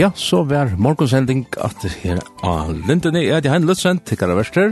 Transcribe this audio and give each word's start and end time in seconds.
Ja, 0.00 0.08
så 0.16 0.38
var 0.48 0.70
morgonsending 0.80 1.42
at 1.60 1.82
her 2.00 2.22
av 2.46 2.70
Lindene 2.88 3.20
er 3.20 3.42
det 3.44 3.50
han 3.52 3.66
løsent, 3.68 4.06
tikkara 4.08 4.32
verster. 4.38 4.70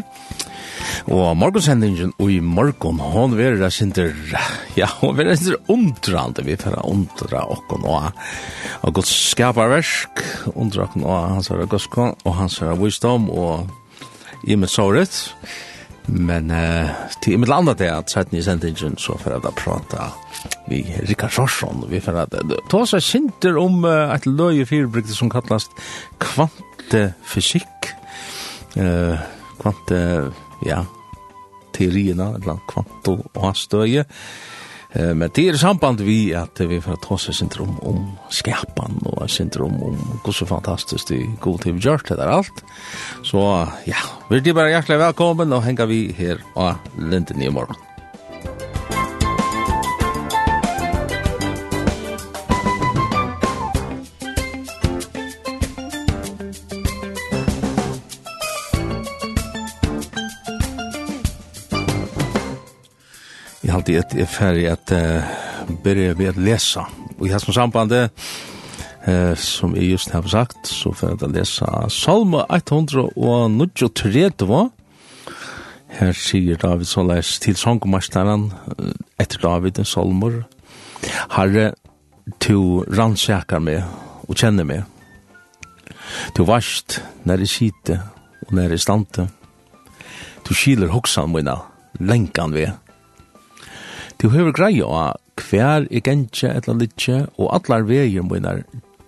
Og 1.13 1.35
morgonsendingen 1.37 2.15
og 2.17 2.31
i 2.33 2.39
morgon, 2.41 2.97
hon 3.13 3.35
verra 3.37 3.59
det 3.67 3.69
sinter, 3.77 4.15
ja, 4.79 4.89
hon 5.03 5.19
var 5.19 5.29
det 5.29 5.37
sinter 5.37 5.59
undrande, 5.75 6.47
vi 6.47 6.57
fyrir 6.57 6.81
undra 6.81 7.43
okkon 7.45 7.85
og 7.85 8.09
og 8.87 8.95
godt 8.97 9.11
skaparversk, 9.11 10.25
undra 10.55 10.87
okkon 10.87 11.05
og 11.05 11.19
hans 11.35 11.53
herra 11.53 11.69
goskon 11.69 12.17
og 12.25 12.39
hans 12.39 12.57
herra 12.63 12.79
visdom 12.81 13.29
og 13.29 13.69
i 14.49 14.57
med 14.57 14.73
såret. 14.73 15.27
Men 16.09 16.49
uh, 16.49 16.89
til 17.21 17.37
i 17.37 17.43
mitt 17.43 17.53
landa 17.53 17.77
det 17.77 17.93
at 17.93 18.09
17 18.09 18.39
i 18.39 18.47
sendingen 18.49 18.97
så 18.97 19.19
fyrir 19.21 19.37
jeg 19.37 19.45
da 19.45 19.53
prata 19.61 20.09
vi 20.69 20.83
Rikard 21.09 21.33
Sorsson. 21.35 21.87
vi 21.91 22.01
får 22.01 22.21
at 22.25 22.37
ta 22.71 22.83
seg 22.87 23.05
kjenter 23.05 23.59
om 23.61 23.85
et 23.89 24.29
løye 24.29 24.67
firebrygde 24.69 25.17
som 25.17 25.31
kallast 25.33 25.75
kvantefysikk, 26.23 27.91
uh, 28.77 29.19
kvante, 29.59 29.99
ja, 30.67 30.85
teorierna, 31.75 32.35
eller 32.39 32.63
kvanto 32.71 33.19
og 33.35 33.57
støye, 33.57 34.07
Eh 34.97 35.15
men 35.15 35.29
det 35.37 35.45
er 35.51 35.59
samband 35.61 36.01
vi 36.01 36.31
at 36.37 36.61
vi 36.65 36.79
får 36.81 37.01
ta 37.05 37.17
oss 37.19 37.29
kjenter 37.29 37.61
om, 37.67 37.99
skapan 38.33 38.97
og 39.11 39.27
kjenter 39.29 39.67
om, 39.67 39.75
om 39.91 39.99
hvor 40.25 40.37
så 40.37 40.49
fantastisk 40.49 41.11
det 41.13 41.21
god 41.45 41.61
til 41.65 41.77
vi 41.77 41.85
gjør 41.85 42.07
det 42.09 42.17
der 42.21 42.33
alt, 42.33 42.63
så 43.27 43.43
ja, 43.89 44.01
vi 44.31 44.41
er 44.41 44.57
bare 44.57 44.73
hjertelig 44.73 45.03
velkommen 45.03 45.53
og 45.53 45.67
henger 45.67 45.91
vi 45.91 46.07
her 46.17 46.41
av 46.57 46.81
Linden 46.97 47.45
i 47.45 47.53
morgen. 47.53 47.88
halte 63.97 64.17
jeg 64.19 64.27
er 64.27 64.33
ferdig 64.33 64.71
at 64.71 64.93
uh, 64.93 65.23
begynner 65.83 66.15
vi 66.19 66.29
å 66.29 66.33
lese. 66.37 66.81
Og 67.19 67.27
i 67.27 67.31
hans 67.33 67.55
sambandet, 67.55 68.11
uh, 69.07 69.35
som 69.37 69.77
jeg 69.77 69.91
just 69.95 70.11
har 70.13 70.29
sagt, 70.29 70.69
så 70.69 70.93
får 70.93 71.09
jeg 71.15 71.31
lese 71.37 71.67
Salme 71.95 72.45
193. 72.53 74.71
Her 75.99 76.13
sier 76.13 76.57
David 76.61 76.87
så 76.87 77.03
leis 77.07 77.39
til 77.41 77.57
sangomasteren 77.57 78.53
etter 79.19 79.39
David 79.43 79.79
en 79.81 79.89
salmer. 79.89 80.43
Herre, 81.33 81.73
du 82.45 82.85
rannsakar 82.93 83.61
meg 83.65 83.83
og 84.29 84.37
kjenner 84.37 84.65
meg. 84.69 84.83
Du 86.37 86.45
varst 86.49 87.01
når 87.25 87.37
jeg 87.47 87.55
sitter 87.55 87.99
og 88.47 88.55
når 88.57 88.77
jeg 88.77 88.85
stante. 88.85 89.29
Du 90.45 90.53
skiler 90.55 90.93
hoksan 90.93 91.33
mine 91.33 91.57
lenkan 91.99 92.55
ved 92.55 92.77
Du 94.19 94.33
høver 94.33 94.51
greia 94.51 94.87
av 94.91 95.19
hver 95.39 95.85
er 95.95 96.03
gentje 96.03 96.51
etla 96.51 96.75
litje, 96.75 97.21
og 97.39 97.53
allar 97.55 97.85
veier 97.87 98.25
munar 98.27 98.65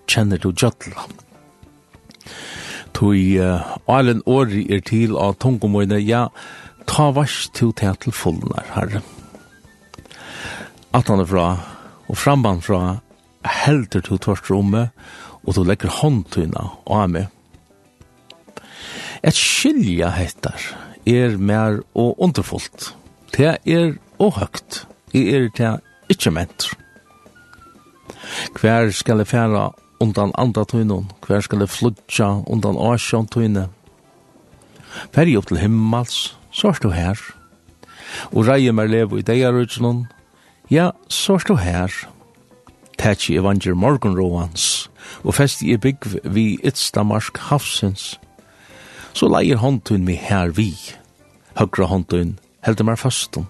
kjenner 0.07 0.39
du 0.39 0.53
gjøtla. 0.55 1.03
Tui 2.95 3.35
uh, 3.35 3.73
alen 3.91 4.21
åri 4.23 4.63
er 4.71 4.79
til 4.87 5.17
av 5.19 5.35
tungomunar, 5.43 5.99
ja, 5.99 6.29
ta 6.87 7.09
vars 7.11 7.49
til 7.51 7.73
til 7.75 7.97
til 7.99 8.15
fullnar, 8.15 8.69
herre. 8.71 9.01
Atlan 10.95 11.25
fra, 11.27 11.47
og 12.07 12.19
framban 12.19 12.61
fra, 12.63 13.01
helter 13.43 14.03
til 14.07 14.19
tvart 14.19 14.47
rommet, 14.47 14.95
og 15.43 15.57
du 15.57 15.65
legger 15.67 15.91
håndtuna 15.91 16.69
av 16.87 17.11
meg. 17.11 17.27
Et 19.27 19.35
skilja 19.35 20.13
hettar 20.15 20.71
er 21.03 21.35
mer 21.35 21.81
og 21.91 22.15
underfullt. 22.23 22.93
Det 23.35 23.57
er 23.65 23.97
og 24.21 24.37
høgt 24.39 24.85
i 25.13 25.27
er 25.33 25.49
til 25.55 25.79
ikkje 26.09 26.31
mentor. 26.31 26.77
Hver 28.59 28.91
skal 28.91 29.17
jeg 29.17 29.27
færa 29.27 29.71
undan 29.99 30.31
andre 30.37 30.65
tøynen? 30.65 31.11
hver 31.27 31.39
skal 31.41 31.59
jeg 31.59 31.69
flutja 31.69 32.29
undan 32.47 32.77
åsjån 32.77 33.27
tøyne. 33.27 33.69
jeg 35.15 35.37
opp 35.37 35.47
til 35.47 35.57
himmels, 35.57 36.37
så 36.51 36.67
er 36.67 36.79
du 36.83 36.89
her. 36.89 37.19
Og 38.31 38.47
reier 38.47 38.71
meg 38.75 38.89
levo 38.89 39.17
i 39.17 39.21
deg, 39.21 39.45
utsnån, 39.45 40.07
ja, 40.69 40.91
så 41.07 41.33
er 41.39 41.47
du 41.47 41.55
her. 41.55 41.91
Tætsi 42.99 43.37
evanger 43.39 43.73
morgenroans, 43.73 44.89
og 45.23 45.35
festi 45.35 45.71
i 45.73 45.77
bygg 45.77 46.07
vi 46.23 46.59
ytstamarsk 46.63 47.37
hafsins, 47.37 48.19
så 49.13 49.27
leier 49.31 49.57
håndtun 49.57 50.05
mi 50.05 50.13
her 50.15 50.51
vi, 50.55 50.75
høgra 51.57 51.87
håndtun 51.87 52.37
heldur 52.65 52.85
mer 52.85 52.99
fastum 52.99 53.47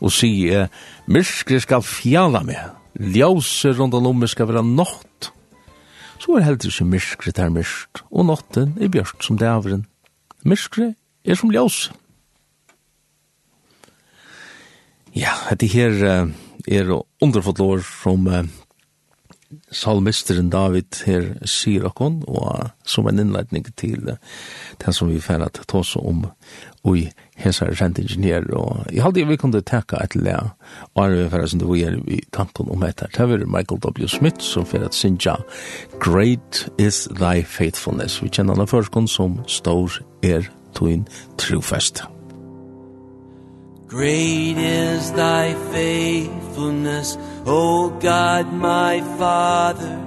og 0.00 0.12
sige, 0.12 0.66
myrskri 1.10 1.60
skal 1.60 1.84
fjala 1.86 2.42
meg, 2.46 2.60
ljauser 2.94 3.76
rundt 3.78 3.96
om 3.98 4.10
meg 4.18 4.32
skal 4.32 4.50
være 4.50 4.64
nått. 4.66 5.30
Så 6.20 6.36
er 6.36 6.44
heldur 6.44 6.72
ikke 6.72 6.90
myrskri 6.92 7.32
der 7.32 7.52
myrst, 7.52 8.02
og 8.10 8.28
nåtten 8.28 8.76
er 8.80 8.92
bjørst 8.92 9.24
som 9.24 9.38
det 9.40 9.48
avren. 9.48 9.86
Myrskri 10.44 10.92
er 11.24 11.38
som 11.38 11.52
ljause. 11.52 11.94
Ja, 15.16 15.32
dette 15.50 15.66
her 15.66 16.30
er 16.70 16.90
underfått 17.20 17.58
lår 17.58 17.80
som 17.82 18.28
salmisteren 19.74 20.50
David 20.52 21.00
her 21.06 21.32
sier 21.48 21.88
okkon, 21.88 22.20
og 22.28 22.70
som 22.86 23.08
en 23.10 23.18
innleidning 23.18 23.66
til 23.74 24.12
det 24.12 24.94
som 24.94 25.10
vi 25.10 25.22
færre 25.22 25.50
til 25.56 25.80
oss 25.80 25.96
om 25.98 26.28
og 26.84 26.96
i 26.96 27.08
hesar 27.40 27.74
sendingen 27.74 28.24
her, 28.24 28.44
og 28.52 28.86
jeg 28.92 29.02
halte 29.02 29.26
vi 29.26 29.36
kunne 29.40 29.60
teka 29.60 30.02
et 30.04 30.16
lea, 30.16 30.52
og 30.94 31.04
er 31.04 31.16
vi 31.16 31.28
fyrir 31.32 31.46
som 31.46 31.60
det 31.62 31.68
vi 31.70 31.82
i 32.14 32.20
tanken 32.32 32.70
om 32.70 32.82
etter, 32.82 33.08
det 33.16 33.28
var 33.28 33.46
Michael 33.46 33.80
W. 33.80 34.08
Smith 34.08 34.40
som 34.44 34.66
fyrir 34.66 34.84
at 34.84 34.94
synja, 34.94 35.36
Great 36.00 36.68
is 36.78 37.08
thy 37.10 37.42
faithfulness, 37.42 38.22
vi 38.22 38.28
kjenner 38.28 38.56
han 38.56 38.68
førskon 38.68 39.08
som 39.08 39.40
stor 39.46 40.00
er 40.22 40.48
tuin 40.74 41.06
trufest. 41.38 42.04
Great 43.88 44.56
is 44.58 45.10
thy 45.10 45.54
faithfulness, 45.72 47.18
O 47.46 47.90
God 48.00 48.52
my 48.52 49.02
Father, 49.18 49.98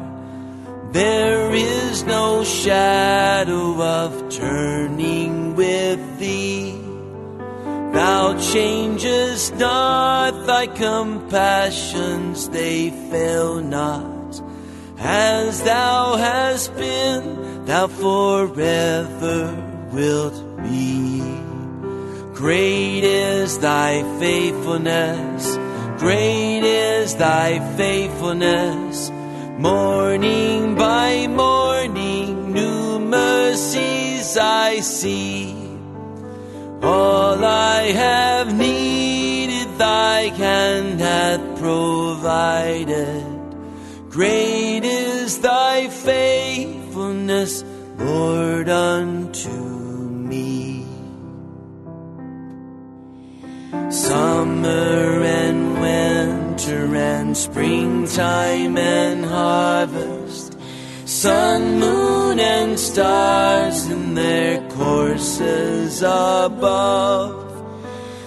There 0.93 1.51
is 1.51 2.03
no 2.03 2.43
shadow 2.43 3.81
of 3.81 4.29
turning 4.29 5.55
with 5.55 6.19
thee 6.19 6.82
Thou 7.93 8.37
changest 8.39 9.55
not 9.55 10.45
thy 10.45 10.67
compassions 10.67 12.49
they 12.49 12.89
fail 13.11 13.61
not. 13.61 14.41
As 14.97 15.63
thou 15.63 16.15
hast 16.15 16.75
been 16.75 17.65
thou 17.65 17.87
forever 17.87 19.37
wilt 19.91 20.37
be. 20.63 21.21
Great 22.33 23.03
is 23.03 23.59
thy 23.59 24.01
faithfulness 24.19 25.57
Great 26.03 26.65
is 26.65 27.15
thy 27.15 27.59
faithfulness. 27.77 29.09
Morning 29.57 30.75
by 30.75 31.27
morning 31.27 32.51
new 32.51 32.99
mercies 32.99 34.35
I 34.35 34.81
see. 34.81 35.62
All 36.83 37.41
I 37.45 37.93
have 37.93 38.53
needed 38.53 39.77
thy 39.77 40.23
hand 40.23 40.99
hath 40.99 41.57
provided. 41.57 43.23
Great 44.09 44.81
is 44.83 45.39
thy 45.39 45.87
faithfulness, 45.87 47.63
Lord, 47.97 48.67
unto 48.67 49.49
me. 49.49 50.85
Summer 53.89 55.21
and 55.23 55.79
winter 55.79 56.95
and 56.97 57.37
springtime 57.37 58.77
and 58.77 59.23
harvest. 59.23 60.57
Sun, 61.05 61.79
moon 61.79 62.39
and 62.39 62.77
stars 62.77 63.85
in 63.89 64.15
their 64.15 64.62
courses 64.75 66.01
above. 66.01 67.43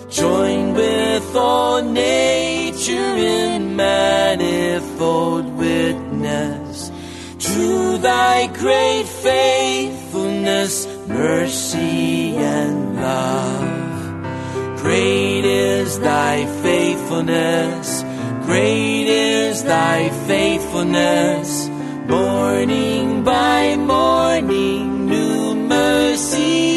Join 0.08 0.74
with 0.74 1.34
all 1.34 1.82
nature 1.82 3.16
in 3.16 3.76
manifold 3.76 5.46
witness. 5.56 6.90
To 7.38 7.98
thy 7.98 8.46
great 8.46 9.06
faithfulness, 9.06 10.86
mercy 11.08 12.36
and 12.36 12.96
love. 12.96 14.78
Great 14.80 15.44
is 15.44 15.98
thy 15.98 16.46
faithfulness, 16.62 18.02
great 18.46 19.08
is 19.08 19.64
thy 19.64 20.08
faithfulness. 20.26 21.68
Morning 22.08 23.24
by 23.24 23.74
morning 23.76 24.95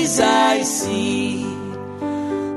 trees 0.09 0.19
I 0.19 0.63
see. 0.63 1.43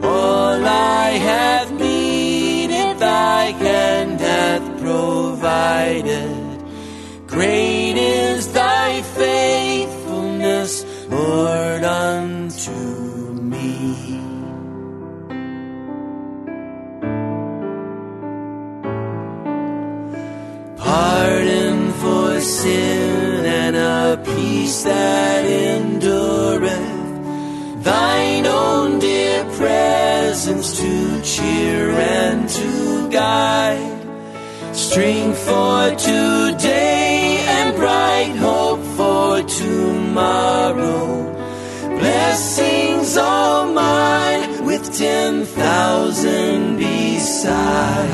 All 0.03 0.65
I 0.65 1.11
have 1.31 1.73
needed 1.73 2.99
thy 2.99 3.45
hand 3.53 4.21
hath 4.21 4.81
provided. 4.81 6.37
Great 7.27 7.97
is 7.97 8.53
thy 8.53 9.03
faithfulness, 9.03 10.85
Lord, 11.09 11.85
unto 11.85 12.71
me. 13.53 14.21
Pardon 20.77 21.93
for 21.93 22.41
sin 22.41 23.45
and 23.45 23.77
a 23.77 24.23
peace 24.25 24.83
that 24.83 25.42
presence 29.63 30.69
to 30.81 31.23
cheer 31.23 31.91
and 31.91 32.49
to 32.49 33.09
guide. 33.11 34.01
Strength 34.75 35.39
for 35.39 35.91
today 35.95 37.45
and 37.57 37.77
bright 37.77 38.35
hope 38.47 38.83
for 38.99 39.41
tomorrow. 39.63 41.05
Blessings 42.01 43.17
all 43.17 43.73
mine 43.73 44.65
with 44.67 44.85
ten 44.99 45.45
thousand 45.45 46.79
beside. 46.79 48.11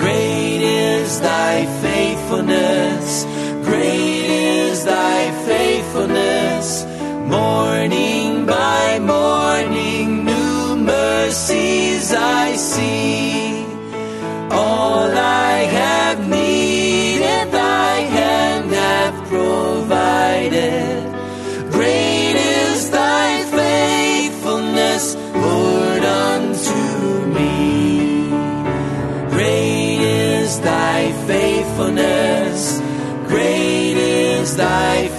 Great 0.00 0.62
is 0.62 1.20
thy 1.20 1.54
faithfulness. 1.84 3.24
Great 3.68 4.26
is 4.26 4.84
thy 4.84 5.20
faithfulness. 5.46 6.84
Morning 7.38 8.44
by 8.46 8.98
morning 8.98 9.85
eyes 12.06 12.14
I 12.14 12.56
see. 12.56 13.64
All 14.50 15.10
I 15.10 15.66
have 15.80 16.28
needed 16.28 17.50
Thy 17.50 17.94
hand 18.18 18.70
hath 18.70 19.28
provided. 19.28 21.02
Great 21.70 22.36
is 22.36 22.90
Thy 22.90 23.42
faithfulness 23.44 25.14
Lord 25.34 26.04
unto 26.04 27.26
me. 27.36 28.28
Great 29.30 30.00
is 30.00 30.60
Thy 30.60 31.12
faithfulness. 31.26 32.80
Great 33.28 33.96
is 33.96 34.56
Thy 34.56 34.96
faithfulness 34.96 35.15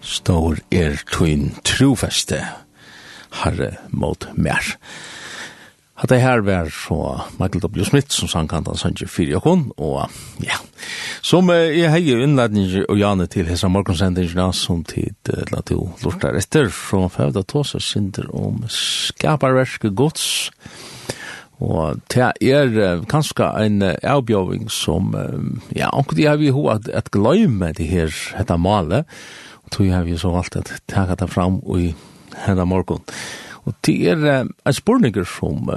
Stor 0.00 0.58
er 0.72 0.98
tuin 1.10 1.50
trofeste, 1.64 2.40
herre 3.42 3.76
mot 3.90 4.26
mer. 4.34 4.74
At 6.00 6.08
det 6.08 6.22
her 6.22 6.40
var 6.40 6.70
så 6.72 6.96
Michael 7.38 7.60
W. 7.66 7.84
Smith 7.84 8.14
som 8.14 8.28
sang 8.28 8.48
kantan 8.48 8.78
Sanger 8.80 9.08
4 9.08 9.36
og 9.36 9.44
hun, 9.44 9.66
og 9.76 10.08
ja, 10.40 10.56
som 11.22 11.50
uh, 11.52 11.56
jeg 11.56 11.92
heier 11.92 12.22
innledning 12.24 12.70
og 12.86 12.96
Janne 12.96 13.26
til 13.28 13.50
hessa 13.50 13.68
morgensendingene 13.68 14.48
som 14.56 14.80
tid 14.88 15.32
uh, 15.32 15.44
la 15.52 15.60
til 15.66 15.84
lortar 16.04 16.38
etter, 16.40 16.72
så 16.72 17.04
fevda 17.12 17.44
tåsa 17.44 17.82
synder 17.84 18.32
om 18.32 18.64
skaparverske 18.72 19.92
gods, 19.92 20.48
og 20.48 20.99
Og 21.60 22.00
det 22.08 22.30
er 22.40 23.02
kanskje 23.10 23.50
en 23.60 23.82
avbjøving 23.84 24.70
som, 24.72 25.12
ja, 25.76 25.90
anker 25.92 26.16
det 26.16 26.28
har 26.28 26.40
vi 26.40 26.52
ho 26.56 26.66
at, 26.72 26.88
at 26.88 27.10
gløyme 27.12 27.72
det 27.76 27.90
her, 27.90 28.14
dette 28.38 28.56
malet, 28.56 29.04
og 29.64 29.74
tog 29.76 29.90
har 29.92 30.06
vi 30.08 30.16
så 30.18 30.32
valgt 30.32 30.56
at 30.56 30.72
tega 30.88 31.18
det 31.20 31.28
fram 31.30 31.60
i 31.76 31.92
henne 32.46 32.64
morgen. 32.64 33.04
Og 33.68 33.76
det 33.86 33.98
er 34.08 34.24
en 34.40 34.72
spurninger 34.72 35.28
som, 35.28 35.68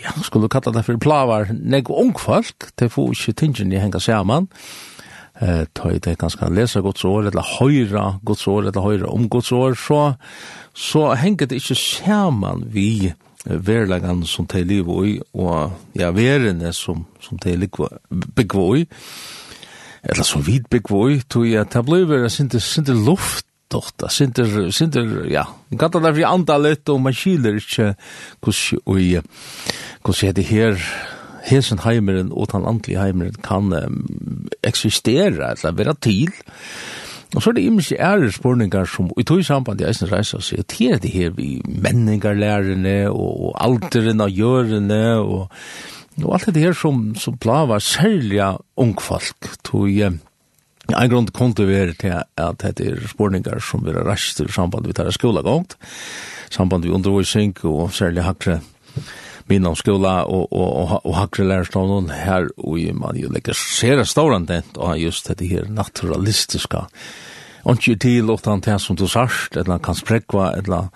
ja, 0.00 0.14
skulle 0.24 0.48
kalla 0.48 0.72
det 0.72 0.86
for 0.86 0.96
plavar, 0.96 1.52
nek 1.52 1.92
folk, 2.18 2.70
det 2.80 2.92
får 2.92 3.12
ikke 3.12 3.36
tingene 3.44 3.82
henga 3.82 4.00
saman, 4.00 4.48
eh 5.40 5.66
ta 5.72 5.90
det 5.90 6.18
ganska 6.18 6.48
läsa 6.48 6.80
Guds 6.80 7.04
ord 7.04 7.26
eller 7.26 7.42
höra 7.60 8.18
Guds 8.22 8.46
ord 8.48 8.66
eller 8.66 8.80
höra 8.80 9.06
om 9.06 9.28
Guds 9.28 9.52
ord 9.52 9.76
så 9.76 10.14
så 10.74 11.14
hänger 11.14 11.46
det 11.46 11.54
inte 11.54 11.74
samman 11.74 12.64
vi 12.72 13.14
verlegan 13.48 14.22
som 14.28 14.46
de 14.46 14.62
lever 14.64 15.04
i, 15.08 15.16
og 15.34 15.72
ja, 15.98 16.10
verene 16.14 16.72
som, 16.76 17.04
som 17.24 17.40
de 17.42 17.56
begvå 18.36 18.68
i, 18.80 18.86
eller 20.08 20.24
som 20.26 20.44
vi 20.46 20.60
begvå 20.70 21.02
i, 21.14 21.20
tog 21.28 21.46
jeg, 21.48 21.68
det 21.72 21.84
ble 21.86 22.04
vera 22.08 22.30
sinter, 22.32 22.62
sinter 22.62 22.96
luft, 22.96 23.46
dotta, 23.68 24.08
sinter, 24.08 24.70
sinter, 24.72 25.26
ja, 25.28 25.44
man 25.68 25.80
kan 25.80 25.92
ta 25.92 26.00
derfor 26.00 26.28
anda 26.30 26.56
litt, 26.60 26.88
og 26.88 27.02
maskiner 27.04 27.58
ikkje 27.60 27.90
ikke 28.38 28.80
oi 28.88 29.18
og 29.18 30.14
hvordan 30.14 30.36
det 30.38 30.46
her, 30.48 30.78
hesen 31.48 31.82
heimeren 31.84 32.30
og 32.32 32.50
den 32.52 32.66
antli 32.68 32.96
heimeren 33.00 33.36
kan 33.44 33.72
um, 33.72 34.48
eksistera, 34.64 35.52
eller 35.54 35.76
vera 35.76 35.94
til, 35.96 36.32
Og 37.36 37.42
så 37.42 37.50
er 37.50 37.58
det 37.58 37.64
imens 37.68 37.90
ære 37.92 38.30
spurningar 38.32 38.88
som 38.88 39.10
i 39.20 39.24
tog 39.26 39.42
samband 39.44 39.82
i 39.82 39.88
eisen 39.88 40.08
reisa 40.08 40.40
seg, 40.40 40.62
at 40.64 40.76
her 40.78 40.94
er 40.96 41.02
det 41.02 41.12
her 41.12 41.34
vi 41.36 41.58
menningarlærerne 41.68 43.10
og 43.10 43.52
alderen 43.60 44.24
av 44.24 44.32
gjørene 44.32 45.02
og, 45.20 45.58
og 46.22 46.32
alt 46.38 46.48
det 46.54 46.64
her 46.64 46.78
som, 46.78 47.10
som 47.20 47.36
plava 47.36 47.80
særlig 47.84 48.40
ungfolk 48.80 49.52
tog 49.66 49.90
hjem. 49.92 50.22
Ein 50.88 51.10
grunn 51.12 51.28
kom 51.36 51.52
til 51.52 51.66
å 51.66 51.68
være 51.68 51.98
til 52.00 52.16
at 52.16 52.62
dette 52.62 52.86
er 52.94 53.08
spurningar 53.10 53.60
som 53.60 53.84
vi 53.84 53.92
har 53.92 54.08
rast 54.08 54.40
i 54.40 54.48
samband 54.48 54.88
vi 54.88 54.96
tar 54.96 55.12
skola 55.12 55.44
gongt, 55.44 55.76
samband 56.48 56.88
vi 56.88 56.94
undervisning 56.96 57.52
og 57.68 57.92
særlig 57.92 58.24
hakre 58.24 58.62
minom 59.48 59.76
skola 59.76 60.22
og, 60.26 60.52
og, 60.52 60.68
og, 60.82 60.94
og 61.04 61.16
hakre 61.16 61.46
lærerstånden 61.48 62.10
her, 62.12 62.48
og 62.58 62.78
man 62.98 63.16
jo 63.16 63.30
legger 63.32 63.56
sere 63.56 64.06
staurandent 64.06 64.76
og 64.76 64.98
just 65.00 65.28
det 65.28 65.48
her 65.48 65.68
naturalistiska. 65.68 66.86
Ontje 67.64 67.96
til 67.96 68.30
åttan 68.30 68.62
til 68.64 68.78
som 68.80 68.96
du 68.96 69.06
sarst, 69.08 69.56
eller 69.56 69.78
kan 69.78 69.94
sprekva, 69.94 70.52
eller 70.56 70.88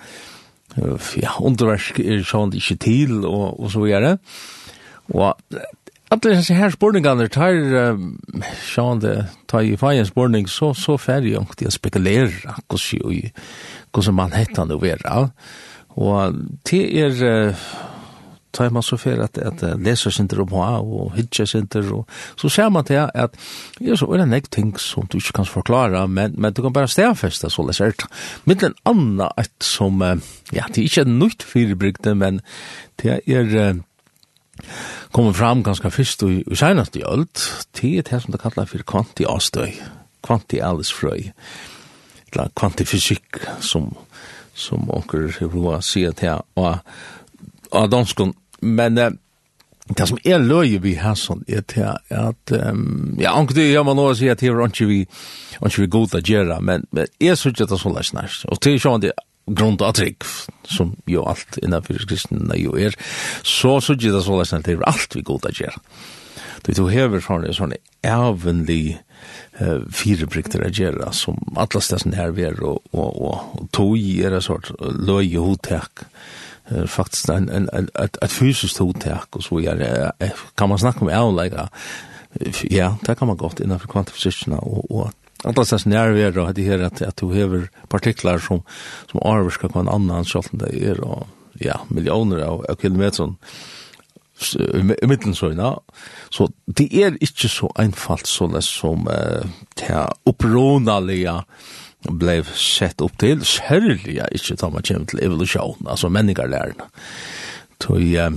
ja, 1.21 1.35
underversk 1.41 2.01
er 2.01 2.23
sånn 2.25 2.55
ikke 2.57 2.79
til, 2.81 3.23
og, 3.29 3.61
og 3.61 3.73
så 3.75 3.83
videre. 3.85 4.17
Og 5.13 5.35
alle 6.13 6.37
disse 6.37 6.57
her 6.57 6.73
spurningene 6.73 7.29
tar, 7.33 7.57
sånn 8.69 9.03
det, 9.03 9.17
tar 9.49 9.65
i 9.65 9.77
feien 9.81 10.09
spurning, 10.09 10.49
så, 10.49 10.73
så 10.77 10.99
ferdig 11.01 11.39
om 11.41 11.49
de 11.59 11.71
spekulerer 11.73 12.57
hvordan 12.69 14.17
man 14.17 14.37
heter 14.37 14.69
det 14.69 14.77
å 14.77 14.83
være. 14.83 15.23
Og 16.01 16.41
det 16.69 16.83
er 17.01 17.57
tar 18.53 18.71
man 18.71 18.83
så 18.83 18.99
för 18.99 19.19
att 19.19 19.39
att 19.39 19.81
läsa 19.81 20.11
synter 20.11 20.41
om 20.41 20.49
på 20.49 20.57
och 20.57 21.17
hitcha 21.17 21.47
sin 21.47 21.69
och 21.93 22.09
så 22.37 22.51
ser 22.51 22.71
man 22.71 22.85
till 22.85 22.99
att 22.99 23.37
är 23.81 23.97
så 23.97 24.15
en 24.15 24.31
näck 24.31 24.49
ting 24.49 24.79
som 24.79 25.07
du 25.11 25.19
inte 25.19 25.33
kan 25.33 25.47
förklara 25.47 26.07
men 26.07 26.33
men 26.33 26.53
du 26.53 26.63
kan 26.63 26.73
bara 26.73 26.89
stävfästa 26.89 27.51
så 27.51 27.67
läs 27.67 27.81
är 27.81 27.95
med 28.45 28.63
en 28.63 28.75
annan 28.83 29.33
ett 29.37 29.63
som 29.63 30.21
ja 30.51 30.65
det 30.75 30.81
är 30.81 30.85
inte 30.85 31.05
nytt 31.05 31.43
för 31.43 32.15
men 32.15 32.41
det 32.97 33.21
är 33.27 33.81
kommer 35.11 35.33
fram 35.33 35.63
ganska 35.63 35.91
först 35.91 36.23
i, 36.23 36.45
i 36.47 36.57
senaste 36.57 37.01
ölt 37.01 37.67
är 37.83 38.03
det 38.03 38.21
som 38.21 38.33
det 38.33 38.39
kallar 38.39 38.67
för 38.67 38.79
kvantiastøy 38.79 39.73
kvantialisfrøy 40.23 41.33
eller 42.33 42.51
kvantifysikk 42.55 43.37
som 43.61 43.95
som 44.55 44.91
onker 44.91 45.37
hur 45.41 45.49
vad 45.49 45.85
ser 45.85 46.13
det 46.13 46.27
här 46.27 46.43
och 46.55 46.77
av 47.71 47.89
danskon 47.89 48.35
men 48.63 48.99
uh, 48.99 49.11
det 49.91 50.07
som 50.09 50.21
er 50.25 50.39
løye 50.43 50.79
vi 50.83 50.95
har 51.01 51.17
sånn, 51.19 51.43
er 51.51 51.65
til 51.69 51.89
at, 51.91 52.55
um, 52.55 53.17
ja, 53.21 53.35
anker 53.35 53.59
det 53.59 53.69
gjør 53.73 53.89
man 53.89 53.99
nå 53.99 54.07
å 54.13 54.17
si 54.17 54.31
at 54.31 54.41
det 54.41 54.53
er 54.53 54.63
ikke 54.65 54.89
vi, 54.89 55.03
ikke 55.59 55.83
vi 55.83 55.91
god 55.91 56.17
å 56.17 56.23
gjøre, 56.23 56.61
men, 56.63 56.87
men 56.95 57.11
jeg 57.21 57.37
synes 57.37 57.57
ikke 57.57 57.69
det 57.69 57.77
er 57.79 57.83
så 57.83 57.93
løs 57.93 58.13
nærst. 58.17 58.49
Og 58.49 58.63
til 58.63 58.79
sånn 58.83 59.03
det 59.03 59.13
grunn 59.51 59.79
av 59.83 59.97
trygg, 59.99 60.23
som 60.71 60.95
jo 61.11 61.27
alt 61.27 61.59
innenfor 61.59 62.07
kristne 62.07 62.59
jo 62.61 62.77
er, 62.79 62.95
så 63.43 63.81
synes 63.83 63.99
ikke 63.99 64.15
det 64.15 64.21
er 64.23 64.29
sånn 64.29 64.43
løs 64.43 64.55
nærst, 64.55 64.69
det 64.69 64.77
er 64.79 64.91
alt 64.93 65.19
vi 65.19 65.25
god 65.27 65.51
å 65.51 65.57
gjøre. 65.59 65.87
Du 66.63 66.71
tog 66.79 66.93
hever 66.95 67.25
sånn, 67.25 67.49
sånn 67.57 67.75
evenlig, 68.07 69.01
eh 69.59 69.81
fyra 69.93 70.27
brikter 70.27 70.67
att 70.67 70.79
göra 70.79 71.13
som 71.13 71.55
alla 71.57 71.81
stäsen 71.81 72.13
här 72.13 72.31
vi 72.31 72.47
och 72.47 72.83
och 72.91 73.23
och 73.23 73.71
tog 73.71 73.99
är 73.99 74.31
det 74.31 74.43
sort 74.43 74.71
löje 74.81 75.39
hotak 75.39 75.91
faktiskt 76.87 77.29
en 77.29 77.49
en 77.49 77.89
ett 77.95 78.17
et 78.23 78.33
fysiskt 78.33 78.79
hotek 78.79 79.37
och 79.37 79.45
så 79.45 79.57
vidare. 79.57 80.13
Kan 80.55 80.69
man 80.69 80.79
snacka 80.79 81.01
om 81.01 81.09
avlägga? 81.09 81.69
Ja, 82.63 82.97
det 83.07 83.15
kan 83.15 83.29
man 83.29 83.37
godt 83.37 83.61
innan 83.61 83.81
för 83.81 83.89
og, 84.49 84.91
och 84.91 84.91
och 84.91 85.11
Alla 85.45 85.65
sess 85.65 85.87
nerver 85.87 86.39
och 86.39 86.55
det 86.55 86.63
här 86.63 86.79
att 86.79 87.03
att 87.03 87.17
du 87.17 87.43
över 87.43 87.69
partiklar 87.89 88.39
som 88.39 88.63
som 89.11 89.21
avskar 89.21 89.69
på 89.69 89.79
en 89.79 89.89
annan 89.89 90.25
själv 90.25 90.45
det 90.53 90.85
är 90.85 91.01
och 91.01 91.27
ja, 91.53 91.81
miljoner 91.89 92.39
av 92.39 92.77
kilometer 92.83 93.35
i 95.03 95.07
mitten 95.07 95.35
så 95.35 95.53
ja. 95.53 95.81
Så 96.31 96.51
det 96.65 96.95
är 96.95 97.11
inte 97.21 97.49
så 97.49 97.73
enkelt 97.75 98.27
så 98.27 98.61
som 98.61 99.09
eh, 99.09 99.47
det 99.75 100.13
upprorliga 100.25 101.45
ble 102.09 102.41
sett 102.59 103.01
upp 103.01 103.19
til, 103.19 103.45
särliga 103.45 104.29
inte 104.33 104.57
ta 104.57 104.71
man 104.71 104.83
kommer 104.83 105.07
till 105.07 105.25
evolution 105.25 105.87
alltså 105.87 106.09
människor 106.09 106.49
lärna 106.49 106.91
så 107.79 107.99
ja 107.99 108.31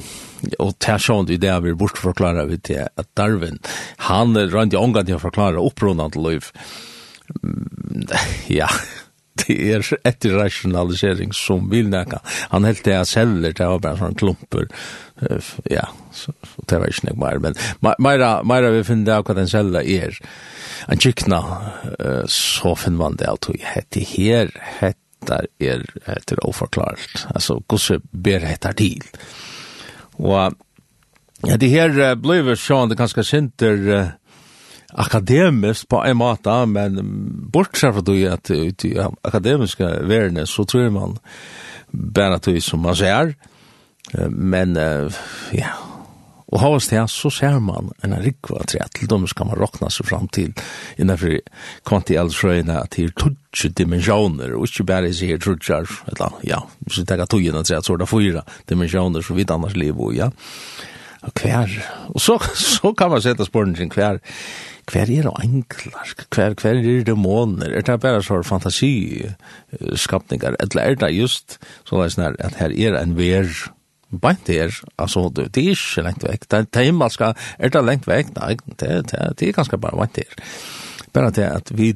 og 0.60 0.76
det 0.78 0.90
er 0.92 1.02
sånn, 1.02 1.26
det 1.26 1.54
vi 1.64 1.74
bort 1.74 1.98
forklare 1.98 2.46
vi 2.46 2.58
til 2.58 2.86
at 2.86 3.08
Darwin 3.18 3.58
han 4.10 4.36
rent 4.38 4.76
omgang 4.78 5.06
til 5.08 5.18
å 5.18 5.24
forklare 5.24 5.64
upprundan 5.64 6.12
til 6.12 6.28
liv 6.28 6.52
ja 8.60 8.70
det 9.44 9.56
er 9.76 9.84
etter 10.08 10.38
rationalisering 10.40 11.34
som 11.36 11.68
vil 11.72 11.90
nekka. 11.92 12.22
Han 12.54 12.68
helt 12.68 12.84
det 12.86 12.94
jeg 12.94 13.10
selger, 13.12 13.56
det 13.58 13.68
var 13.68 13.82
bare 13.84 14.00
sånn 14.00 14.18
klumper. 14.20 14.70
Ja, 15.72 15.90
så, 16.16 16.32
det 16.70 16.80
var 16.80 16.92
ikke 16.92 17.10
nek 17.10 17.20
mer, 17.20 17.42
men 17.44 17.58
meira, 18.00 18.32
meira 18.48 18.72
vi 18.76 18.86
finner 18.88 19.20
av 19.20 19.28
hva 19.28 19.36
den 19.38 19.52
selger 19.52 19.84
er. 19.84 20.20
En 20.92 21.02
kikna, 21.02 21.42
så 22.32 22.76
finner 22.80 23.02
man 23.04 23.20
det 23.20 23.28
alt, 23.32 23.50
hette 23.76 24.04
her, 24.16 24.52
hette 24.80 25.42
er, 25.60 25.84
etter 26.12 26.40
oforklart. 26.48 27.26
Altså, 27.34 27.60
hvordan 27.68 28.04
ber 28.12 28.46
hette 28.48 28.72
til? 28.80 29.04
Og, 30.22 30.56
ja, 31.46 31.58
det 31.60 31.72
her 31.74 32.16
blir 32.22 32.56
sånn, 32.60 32.92
det 32.92 33.00
ganske 33.00 33.26
sinter, 33.28 34.16
akademiskt 34.96 35.90
på 35.92 36.00
en 36.08 36.18
måte, 36.18 36.54
men 36.72 37.00
bortsett 37.52 37.96
fra 37.98 38.06
det 38.06 38.22
at 38.32 38.52
ut 38.52 38.86
i 38.88 38.94
akademiske 39.00 39.90
verden 40.08 40.40
så 40.48 40.64
tror 40.66 40.94
man 40.96 41.18
bara 41.92 42.40
det 42.40 42.62
som 42.64 42.84
man 42.84 42.96
ser, 42.96 43.36
men 44.30 44.76
ja, 45.56 45.74
og 46.56 46.62
ha 46.62 46.70
oss 46.78 46.88
til 46.88 47.08
så 47.10 47.30
ser 47.34 47.58
man 47.64 47.90
en 48.06 48.16
rikva 48.22 48.64
tre, 48.70 48.84
til 48.94 49.10
dem 49.12 49.26
skal 49.28 49.50
man 49.50 49.60
råkna 49.60 49.90
seg 49.92 50.08
fram 50.08 50.28
til 50.32 50.54
innenfor 51.02 51.40
kvantialsrøyene 51.90 52.78
til 52.94 53.12
tutsi 53.18 53.72
dimensjoner, 53.76 54.54
og 54.56 54.70
ikke 54.70 54.86
bare 54.88 55.14
sier 55.16 55.42
tutsjar, 55.42 55.90
eller 56.12 56.38
ja, 56.48 56.62
hvis 56.86 57.02
vi 57.02 57.08
tenker 57.10 57.32
togene 57.32 57.64
tre, 57.66 57.82
så 57.82 57.96
er 57.96 58.04
det 58.04 58.12
fyra 58.12 58.46
dimensjoner 58.70 59.26
som 59.26 59.40
vi 59.40 59.48
annars 59.50 59.76
liv, 59.80 59.98
og 60.00 60.16
ja. 60.16 60.30
Og 61.26 61.34
kvær, 61.34 61.72
og 62.14 62.22
så, 62.22 62.38
så 62.54 62.94
kan 62.94 63.10
man 63.10 63.24
sette 63.26 63.48
spørningen 63.48 63.90
kvær, 63.90 64.22
hver 64.92 65.10
er 65.10 65.30
enklar, 65.42 66.14
hver, 66.30 66.54
hver 66.62 66.76
er 66.78 67.04
det 67.08 67.18
måner, 67.18 67.74
er 67.74 67.82
det 67.86 68.02
bare 68.02 68.24
så 68.24 68.44
fantasiskapningar, 68.46 70.56
eller 70.60 70.82
er 70.82 70.96
det 71.02 71.12
just 71.16 71.58
så 71.88 72.10
sånn 72.10 72.36
at 72.38 72.56
her 72.62 72.72
er 72.72 72.94
en 73.00 73.18
ver 73.18 73.50
bant 74.22 74.48
her, 74.48 74.72
altså 75.02 75.30
det 75.34 75.58
er 75.58 75.70
ikke 75.74 76.02
lengt 76.06 76.24
vekk, 76.24 76.50
det 76.52 76.78
er 76.78 76.84
himmelska, 76.90 77.34
er 77.60 77.70
det 77.74 77.86
lengt 77.86 78.08
vekk, 78.08 78.28
nei, 78.38 78.56
det, 78.80 78.90
det, 79.12 79.20
det 79.40 79.48
er 79.48 79.58
ganske 79.58 79.78
bare 79.82 79.98
bant 80.00 80.18
her. 80.22 80.34
Bare 81.16 81.32
det 81.32 81.48
at 81.48 81.72
vi 81.76 81.94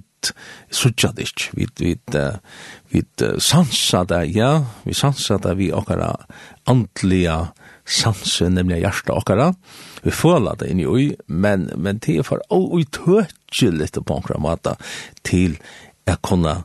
suttja 0.72 1.12
det 1.16 1.24
ikke, 1.30 1.50
vi, 1.56 1.68
vi, 1.80 1.96
vi 2.92 3.02
sansa 3.40 4.04
det, 4.10 4.36
ja, 4.36 4.64
vi 4.86 4.94
sansa 4.98 5.38
det 5.44 5.58
vi 5.60 5.72
okkara 5.76 6.12
andliga 6.70 7.38
sanse, 7.90 8.50
nemlig 8.50 8.82
hjertet 8.84 9.14
okkara. 9.16 9.52
Vi 10.06 10.14
føler 10.16 10.60
det 10.60 10.70
inn 10.72 10.84
i 10.84 10.88
ui, 10.88 11.08
men, 11.28 11.70
men 11.76 12.02
det 12.04 12.20
er 12.20 12.28
for 12.28 12.44
å 12.54 12.62
uttøtje 12.80 13.72
litt 13.74 14.00
på 14.00 14.22
en 14.22 14.46
måte 14.46 14.76
til 15.28 15.58
å 16.10 16.16
kunne 16.26 16.62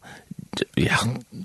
ja, 0.78 0.99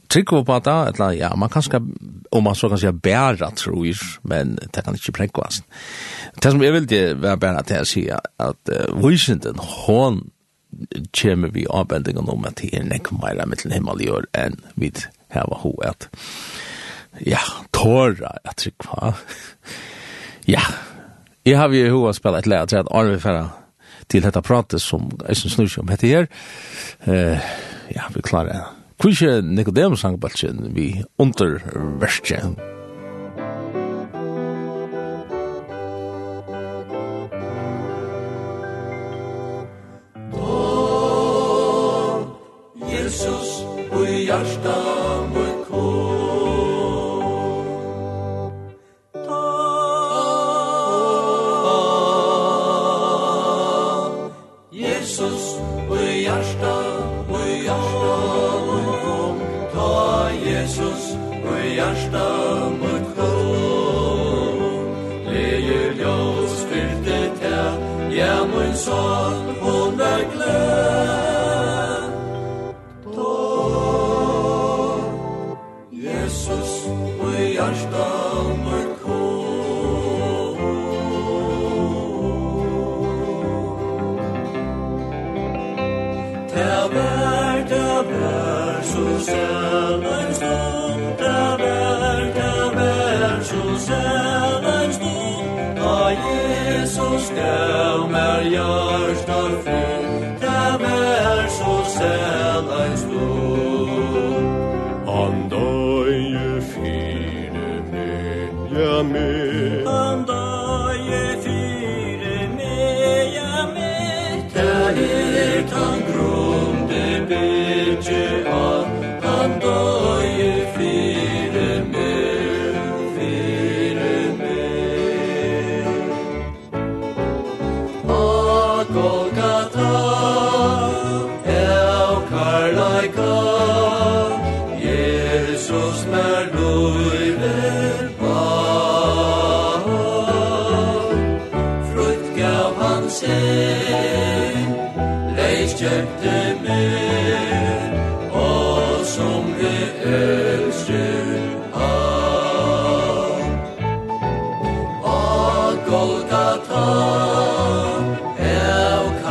trykker 0.07 0.43
på 0.45 0.57
det, 0.65 0.77
eller 0.93 1.15
ja, 1.17 1.31
man 1.35 1.49
kan 1.49 1.63
skal, 1.65 1.87
om 2.31 2.43
man 2.43 2.55
så 2.55 2.69
kan 2.69 2.79
säga 2.79 2.91
bæra 2.91 3.51
tror 3.51 3.97
men 4.21 4.59
det 4.73 4.83
kan 4.83 4.93
inte 4.93 5.11
präckvas. 5.11 5.63
Det 6.41 6.51
som 6.51 6.61
jeg 6.61 6.73
vil 6.73 6.87
det 6.87 7.13
var 7.13 7.37
bara 7.37 7.59
att 7.59 7.69
jag 7.69 7.87
säger 7.87 8.19
att 8.37 8.69
uh, 8.69 9.07
Vysinden, 9.07 9.55
hon 9.59 10.29
kommer 11.21 11.47
vi 11.47 11.67
avbendingen 11.67 12.29
om 12.29 12.45
at 12.45 12.61
det 12.61 12.69
er 12.73 12.83
nekk 12.85 13.09
meira 13.11 13.45
mittel 13.49 13.73
himmel 13.73 14.01
gjør 14.05 14.27
enn 14.37 14.59
vi 14.75 14.85
vid 14.85 15.07
här 15.29 15.47
var 15.49 15.57
hoet 15.63 16.09
ja, 17.25 17.41
tåra, 17.75 18.35
jeg 18.45 18.55
trykker 18.63 18.87
på. 18.87 19.13
ja, 20.55 20.63
jeg 21.45 21.57
har 21.57 21.73
jo 21.73 22.03
hva 22.03 22.13
spillet 22.15 22.45
et 22.45 22.51
leia 22.51 22.69
til 22.69 22.81
at 22.81 22.91
Arne 22.91 23.15
vil 23.15 23.23
Ferra 23.23 23.47
til 24.09 24.25
dette 24.25 24.41
pratet 24.41 24.81
som 24.81 25.09
jeg 25.27 25.37
synes 25.37 25.57
snur 25.57 25.69
som 25.71 25.91
heter 25.91 26.07
her. 26.07 26.29
Uh, 27.05 27.37
ja, 27.93 28.09
vi 28.15 28.25
klarer 28.25 28.53
det. 28.53 28.63
Hvor 28.99 29.09
er 29.09 29.15
ikke 29.15 29.55
Nicodemus 29.55 30.01
sangbaltjen 30.03 30.75
vi 30.75 30.89
underverste 31.17 32.41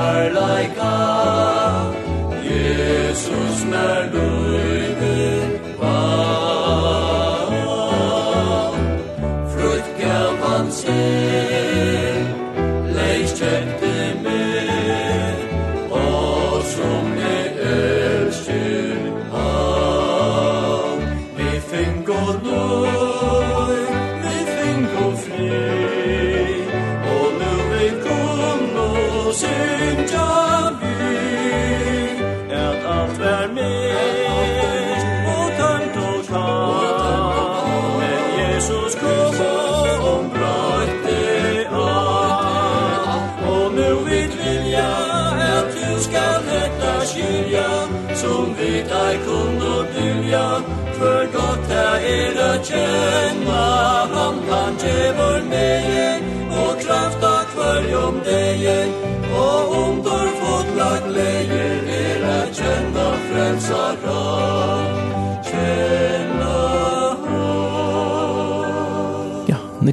are 0.09 0.31
like 0.31 0.75
Jesus 2.43 3.65
mer 3.71 4.38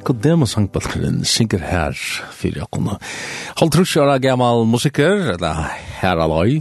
Nicodemus 0.06 0.52
Hankbalkeren 0.54 1.24
synger 1.26 1.63
her 1.65 1.96
fyrir 2.38 2.62
akkona. 2.62 3.00
Halvtrusjara 3.58 4.20
gammal 4.22 4.62
musiker, 4.70 5.32
eller 5.34 5.63
her 5.98 6.22
aloi, 6.22 6.60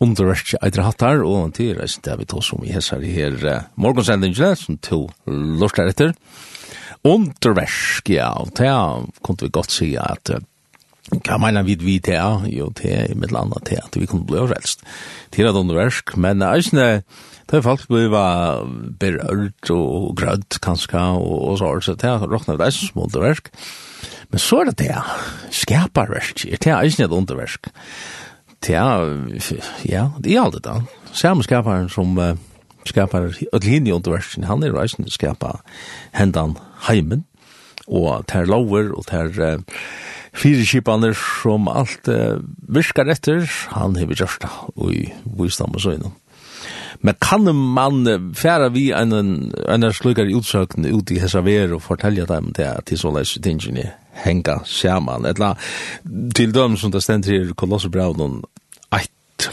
underverkje 0.00 0.62
eitre 0.64 0.86
hattar, 0.86 1.20
og 1.20 1.52
til 1.58 1.74
reisen 1.76 2.06
det 2.06 2.14
vi 2.16 2.28
tog 2.30 2.40
som 2.46 2.64
i 2.64 2.72
hessar 2.72 3.04
i 3.04 3.12
her 3.12 3.36
morgonsendingene, 3.76 4.54
som 4.56 4.80
to 4.80 5.02
lortar 5.28 5.92
etter. 5.92 6.16
Underverkje, 7.04 8.22
ja, 8.22 8.30
og 8.40 8.56
det 8.56 8.72
kunne 9.20 9.44
vi 9.44 9.52
godt 9.52 9.76
si 9.76 9.90
at 10.00 10.32
Hva 11.14 11.36
mener 11.38 11.62
vi 11.62 11.76
vi 11.78 11.98
til? 12.02 12.46
Jo, 12.50 12.70
til 12.74 13.12
i 13.12 13.14
mitt 13.14 13.30
land 13.32 13.54
til 13.66 13.78
at 13.78 13.94
vi 13.94 14.08
kunne 14.10 14.26
bli 14.26 14.40
overrelst. 14.40 14.82
Til 15.32 15.46
at 15.46 15.54
underversk, 15.54 16.16
men 16.18 16.42
eisne, 16.42 17.02
er 17.46 17.62
folk 17.62 17.86
ble 17.86 18.10
berørt 18.98 19.70
og 19.70 20.16
grødd 20.18 20.58
kanskje, 20.62 20.98
og, 20.98 21.36
og 21.50 21.58
så, 21.58 21.70
så 21.80 21.94
til 21.94 22.16
at 22.16 22.26
råkna 22.26 22.56
vi 22.58 22.66
eisne 22.66 22.90
som 22.90 23.04
underversk. 23.06 23.52
Men 24.30 24.42
så 24.42 24.60
er 24.60 24.70
det 24.70 24.76
til 24.82 25.54
skaparversk, 25.62 26.42
til 26.60 26.74
eisne 26.74 27.06
et 27.06 27.14
underversk. 27.14 27.70
Til 28.66 28.74
ja, 29.86 30.08
det 30.18 30.34
er 30.34 30.42
alt 30.42 30.58
det 30.58 30.64
da. 30.66 30.80
Samme 31.14 31.46
skaparen 31.46 31.88
som 31.88 32.18
uh, 32.18 32.34
skapar 32.84 33.30
öllhinni 33.54 33.94
underversin, 33.94 34.44
han 34.50 34.64
er 34.64 34.74
reisende 34.74 35.10
skapa 35.10 35.60
hendan 36.16 36.56
heimen, 36.88 37.24
og 37.86 38.26
ter 38.26 38.48
lover, 38.50 38.90
og 38.96 39.06
ter 39.06 39.30
uh, 39.38 39.62
fire 40.36 40.66
kipaner 40.68 41.16
som 41.16 41.68
alt 41.72 42.10
uh, 42.12 42.38
virkar 42.68 43.10
etter, 43.12 43.46
han 43.72 43.96
hever 43.96 44.18
gjørst 44.22 44.44
da, 44.44 44.52
og 44.76 44.94
i 44.94 45.08
visdom 45.38 45.76
og 45.76 45.84
søgnen. 45.84 46.14
Men 47.04 47.14
kan 47.20 47.44
man 47.54 48.06
færa 48.34 48.68
vi 48.72 48.88
en, 48.96 49.12
en 49.68 49.92
slukar 49.92 50.30
utsøkn 50.32 50.86
ut 50.88 51.10
i 51.12 51.20
hessa 51.20 51.42
ver 51.44 51.74
og 51.76 51.82
fortelja 51.84 52.24
dem 52.28 52.52
det 52.56 52.64
at 52.64 52.88
de 52.88 52.96
så 52.96 53.12
leis 53.12 53.36
tingene 53.42 53.90
henga 54.24 54.62
saman, 54.64 55.26
etla 55.28 55.52
til 56.36 56.54
dem 56.56 56.76
som 56.80 56.92
det 56.92 57.02
stendt 57.04 57.28
her 57.28 57.52
kolossebraun 57.58 58.40
1, 58.94 59.50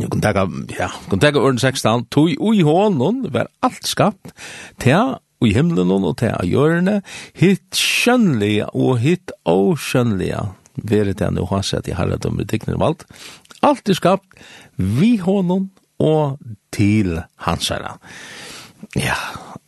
Jeg 0.00 0.10
kunne 0.10 0.22
tenke, 0.22 0.44
ja, 0.78 0.90
kunne 1.08 1.20
tenke 1.20 1.40
16, 1.58 2.06
tog 2.10 2.30
ui 2.38 2.60
hånden 2.62 3.24
var 3.32 3.48
alt 3.62 3.86
skapt 3.88 4.34
til 4.80 5.16
i 5.48 5.54
himmelen 5.56 5.92
og 5.92 6.16
til 6.20 6.34
av 6.34 6.46
hjørne, 6.48 7.00
hitt 7.38 7.76
skjønnelige 7.76 8.68
og 8.76 8.98
hitt 9.02 9.32
åskjønnelige, 9.48 10.42
vere 10.80 11.14
til 11.14 11.30
han 11.30 11.40
og 11.40 11.50
hans 11.54 11.74
at 11.76 11.88
i 11.88 11.96
herredom 11.96 12.40
i 12.40 12.48
dikken 12.48 12.76
om 12.76 12.86
alt, 12.90 13.06
alt 13.66 13.88
er 13.88 13.98
skapt 13.98 14.42
vi 14.76 15.16
hånden 15.20 15.70
og 16.00 16.38
til 16.72 17.18
hans 17.44 17.68
herre. 17.72 17.96
Ja, 18.96 19.18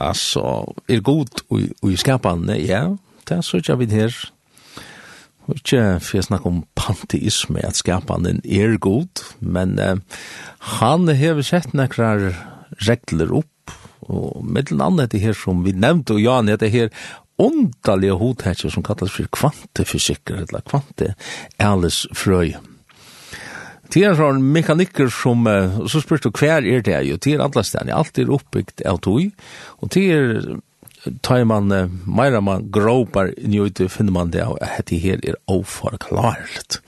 altså, 0.00 0.64
er 0.88 1.02
god 1.04 1.42
og 1.52 1.90
i 1.90 1.98
skapene, 2.00 2.56
ja, 2.62 2.86
det 3.28 3.38
er 3.38 3.44
så 3.44 3.60
ikke 3.60 3.78
vi 3.82 3.90
her, 3.92 4.14
Og 5.50 5.58
ikke 5.58 5.98
for 6.02 6.18
jeg 6.18 6.24
snakker 6.28 6.50
om 6.50 6.64
panteisme, 6.78 7.64
at 7.66 7.76
skapanden 7.76 8.40
er 8.46 8.76
god, 8.78 9.24
men 9.40 9.78
eh, 9.78 9.96
han 10.78 11.08
har 11.08 11.42
sett 11.42 11.74
nekrar 11.74 12.30
regler 12.86 13.34
opp 13.42 13.51
Og 14.12 14.42
mittelen 14.44 14.84
andre 14.84 15.08
det 15.10 15.22
her 15.22 15.36
som 15.36 15.64
vi 15.64 15.72
nevnte, 15.72 16.16
og 16.16 16.22
Jan, 16.22 16.50
det 16.52 16.72
her 16.72 16.92
ondalige 17.42 18.18
hodhetser 18.20 18.70
som 18.70 18.84
kallas 18.86 19.14
for 19.14 19.30
kvantefysikker, 19.32 20.44
eller 20.44 20.64
kvantealisfrøy. 20.68 22.52
Det 23.92 24.04
er 24.08 24.16
sånn 24.16 24.40
mekanikker 24.54 25.10
som, 25.12 25.44
og 25.48 25.88
så 25.92 26.00
spørs 26.00 26.22
du 26.24 26.30
hver 26.30 26.64
er 26.64 26.84
det 26.84 27.00
jo, 27.08 27.18
det 27.20 27.34
er 27.34 27.42
alle 27.44 27.64
stedene, 27.66 27.96
alt 27.96 28.18
er 28.18 28.30
oppbygd 28.32 28.84
av 28.88 29.02
tog, 29.04 29.26
og 29.80 29.92
det 29.92 30.04
er 30.14 30.38
tar 31.20 31.44
man 31.44 31.72
meira 32.06 32.40
man 32.40 32.68
gråpar 32.70 33.32
inn 33.34 33.54
i 33.56 33.60
ute, 33.60 33.88
finner 33.90 34.14
man 34.14 34.30
det 34.30 34.44
at 34.46 34.86
det 34.86 35.00
her 35.02 35.18
er 35.26 35.38
oforklarligt. 35.50 36.78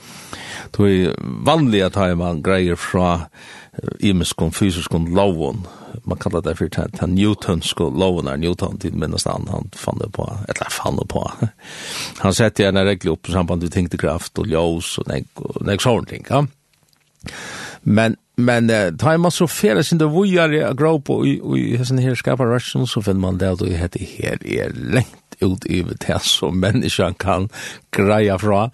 Det 0.74 0.90
er 0.90 1.18
vanlig 1.46 1.82
at 1.87 1.96
tar 1.98 2.14
man 2.18 2.42
greier 2.44 2.78
fra 2.78 3.26
imiskon 4.00 4.52
fysiskon 4.52 5.14
lovon. 5.14 5.66
Man 6.04 6.18
kallar 6.18 6.42
det 6.42 6.56
for 6.58 6.68
den, 6.68 6.90
den 7.00 7.14
newtonske 7.14 7.87
lovon 7.90 8.28
er 8.28 8.37
Newton, 8.37 8.78
til 8.78 8.96
minst 8.98 9.28
han, 9.30 9.46
han 9.50 9.70
fann 9.76 10.00
det 10.02 10.10
på, 10.14 10.26
eller 10.48 10.70
fann 10.70 10.98
det 10.98 11.06
på. 11.10 11.22
Han 12.24 12.34
sette 12.34 12.64
gjerne 12.64 12.84
regler 12.87 13.14
opp 13.14 13.30
samband 13.30 13.62
med 13.62 13.72
tyngdekraft 13.74 14.38
og 14.42 14.50
ljós 14.50 14.94
og 15.02 15.08
nek, 15.10 15.28
og 15.40 15.62
nek 15.66 15.82
sånne 15.82 16.10
ting. 16.10 16.26
Ja? 16.30 16.42
Men, 17.84 18.16
men 18.37 18.70
uh, 18.70 18.90
tar 18.98 19.18
man 19.22 19.34
så 19.34 19.46
fere 19.50 19.84
sin 19.84 20.00
det 20.00 20.10
vujare 20.12 20.60
i 20.60 20.74
grop 20.76 21.10
og 21.12 21.26
i 21.28 21.64
hessen 21.78 22.00
her 22.02 22.18
skapar 22.18 22.50
røsjon, 22.50 22.88
så 22.90 23.02
finner 23.04 23.26
man 23.26 23.40
det 23.40 23.52
at 23.54 23.62
det 23.62 23.78
heter 23.78 24.06
her 24.16 24.40
er 24.42 24.74
lengt 24.74 25.38
ut 25.42 25.66
i 25.70 25.82
det 25.84 26.20
som 26.26 26.56
menneskene 26.58 27.18
kan 27.20 27.50
greia 27.94 28.38
fra. 28.40 28.68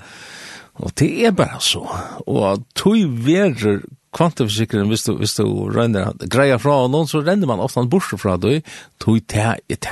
Og 0.81 0.93
det 0.97 1.11
er 1.27 1.35
bare 1.37 1.61
så. 1.61 1.83
Og 2.27 2.63
tog 2.79 3.25
verer 3.27 3.83
kvantumforsikringen, 4.17 4.91
hvis 4.91 5.05
du, 5.07 5.13
hvis 5.21 5.37
du 5.39 5.47
renner, 5.71 6.13
greia 6.33 6.59
fra 6.59 6.83
noen, 6.91 7.09
så 7.11 7.23
renner 7.23 7.47
man 7.51 7.63
ofte 7.63 7.85
bort 7.91 8.11
fra 8.19 8.37
det, 8.41 8.61
tog 9.03 9.21
det 9.31 9.45
er 9.71 9.91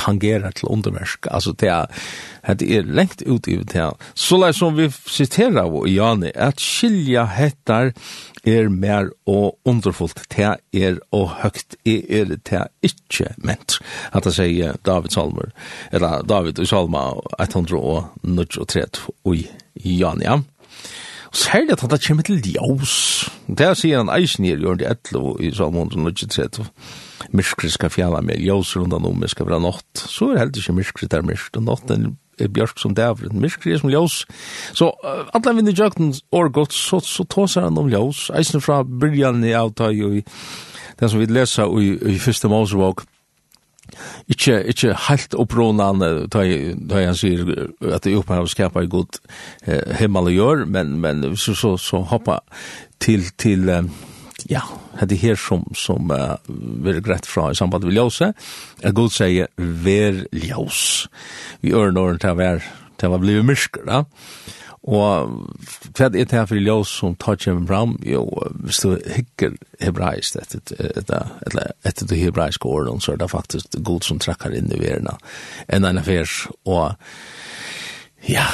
tangerer 0.00 0.54
til 0.56 0.70
undermersk. 0.72 1.26
Altså, 1.30 1.52
det 1.52 1.68
er, 1.68 1.86
det 2.56 2.68
er 2.76 2.88
lengt 2.88 3.22
ut 3.26 3.48
i 3.48 3.58
det. 3.60 3.90
Så 4.14 4.38
lær 4.40 4.56
som 4.56 4.76
vi 4.78 4.88
siterer 4.88 5.60
av 5.64 5.76
Jani, 5.88 6.32
at 6.34 6.60
skilja 6.62 7.26
hettar 7.36 7.92
er 8.48 8.70
mer 8.72 9.10
og 9.28 9.58
underfullt, 9.68 10.22
det 10.32 10.54
er 10.72 11.00
og 11.12 11.28
høgt, 11.42 11.76
det 11.84 11.98
er 12.08 12.32
det 12.32 12.62
ikke 12.86 13.34
ment. 13.44 13.76
At 14.12 14.24
det 14.24 14.32
sier 14.38 14.78
David 14.86 15.12
Salmer, 15.12 15.52
eller 15.92 16.24
David 16.24 16.62
og 16.62 16.70
Salma 16.70 17.04
133 17.38 19.12
og 19.28 19.44
Jani, 19.84 20.24
ja. 20.24 20.40
Særlig 21.32 21.76
at 21.76 21.90
det 21.90 22.00
kommer 22.06 22.22
til 22.26 22.40
ljós. 22.42 23.28
Det 23.46 23.66
er 23.66 23.76
sier 23.78 24.00
han 24.02 24.10
eisen 24.10 24.44
her, 24.48 24.58
gjør 24.58 24.80
til 24.80 24.88
Etlo 24.90 25.36
i 25.38 25.52
Salmon 25.54 25.90
som 25.92 26.08
ikke 26.10 26.26
sett. 26.34 26.58
Myrskri 27.30 27.70
skal 27.70 27.92
fjalla 27.94 28.22
med 28.24 28.42
ljós 28.42 28.74
rundt 28.78 28.96
an 28.96 29.06
om, 29.06 29.22
skal 29.30 29.46
være 29.46 29.62
nått. 29.62 30.02
Så 30.10 30.32
er 30.32 30.42
heldig 30.42 30.64
ikke 30.64 30.74
myrskri 30.80 31.10
der 31.10 31.22
myrsk, 31.22 31.60
og 31.60 31.68
nått 31.68 31.92
er 31.94 32.50
bjørk 32.50 32.82
som 32.82 32.94
dæver. 32.94 33.30
Myrskri 33.30 33.76
er 33.76 33.78
som 33.78 33.92
ljós. 33.92 34.24
Så 34.74 34.90
uh, 34.90 35.30
alle 35.34 35.54
vinner 35.54 35.76
jøkken 35.76 36.14
år 36.32 36.50
godt, 36.50 36.74
så, 36.74 36.98
så 37.00 37.24
tåser 37.24 37.68
han 37.68 37.78
om 37.78 37.90
ljós. 37.92 38.26
Eisen 38.34 38.60
fra 38.60 38.82
byrjan 38.82 39.44
i 39.44 39.54
avtag 39.54 40.02
og 40.02 40.18
i 40.18 40.24
den 41.00 41.08
som 41.08 41.20
vi 41.20 41.30
leser 41.30 41.70
i, 41.78 41.94
i 42.14 42.18
første 42.18 42.48
Mosebok 42.50 43.04
ikke, 44.30 44.60
ikke 44.72 44.94
helt 45.08 45.34
opprånan 45.38 46.04
da 46.30 46.44
jeg 46.46 47.16
sier 47.18 47.42
at 47.90 48.04
det 48.06 48.16
oppe 48.18 48.36
har 48.36 48.50
skapet 48.50 48.90
god 48.92 49.20
eh, 49.66 49.96
himmel 50.00 50.30
å 50.30 50.36
gjøre, 50.36 50.68
men, 50.70 50.98
men 51.02 51.24
så, 51.36 51.56
så, 51.58 51.74
så 51.80 52.02
hoppa 52.10 52.40
til, 53.02 53.26
til 53.40 53.68
eh, 53.72 53.90
ja, 54.48 54.62
det 55.08 55.18
her 55.20 55.36
som, 55.36 55.66
som 55.76 56.10
uh, 56.10 56.38
vi 56.48 56.94
greit 57.04 57.28
fra 57.28 57.50
i 57.50 57.58
samband 57.58 57.84
med 57.84 57.96
ljøse, 57.96 58.32
at 58.82 58.96
god 58.96 59.12
sier, 59.12 59.50
ver 59.58 60.24
ljøs. 60.32 61.08
Vi 61.60 61.74
gjør 61.74 61.92
når 61.96 62.22
det 62.24 62.32
var, 62.38 62.64
det 63.00 63.10
var 63.12 63.20
blivet 63.20 63.46
myrker, 63.50 63.84
da. 63.84 64.00
Ja? 64.00 64.56
Og 64.88 65.32
hva 65.92 66.06
er 66.06 66.14
det 66.14 66.30
her 66.32 66.46
for 66.48 66.56
ljøs 66.56 66.92
som 67.02 67.16
tar 67.20 67.36
kjem 67.36 67.66
fram? 67.68 67.98
Jo, 68.06 68.24
hvis 68.64 68.80
du 68.80 68.94
hikker 69.12 69.58
hebraisk 69.82 70.38
etter, 70.40 70.62
etter, 70.96 71.34
etter, 71.44 71.72
etter 71.84 72.08
de 72.08 72.20
hebraiske 72.22 72.68
året, 72.68 73.02
så 73.04 73.12
er 73.12 73.20
det 73.20 73.28
faktisk 73.30 73.76
god 73.84 74.06
som 74.08 74.20
trekker 74.22 74.56
inn 74.56 74.72
i 74.72 74.80
verden. 74.80 75.10
En 75.68 75.84
annen 75.84 76.06
vers, 76.06 76.46
og 76.64 76.96
ja, 78.28 78.46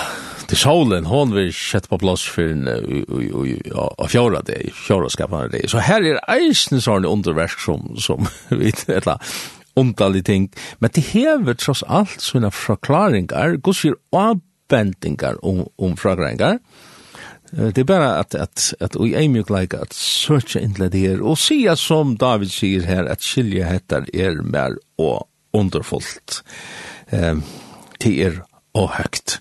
til 0.50 0.58
solen, 0.58 1.06
hon 1.10 1.34
vil 1.34 1.52
sette 1.54 1.90
på 1.90 1.98
plass 2.02 2.26
for 2.26 2.50
en 2.50 2.66
av 2.70 4.10
fjorda 4.10 4.42
det, 4.46 4.60
fjorda 4.74 5.10
skapene 5.14 5.50
det. 5.54 5.64
Så 5.70 5.82
her 5.82 6.02
er 6.06 6.20
eisen 6.30 6.82
sånne 6.82 7.10
underversk 7.10 7.62
som, 7.62 7.86
som 8.02 8.26
vi 8.60 8.74
etla, 8.94 9.18
underlig 9.78 10.24
ting. 10.26 10.50
Men 10.82 10.94
det 10.94 11.06
hever 11.12 11.58
tross 11.58 11.84
alt 11.86 12.18
sånne 12.22 12.50
forklaringar, 12.54 13.58
gos 13.62 13.84
vi 13.86 13.94
er 13.94 14.38
bendingar 14.68 15.44
om, 15.44 15.68
om 15.76 15.96
fragrengar. 15.96 16.58
Det 17.50 17.78
er 17.78 17.84
bara 17.84 18.18
att, 18.18 18.34
att, 18.34 18.74
att 18.80 18.96
vi 18.96 19.14
är 19.14 19.60
like 19.60 19.76
at 19.76 19.82
att 19.82 19.92
söka 19.92 20.60
in 20.60 20.72
det 20.72 20.98
här 20.98 21.20
och 21.20 21.38
sia 21.38 21.76
som 21.76 22.16
David 22.16 22.50
sier 22.50 22.82
här 22.82 23.04
att 23.04 23.22
skilja 23.22 23.66
hettar 23.66 24.16
er 24.16 24.42
mer 24.42 24.78
och 24.96 25.28
underfullt 25.52 26.44
eh, 27.10 27.36
det 27.98 28.22
er 28.22 28.42
og 28.76 28.90
høgt. 28.96 29.38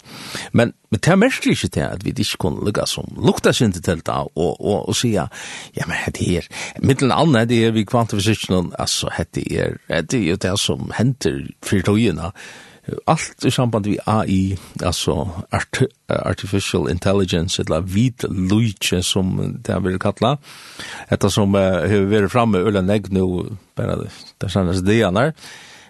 Men, 0.51 0.73
men 0.91 0.99
det 1.03 1.11
er 1.11 1.19
mest 1.19 1.45
ikke 1.45 1.67
til 1.67 1.83
at 1.83 2.05
vi 2.05 2.13
ikke 2.15 2.37
kunne 2.39 2.65
lukka 2.65 2.85
som 2.87 3.09
lukta 3.19 3.51
sin 3.53 3.73
til 3.75 3.83
det 3.83 4.07
og, 4.09 4.29
og, 4.35 4.87
og 4.89 4.95
sia, 4.95 5.27
ja, 5.75 5.87
men 5.87 6.15
det 6.15 6.29
er 6.37 6.47
mittelen 6.79 7.11
annet, 7.11 7.49
det 7.49 7.65
er 7.65 7.75
vi 7.75 7.83
kvantifisisjonen, 7.83 8.71
altså 8.79 9.11
det 9.35 9.45
er, 9.51 9.75
det 10.01 10.19
er 10.21 10.29
jo 10.29 10.35
det 10.35 10.53
som 10.59 10.91
henter 10.95 11.41
fyrtøyene, 11.65 12.31
allt 13.09 13.45
i 13.45 13.51
samband 13.53 13.87
við 13.89 14.01
AI, 14.09 14.57
altså 14.85 15.17
art, 15.55 15.81
artificial 16.07 16.89
intelligence, 16.91 17.61
eller 17.61 17.85
vit 17.85 18.25
luiche 18.29 19.01
som 19.05 19.35
det 19.65 19.77
vil 19.85 19.99
kalla, 20.01 20.35
etter 21.09 21.33
som 21.33 21.55
uh, 21.57 21.85
har 21.85 22.09
vært 22.11 22.33
framme 22.33 22.61
ulla 22.65 22.83
negg 22.85 23.09
nå, 23.13 23.27
bare 23.77 24.03
det 24.05 24.51
sannes 24.53 24.83
det 24.85 25.01
er, 25.05 25.33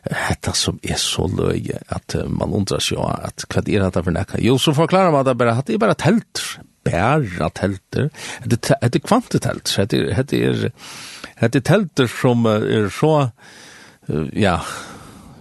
Hetta 0.06 0.52
som 0.54 0.76
er 0.86 1.00
så 1.02 1.24
løye 1.26 1.80
at 1.90 2.14
man 2.30 2.52
undrar 2.54 2.84
seg 2.84 3.00
at 3.02 3.48
hva 3.50 3.64
er 3.64 3.88
dette 3.88 4.04
for 4.06 4.14
nekka? 4.14 4.38
Jo, 4.38 4.60
så 4.62 4.76
forklara 4.78 5.10
man 5.10 5.24
at 5.24 5.32
det 5.32 5.40
bare, 5.40 5.56
at 5.58 5.66
det 5.66 5.80
er 5.80 5.82
bare 5.82 5.98
telt, 5.98 6.42
bæra 6.86 7.50
telter. 7.58 8.12
Det 8.46 8.76
er 8.78 9.00
kvantetelt, 9.02 9.66
Det 9.66 10.02
er, 10.14 10.22
det 10.24 10.44
er, 10.46 10.70
er 11.42 11.60
telter 11.60 12.08
som 12.08 12.46
er 12.46 12.90
så, 12.94 13.32
ja, 14.38 14.60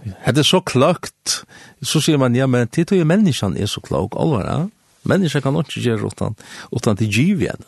Det 0.05 0.41
er 0.41 0.47
så 0.47 0.61
klokt. 0.61 1.41
Så 1.81 2.01
sier 2.03 2.19
man, 2.21 2.35
ja, 2.37 2.47
men 2.47 2.69
det 2.75 2.91
er 2.91 3.01
jo 3.01 3.07
menneskene 3.09 3.61
er 3.61 3.69
så 3.69 3.81
klok, 3.81 4.17
alvar, 4.19 4.45
ja. 4.49 4.59
Mennesker 5.05 5.41
kan 5.41 5.57
ikke 5.59 5.83
gjøre 5.83 6.09
utan, 6.09 6.35
utan 6.73 6.97
til 6.97 7.11
giv 7.13 7.43
igjen. 7.43 7.65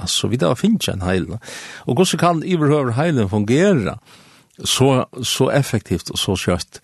Altså, 0.00 0.30
vi 0.30 0.38
da 0.40 0.54
finnes 0.58 0.88
en 0.90 1.04
heil. 1.06 1.28
Og 1.86 1.94
hvordan 1.94 2.18
kan 2.18 2.42
iverhøver 2.46 2.96
heilen 2.98 3.30
fungere 3.30 3.98
så, 4.64 5.04
så 5.22 5.50
effektivt 5.54 6.10
og 6.10 6.18
så 6.18 6.36
kjøtt? 6.38 6.80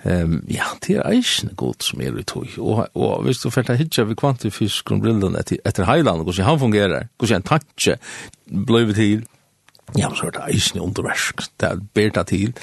Um, 0.00 0.38
ja, 0.48 0.64
det 0.80 0.96
er 0.96 1.10
eisen 1.10 1.50
god 1.60 1.84
som 1.84 2.00
er 2.00 2.16
i 2.16 2.24
tog. 2.24 2.48
Og, 2.56 2.86
og 2.96 3.22
hvis 3.26 3.42
du 3.42 3.50
fælt 3.52 3.74
hitja 3.76 4.06
vi 4.08 4.16
kvantifisk 4.16 4.94
og 4.94 5.02
brillen 5.04 5.36
etter, 5.36 5.60
etter 5.68 5.84
heiland, 5.84 6.24
hvordan 6.24 6.46
han 6.46 6.62
fungerer, 6.62 7.10
hvordan 7.18 7.42
han 7.42 7.48
tanke 7.50 7.98
blei 8.48 8.86
til, 8.96 9.26
ja, 9.98 10.08
så 10.16 10.30
er 10.30 10.38
det 10.38 10.46
eisen 10.54 10.80
underversk, 10.80 11.44
det 11.60 11.68
er 11.68 11.84
berta 11.94 12.24
til. 12.24 12.54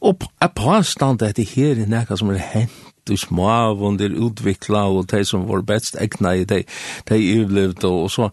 Og 0.00 0.26
jeg 0.40 0.50
påstand 0.56 1.22
at 1.22 1.36
det 1.36 1.48
her 1.54 1.78
er 1.80 1.88
nekka 1.90 2.16
som 2.16 2.30
er 2.30 2.42
hent 2.52 2.82
og 3.06 3.98
det 3.98 4.10
er 4.10 4.18
utvikla 4.18 4.88
og 4.90 5.10
de 5.10 5.24
som 5.24 5.48
var 5.48 5.62
best 5.62 5.96
egna 6.00 6.32
i 6.34 6.44
de, 6.44 6.64
de 7.08 7.40
utlevd 7.40 7.84
og 7.84 8.10
så 8.10 8.30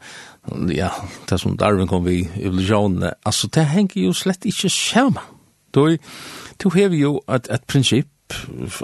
ja, 0.73 0.89
det 1.30 1.39
som 1.39 1.58
Darwin 1.58 1.88
kom 1.88 2.06
vi 2.06 2.15
i 2.23 2.30
evolusjonene, 2.41 3.13
altså 3.26 3.47
det 3.47 3.65
henger 3.65 4.02
jo 4.02 4.13
slett 4.13 4.45
ikke 4.45 4.69
skjema. 4.69 5.21
Du, 5.73 5.97
du 6.63 6.69
hever 6.69 6.97
jo 6.97 7.21
et, 7.30 7.47
et 7.52 7.63
prinsipp 7.67 8.10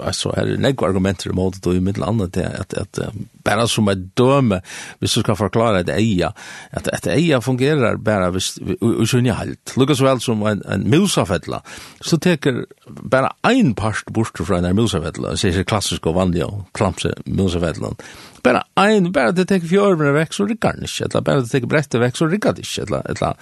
alltså 0.04 0.34
är 0.36 0.46
det 0.46 0.56
några 0.56 0.88
argument 0.88 1.26
emot 1.26 1.62
det 1.62 1.70
i 1.70 1.80
mitt 1.80 1.96
land 1.96 2.30
det 2.32 2.46
att 2.60 2.74
att 2.74 2.98
bara 3.32 3.66
som 3.66 3.88
ett 3.88 4.16
döme 4.16 4.62
hvis 4.98 5.14
du 5.14 5.20
ska 5.20 5.36
förklara 5.36 5.82
det 5.82 5.94
eja 5.94 6.32
att 6.70 6.88
att 6.88 7.06
eja 7.06 7.40
fungerar 7.40 7.96
bara 7.96 8.30
vis 8.30 8.58
och 8.80 9.08
så 9.08 9.16
ni 9.16 9.28
halt 9.28 9.76
lucka 9.76 10.04
väl 10.04 10.20
som 10.20 10.46
en 10.46 10.62
en 10.68 10.90
musafettla 10.90 11.62
så 12.00 12.18
tar 12.18 12.64
bara 12.86 13.32
en 13.42 13.74
part 13.74 14.04
bort 14.04 14.38
från 14.38 14.64
en 14.64 14.76
musafettla 14.76 15.36
så 15.36 15.48
är 15.48 15.52
det 15.52 15.64
klassisk 15.64 16.06
och 16.06 16.14
vanligt 16.14 16.46
klampse 16.72 17.14
musafettlan 17.24 17.96
bara 18.42 18.64
en 18.74 19.12
bara 19.12 19.32
det 19.32 19.44
tar 19.44 19.60
fjärmen 19.60 20.14
väck 20.14 20.32
så 20.32 20.44
det 20.44 20.56
kan 20.56 20.80
inte 20.80 21.04
eller 21.04 21.20
bara 21.20 21.40
det 21.40 21.48
tar 21.48 21.66
brett 21.66 21.94
väck 21.94 22.16
så 22.16 22.26
det 22.26 22.40
kan 22.40 22.56
inte 22.56 22.82
eller 22.82 23.10
eller 23.10 23.34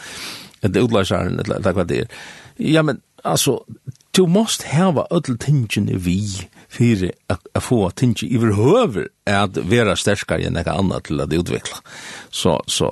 det 0.61 0.79
utläsaren 0.81 1.39
eller 1.39 1.73
vad 1.73 1.87
det 1.87 2.01
är. 2.01 2.09
Ja 2.57 2.83
men 2.83 3.01
alltså 3.23 3.65
du 4.19 4.27
måst 4.27 4.65
hava 4.73 5.05
öll 5.15 5.37
tingene 5.39 5.95
vi 6.03 6.19
fyrir 6.69 7.13
a 7.31 7.61
få 7.63 7.79
tingi 7.97 8.27
iver 8.35 8.51
høver 8.57 9.07
at 9.31 9.57
vera 9.71 9.95
sterskar 9.97 10.43
enn 10.43 10.59
eka 10.59 10.75
anna 10.75 10.99
til 11.05 11.23
at 11.23 11.33
utvikla. 11.33 11.79
Så, 12.35 12.57
så, 12.67 12.91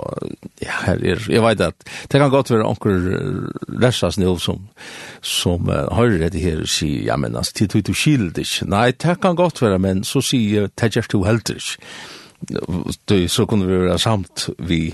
ja, 0.63 0.77
her 0.87 1.03
er, 1.03 1.25
jeg 1.29 1.43
veit 1.43 1.65
at 1.65 1.89
det 2.13 2.21
kan 2.23 2.31
godt 2.31 2.53
være 2.55 2.69
onker 2.69 3.09
resas 3.83 4.21
nu 4.23 4.37
som, 4.39 4.69
som 5.21 5.67
uh, 5.67 5.91
høyrer 5.97 6.29
etter 6.29 6.45
her 6.45 6.63
si, 6.71 6.93
ja, 7.09 7.19
men 7.19 7.37
altså, 7.37 7.57
tid 7.59 7.83
du 7.83 7.95
skild 7.95 8.39
ikke. 8.39 8.71
Nei, 8.71 8.93
det 8.93 9.19
kan 9.21 9.37
godt 9.37 9.61
være, 9.65 9.81
men 9.83 10.05
så 10.07 10.23
sier 10.25 10.63
jeg, 10.63 10.75
det 10.79 10.93
gjerst 10.95 11.13
du 11.13 11.25
helter 11.27 11.59
ikke. 11.59 13.27
Så 13.33 13.47
kunne 13.49 13.67
vi 13.67 13.79
være 13.81 13.99
samt 13.99 14.51
vi, 14.69 14.93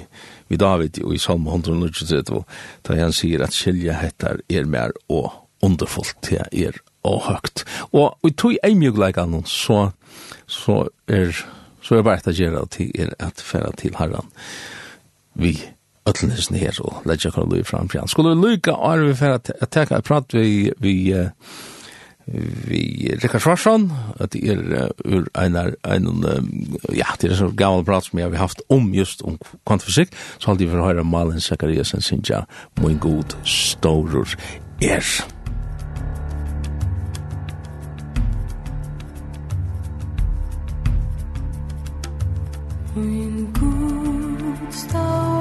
vi 0.49 0.57
David 0.57 1.03
i 1.03 1.18
Salm 1.21 1.47
133, 1.51 2.45
da 2.88 3.01
han 3.03 3.12
sier 3.12 3.45
at 3.45 3.53
skilja 3.57 3.99
hettar 4.01 4.40
er 4.49 4.68
mer 4.71 4.95
og 5.11 5.41
underfullt 5.62 6.16
til 6.22 6.42
er 6.53 6.79
og 7.07 7.25
høgt. 7.27 7.64
Og 7.92 8.18
vi 8.22 8.31
tog 8.31 8.59
ei 8.62 8.75
mjög 8.75 8.96
mjøgleikene 8.98 9.42
så, 9.46 9.90
så 10.46 10.87
er 11.09 11.35
så 11.83 11.98
er 11.98 12.07
bare 12.07 12.31
å 12.31 12.37
gjøre 12.37 12.66
til 12.70 12.92
er 12.94 13.11
at 13.18 13.42
færa 13.42 13.72
til 13.79 13.96
herran 13.98 14.31
vi 15.35 15.57
øtlenesen 16.07 16.59
her 16.59 16.79
og 16.83 17.07
ledja 17.07 17.31
kan 17.31 17.48
lui 17.51 17.62
fram 17.64 17.88
fram. 17.88 18.09
Skulle 18.09 18.35
vi 18.35 18.42
lykka 18.42 18.75
er 18.75 19.05
vi 19.07 19.14
færa 19.14 19.38
til 19.38 19.62
å 19.62 19.66
teka 19.70 19.98
et 19.98 20.09
prat 20.09 20.35
vi, 20.35 20.72
vi 20.79 20.96
vi 22.68 23.11
Rikard 23.22 23.42
Svarsson 23.42 23.88
at 24.22 24.33
det 24.33 24.44
er 24.53 24.92
ur 25.05 25.27
einar 25.35 25.75
ein 25.83 26.07
ja, 26.94 27.11
det 27.20 27.33
er 27.33 27.35
så 27.35 27.51
gammel 27.51 27.85
prat 27.85 28.07
som 28.07 28.18
jeg 28.18 28.31
har 28.31 28.38
haft 28.38 28.62
om 28.68 28.92
just 28.94 29.22
om 29.22 29.38
kvantfysik, 29.66 30.14
så 30.38 30.53
hadde 30.53 30.64
vi 30.64 30.70
får 30.70 30.87
høyra 30.87 31.03
Malin 31.03 31.40
Zakariasen 31.40 32.01
sinja 32.01 32.44
moin 32.79 32.94
en 32.94 33.01
god 33.01 33.37
storur 33.44 34.37
er. 34.81 35.03
Min 42.94 43.52
Gud 43.52 44.72
står 44.72 45.32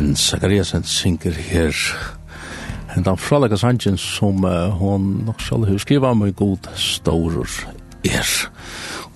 Ellen 0.00 0.16
Zachariasen 0.16 0.84
synger 0.84 1.32
her 1.32 1.76
en 2.96 3.04
dan 3.04 3.18
fralega 3.20 3.56
sangen 3.60 3.98
som 4.00 4.44
uh, 4.48 4.70
hon 4.72 5.10
nok 5.26 5.42
skal 5.44 5.66
hun 5.68 5.78
skriva 5.78 6.14
med 6.16 6.32
god 6.36 6.70
storur 6.72 7.48
er. 8.08 8.30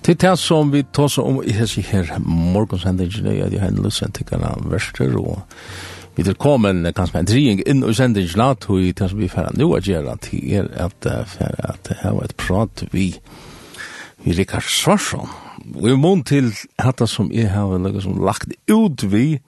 Til 0.03 0.19
det 0.21 0.35
som 0.37 0.69
vi 0.73 0.83
tås 0.93 1.17
om 1.17 1.41
i 1.41 1.55
hese 1.57 1.81
her 1.81 2.19
morgonsendingen 2.21 3.25
er 3.25 3.47
at 3.47 3.53
jeg 3.53 3.61
har 3.61 3.73
en 3.73 3.81
lusen 3.81 4.13
til 4.13 4.27
sendtikana 4.29 4.53
verster 4.69 5.17
og 5.17 5.41
vi 6.17 6.23
til 6.23 6.37
komen 6.37 6.85
kanskje 6.93 7.19
en 7.19 7.31
drying 7.33 7.63
inn 7.65 7.81
og 7.83 7.95
sendingen 7.97 8.45
at 8.45 8.69
vi 8.69 8.91
det 8.91 9.09
som 9.09 9.19
vi 9.19 9.27
færa 9.27 9.57
nu 9.57 9.73
at 9.73 9.89
gjøre 9.89 10.17
til 10.21 10.53
er 10.53 10.69
at 10.85 11.09
færa 11.27 11.71
at 11.73 11.89
det 11.89 11.97
her 12.03 12.13
var 12.13 12.29
et 12.29 12.37
prat 12.37 12.85
vi 12.91 13.15
vi 14.23 14.37
Rikard 14.37 14.69
Svarsson 14.69 15.29
og 15.75 15.89
i 15.89 15.97
mån 15.97 16.23
til 16.23 16.53
hatta 16.77 17.09
som 17.09 17.31
jeg 17.33 17.49
har 17.49 17.73
lagt 18.21 18.53
ut 18.69 19.11
vi 19.11 19.39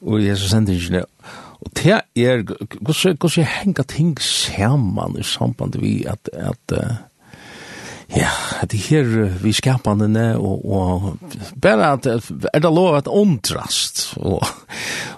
og 0.00 0.20
i 0.20 0.28
Jesus 0.28 0.50
sendingene. 0.50 1.04
Og 1.60 1.72
det 1.76 1.92
er, 1.92 2.42
hvordan 2.80 3.30
jeg 3.36 3.48
henger 3.60 3.84
ting 3.84 4.14
sammen 4.20 5.18
i 5.18 5.22
samband 5.22 5.76
vi 5.80 6.04
at, 6.08 6.30
at 6.32 6.76
ja, 8.16 8.30
at 8.62 8.72
det 8.72 8.80
her 8.88 9.04
vi 9.42 9.52
skapandene 9.54 10.38
og, 10.38 10.64
og 10.64 11.18
bare 11.62 11.92
at 11.92 12.06
er 12.06 12.62
det 12.62 12.72
lov 12.74 12.96
at 12.96 13.10
ondrast 13.10 14.14
og 14.18 14.40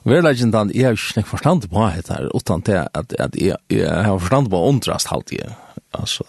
vi 0.04 0.12
er 0.12 0.18
verleggen 0.18 0.52
den, 0.52 0.72
jeg 0.74 0.90
har 0.90 0.98
ikke 0.98 1.28
forstand 1.30 1.68
på 1.70 1.86
det 1.94 2.10
her, 2.10 2.28
utan 2.34 2.62
til 2.62 2.80
at, 2.82 3.14
at 3.18 3.36
jeg, 3.38 3.56
jeg 3.70 4.04
har 4.04 4.18
forstand 4.18 4.50
på 4.50 4.64
ondrast 4.68 5.08
halvtid, 5.08 5.54
altså 5.94 6.26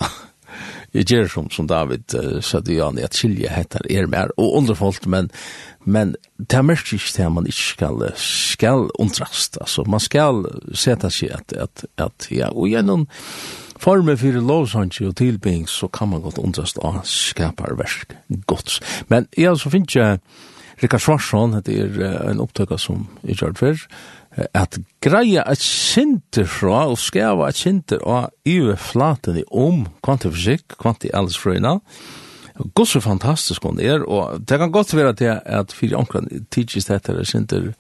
jeg 0.94 1.08
gjør 1.10 1.30
som, 1.32 1.50
som 1.54 1.68
David 1.70 2.14
uh, 2.18 2.38
sa 2.46 2.62
det 2.62 2.78
jo, 2.78 2.92
at 3.02 3.18
skilje 3.18 3.50
heter 3.50 3.88
er 3.90 4.08
mer, 4.12 4.34
og 4.38 4.60
underfoldt, 4.60 5.08
men, 5.10 5.32
men 5.86 6.16
det 6.38 6.60
er 6.60 6.68
mest 6.68 6.94
ikke 6.94 7.16
det 7.18 7.32
man 7.34 7.50
ikke 7.50 7.66
skal, 7.72 8.06
skal 8.20 8.88
undrast, 9.02 9.58
altså 9.62 9.86
man 9.90 10.04
skal 10.04 10.46
seta 10.78 11.10
seg 11.14 11.34
at, 11.40 11.58
at, 11.58 11.86
at 11.98 12.30
ja, 12.32 12.52
og 12.54 12.70
gjennom 12.70 13.08
former 13.84 14.16
for 14.16 14.40
lovsange 14.40 15.10
og 15.10 15.18
tilbygging, 15.20 15.68
så 15.70 15.90
kan 15.92 16.14
man 16.14 16.24
godt 16.24 16.40
undrast 16.40 16.80
av 16.80 17.02
skaparverk 17.10 18.16
godt. 18.48 18.80
Men 19.10 19.28
ja, 19.38 19.56
så 19.60 19.74
finnes 19.74 19.98
jeg 19.98 20.22
Rikard 20.84 21.04
Svarsson, 21.04 21.58
det 21.66 21.76
er 21.80 21.98
uh, 22.02 22.32
en 22.32 22.42
opptøkker 22.44 22.80
som 22.82 23.08
jeg 23.24 23.42
gjør 23.42 23.58
før, 23.60 23.88
at 24.54 24.78
greia 25.04 25.44
et 25.52 25.62
sinter 25.62 26.48
fra 26.50 26.88
og 26.90 26.98
skava 27.02 27.50
et 27.52 27.60
sinter 27.60 28.02
og 28.02 28.32
ive 28.50 28.76
flatene 28.82 29.46
om 29.52 29.86
kvantifysikk, 30.06 30.78
kvanti 30.82 31.12
alles 31.14 31.38
frøyna. 31.38 31.78
Gått 32.78 32.92
så 32.92 33.02
fantastisk 33.02 33.66
hun 33.66 33.80
er, 33.82 34.04
og 34.06 34.44
det 34.46 34.60
kan 34.62 34.74
godt 34.74 34.94
være 34.96 35.14
til 35.18 35.32
at 35.46 35.74
fyrir 35.74 35.98
onkran 35.98 36.30
tidsis 36.54 36.86
dette 36.90 37.14
er 37.14 37.26
sinter, 37.26 37.72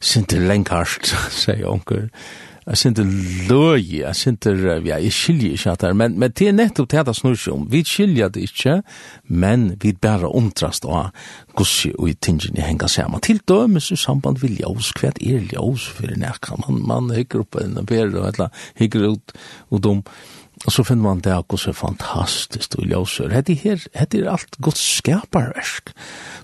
sinter 0.00 0.44
lengkast, 0.46 1.14
sier 1.34 1.66
omkran. 1.74 2.10
Jeg 2.68 2.76
synes 2.76 2.96
det 2.96 3.06
løy, 3.48 3.84
jeg 4.00 4.16
synes 4.16 4.38
det, 4.44 4.52
ja, 4.86 4.98
jeg 5.00 5.12
skiljer 5.12 5.54
ikke 5.56 5.70
at 5.70 5.80
det, 5.80 5.96
men, 5.96 6.18
men 6.20 6.32
det 6.36 6.48
er 6.48 6.52
nettopp 6.52 6.90
det 6.92 7.00
jeg 7.00 7.16
snur 7.16 7.36
seg 7.40 7.54
om. 7.54 7.62
Vi 7.72 7.80
skiljer 7.88 8.28
det 8.34 8.42
ikke, 8.44 8.74
men 9.24 9.70
vi 9.80 9.94
bare 9.96 10.28
omtrast 10.28 10.84
av 10.84 11.14
gussi 11.56 11.94
og 11.96 12.10
i 12.10 12.16
tingene 12.20 12.66
henga 12.66 12.90
sammen. 12.92 13.24
Til 13.24 13.40
dømes 13.48 13.88
i 13.94 13.96
samband 13.96 14.42
vil 14.42 14.58
ljøs, 14.60 14.92
hva 15.00 15.14
er 15.16 15.48
ljøs 15.48 15.88
for 15.96 16.12
nekka? 16.12 16.58
Man, 16.66 16.82
man 16.90 17.08
hikker 17.16 17.46
opp 17.46 17.56
en 17.62 17.80
bedre, 17.88 18.28
og 18.28 18.60
hikker 18.76 19.14
ut 19.14 19.38
og 19.70 19.82
dumt. 19.88 20.12
Og 20.66 20.72
så 20.74 20.82
finner 20.84 21.04
man 21.04 21.20
det 21.22 21.32
akkurat 21.34 21.62
så 21.62 21.72
fantastisk 21.76 22.74
og 22.80 22.88
ljøsør. 22.90 23.30
Hette 23.34 23.54
her, 23.54 23.78
hette 23.94 24.18
er 24.18 24.30
alt 24.32 24.58
godt 24.64 24.80
skaparversk 24.80 25.92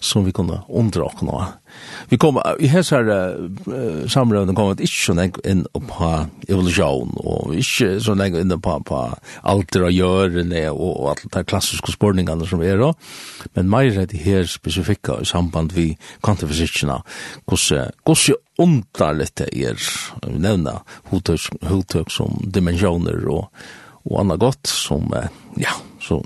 som 0.04 0.26
vi 0.26 0.34
kunne 0.36 0.60
undra 0.68 1.08
oss 1.08 1.22
nå. 1.24 1.40
Vi 2.12 2.18
kom, 2.22 2.38
i 2.62 2.68
hans 2.70 2.92
her 2.94 3.08
uh, 3.10 4.04
samrøvene 4.10 4.54
kom 4.54 4.70
vi 4.70 4.86
ikke 4.86 5.00
så 5.08 5.16
lenge 5.18 5.42
inn 5.48 5.64
på 5.74 6.10
evolusjon, 6.46 7.16
og 7.18 7.54
ikke 7.58 7.96
så 8.04 8.14
lenge 8.14 8.38
inn 8.38 8.54
på, 8.62 8.76
på 8.86 9.00
alter 9.42 9.88
og 9.88 9.94
gjørene 9.96 10.64
og, 10.70 10.90
og 10.92 11.10
alle 11.14 11.32
de 11.34 11.44
klassiske 11.50 11.96
spørningene 11.96 12.46
som 12.46 12.62
er 12.62 12.78
da. 12.78 12.92
Men 13.58 13.70
mer 13.72 13.90
er 13.90 14.10
det 14.10 14.22
her 14.22 14.46
spesifikka 14.50 15.18
i 15.22 15.28
samband 15.28 15.74
vi 15.74 15.90
kvantifisikkene, 16.22 17.00
hvordan, 17.48 17.94
hvordan 18.06 18.42
underlitt 18.62 19.40
det 19.40 19.48
er, 19.66 19.80
vi 20.22 20.38
nevner 20.38 20.84
hodtøk 21.10 22.12
som 22.14 22.38
dimensjoner 22.54 23.26
og 23.26 23.48
og 24.04 24.20
annet 24.20 24.40
godt 24.40 24.68
som, 24.68 25.08
ja, 25.60 25.72
så 26.00 26.20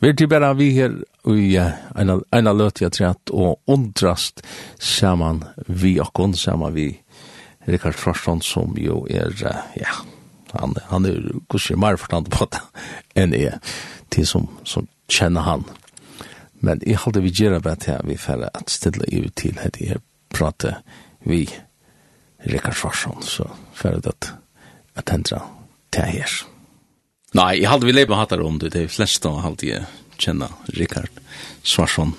vi 0.00 0.12
til 0.16 0.28
bare 0.30 0.54
vi 0.56 0.70
her 0.74 0.94
i 1.30 1.56
en 1.58 2.50
løt 2.56 2.80
jeg 2.82 2.94
trett 2.96 3.30
og 3.30 3.60
undrast 3.70 4.42
saman 4.78 5.44
vi 5.66 5.98
og 6.00 6.12
kun 6.16 6.34
saman 6.34 6.74
vi 6.74 6.88
Rikard 7.68 7.94
Frarsson 7.94 8.40
som 8.42 8.74
jo 8.80 9.04
er, 9.10 9.34
ja, 9.76 9.92
han, 10.52 10.74
han 10.88 11.06
er 11.06 11.20
kusir 11.50 11.78
mer 11.78 11.98
forstand 12.00 12.30
på 12.32 12.48
det 12.50 12.62
enn 13.20 13.34
jeg 13.36 13.60
til 14.10 14.26
som, 14.26 14.48
som 14.64 14.88
kjenner 15.10 15.44
han. 15.46 15.66
Men 16.60 16.80
jeg 16.86 16.98
halte 17.04 17.22
vi 17.24 17.32
gjerra 17.34 17.60
bare 17.62 17.80
til 17.84 18.08
vi 18.08 18.16
færre 18.20 18.50
at 18.54 18.72
stille 18.72 19.06
i 19.12 19.22
til 19.36 19.60
hette 19.60 19.84
jeg 19.84 20.02
prate 20.32 20.78
vi 21.26 21.44
Rikard 22.48 22.74
Frarsson, 22.74 23.20
så 23.22 23.44
færre 23.76 24.00
det 24.00 24.14
at, 24.14 24.32
at 24.96 25.12
hendra 25.12 25.42
til 25.92 26.08
her. 26.16 26.38
Nej, 27.32 27.62
jag 27.62 27.70
hade 27.70 27.86
vi 27.86 27.92
lever 27.92 28.14
hattar 28.14 28.40
om 28.40 28.58
det. 28.58 28.68
Det 28.68 28.80
är 28.80 28.88
flest 28.88 29.26
av 29.26 29.46
allt 29.46 29.62
jag 29.62 29.82
kjenne 30.18 30.48
Rikard 30.66 31.10
Svarsson. 31.62 32.12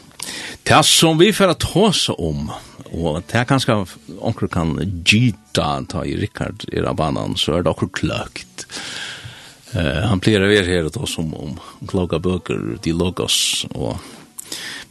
Det 0.64 0.84
som 0.84 1.18
vi 1.18 1.34
får 1.34 1.48
att 1.48 1.64
håsa 1.64 2.14
om, 2.14 2.52
og 2.92 3.24
det 3.28 3.40
er 3.40 3.48
kanskje 3.50 3.76
onker 4.20 4.48
kan 4.48 4.76
gyta 5.06 5.84
ta 5.90 6.06
i 6.06 6.16
Rikard 6.16 6.64
i 6.72 6.80
rabanan, 6.80 7.36
så 7.36 7.58
er 7.58 7.66
det 7.66 7.74
akkur 7.74 7.92
kløkt. 7.92 8.66
Uh, 9.76 10.08
han 10.08 10.20
pleier 10.24 10.44
å 10.44 10.52
være 10.52 10.68
her 10.68 10.88
og 10.88 10.96
ta 10.96 11.08
som 11.08 11.34
om 11.36 11.60
kloga 11.88 12.20
bøker, 12.20 12.78
de 12.84 12.94
logos, 12.96 13.66
og... 13.76 14.00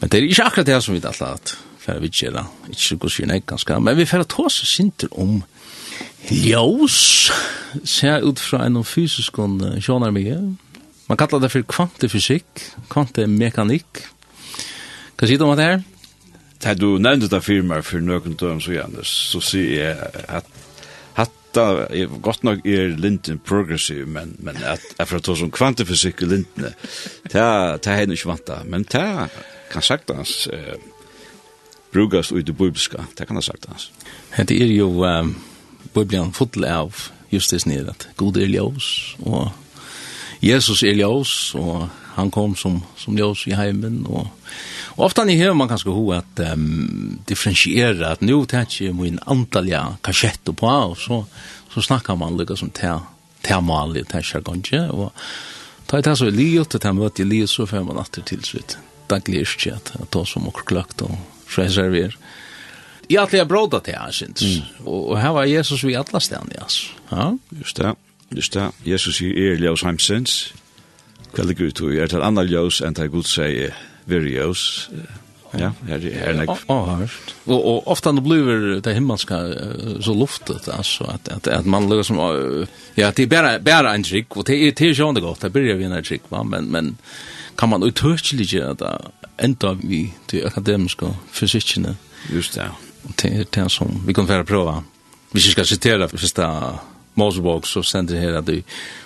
men 0.01 0.09
det 0.09 0.19
er 0.19 0.29
ikke 0.29 0.47
akkurat 0.49 0.69
det 0.69 0.81
som 0.83 0.97
vi 0.97 1.03
tatt 1.05 1.21
at 1.25 1.57
for 1.81 2.01
vi 2.01 2.13
gjør 2.13 2.37
det, 2.37 2.45
ikke 2.75 2.85
så 2.85 2.97
god 3.01 3.13
sier 3.15 3.43
ganske, 3.55 3.81
men 3.81 3.97
vi 3.97 4.09
får 4.09 4.25
ta 4.29 4.45
oss 4.49 4.61
sinter 4.69 5.09
om 5.17 5.41
Ljós 6.29 7.31
ser 7.85 8.27
ut 8.27 8.41
fra 8.43 8.67
en 8.67 8.83
fysisk 8.85 9.39
sjonar 9.81 10.13
mye. 10.15 10.37
Man 11.09 11.19
kallar 11.19 11.41
det 11.43 11.51
for 11.51 11.67
kvantefysikk, 11.67 12.67
kvantemekanikk. 12.93 14.05
Hva 15.19 15.27
sier 15.27 15.41
du 15.41 15.47
om 15.49 15.57
det 15.59 15.67
her? 15.67 15.81
Da 16.61 16.75
du 16.77 16.99
nevnte 17.01 17.31
det 17.33 17.41
for 17.43 17.67
meg 17.67 17.83
for 17.89 18.05
nøkken 18.05 18.37
tøm 18.39 18.61
så 18.61 18.77
gjerne, 18.77 19.03
så 19.07 19.41
sier 19.43 19.73
jeg 19.75 20.25
at 20.29 20.47
hatta 21.17 21.67
er 21.89 22.13
godt 22.23 22.45
nok 22.45 22.63
er 22.69 22.95
linten 23.01 23.41
progressiv, 23.41 24.07
men, 24.07 24.37
men 24.45 24.61
at 24.63 24.85
jeg 24.99 25.09
får 25.09 25.25
ta 25.25 25.37
som 25.41 25.51
kvantefysikk 25.51 26.23
i 26.23 26.31
lintene, 26.35 26.75
det 27.33 27.43
er 27.43 28.03
henne 28.03 28.15
ikke 28.15 28.35
vant 28.35 28.53
men 28.69 28.85
det 28.93 29.07
kan 29.73 29.83
sagt 29.83 30.13
hans 30.13 30.47
eh, 30.53 30.77
brukast 31.95 32.33
ut 32.33 32.49
i 32.49 32.53
bibelska, 32.53 33.07
det 33.19 33.27
kan 33.27 33.41
ha 33.41 33.43
sagt 33.43 33.67
hans. 33.73 33.91
Det 34.37 34.61
er 34.63 34.77
jo... 34.77 35.01
Um, 35.03 35.39
Bibelen 35.95 36.33
full 36.33 36.65
av 36.65 37.11
just 37.31 37.51
det 37.51 37.67
nere 37.67 37.95
at 37.95 38.09
god 38.17 38.37
er 38.37 38.51
ljós 38.51 39.17
og 39.23 39.51
Jesus 40.43 40.83
er 40.83 40.97
ljós 40.99 41.55
og 41.59 41.89
han 42.17 42.31
kom 42.31 42.57
som 42.57 42.83
som 42.97 43.19
ljós 43.19 43.47
i 43.47 43.55
heimen 43.55 44.05
og 44.07 44.27
og 44.97 45.05
ofta 45.07 45.25
ni 45.25 45.37
hör 45.37 45.55
man 45.55 45.69
kanske 45.69 45.91
ho 45.91 46.13
att 46.13 46.41
um, 46.41 47.19
differentiera 47.27 48.09
att 48.09 48.21
nu 48.21 48.47
täcker 48.47 48.85
ju 48.85 48.93
min 48.93 49.19
antalja 49.27 49.97
kassett 50.03 50.45
på 50.45 50.67
och 50.67 50.99
så 50.99 51.25
så 51.75 51.83
snackar 51.83 52.17
man 52.17 52.37
lukka 52.37 52.57
som 52.57 52.71
tär 52.71 53.61
mali 53.61 54.05
täcker 54.05 54.41
kanske 54.41 54.89
och 54.89 55.13
ta 55.87 56.01
det 56.01 56.17
så 56.17 56.31
liot 56.31 56.75
att 56.75 56.83
han 56.83 57.11
i 57.17 57.25
liot 57.25 57.51
så 57.51 57.67
fem 57.67 57.87
man 57.87 57.97
åter 57.97 58.23
till 58.23 58.45
slut. 58.45 58.79
Tack 59.07 59.29
lärst 59.29 59.67
at 59.67 60.11
ta 60.11 60.27
som 60.27 60.49
och 60.49 60.67
klockt 60.67 61.03
och 61.03 61.11
reserver 61.57 62.17
i 63.11 63.17
att 63.17 63.33
jag 63.33 63.49
bråda 63.49 63.81
till 63.81 63.95
han 63.95 64.13
syns. 64.13 64.43
Och 64.85 65.19
här 65.19 65.33
var 65.33 65.45
Jesus 65.45 65.85
vid 65.85 65.97
alla 65.97 66.21
ställen, 66.21 66.51
alltså. 66.61 66.87
Ja, 67.09 67.39
just 67.49 67.77
det. 67.77 67.95
Just 68.29 68.53
det. 68.53 68.71
Jesus 68.83 69.21
i 69.23 69.27
er 69.27 69.57
ljøs 69.59 69.83
heimsins. 69.83 70.35
Kveldig 71.35 71.57
ut 71.61 71.81
og 71.83 71.97
er 71.99 72.11
til 72.11 72.23
annan 72.23 72.47
ljøs 72.47 72.79
enn 72.87 72.95
til 72.95 73.09
Gud 73.11 73.27
sier 73.27 73.75
veri 74.07 74.37
ljøs. 74.37 74.63
Ja, 75.59 75.73
her 75.89 76.07
er 76.07 76.37
nek. 76.39 76.53
Ja, 76.69 76.85
Og, 77.51 77.57
og 77.59 77.89
ofta 77.91 78.13
det 78.15 78.23
blir 78.23 78.79
det 78.79 78.95
himmelska 78.95 79.41
så 80.07 80.15
luftet, 80.15 80.69
altså, 80.71 81.09
at, 81.11 81.29
at, 81.35 81.49
at 81.49 81.67
man 81.67 81.89
lukkar 81.91 82.07
som, 82.07 82.21
ja, 82.97 83.11
det 83.11 83.25
er 83.25 83.33
bare, 83.33 83.57
bare 83.59 83.95
en 83.95 84.05
trygg, 84.07 84.37
og 84.37 84.47
det 84.47 84.61
er, 84.69 84.71
det 84.71 84.91
er 84.91 84.95
sjående 84.95 85.21
godt, 85.25 85.43
det 85.43 85.51
blir 85.53 85.75
vi 85.75 85.89
en 85.89 86.05
trygg, 86.05 86.31
va? 86.31 86.45
men, 86.47 86.71
men 86.71 86.93
kan 87.59 87.69
man 87.69 87.83
utørselig 87.83 88.47
gjøre 88.53 88.77
det 88.85 88.95
enda 89.43 89.75
vi 89.83 90.13
til 90.31 90.47
akademiske 90.47 91.11
fysikkene? 91.35 91.97
Just 92.31 92.55
det, 92.55 92.69
ja 92.69 92.90
det 93.03 93.31
er 93.31 93.45
det 93.51 93.71
som 93.71 94.03
vi 94.07 94.13
kommer 94.13 94.41
att 94.41 94.47
prova. 94.47 94.83
Vi 95.33 95.41
ska 95.41 95.63
det 95.63 96.09
första 96.09 96.79
Mosebok 97.15 97.67
så 97.67 97.83
sender 97.83 98.15
det 98.15 98.21
här 98.21 98.39
at 98.39 98.49
vi 98.49 98.65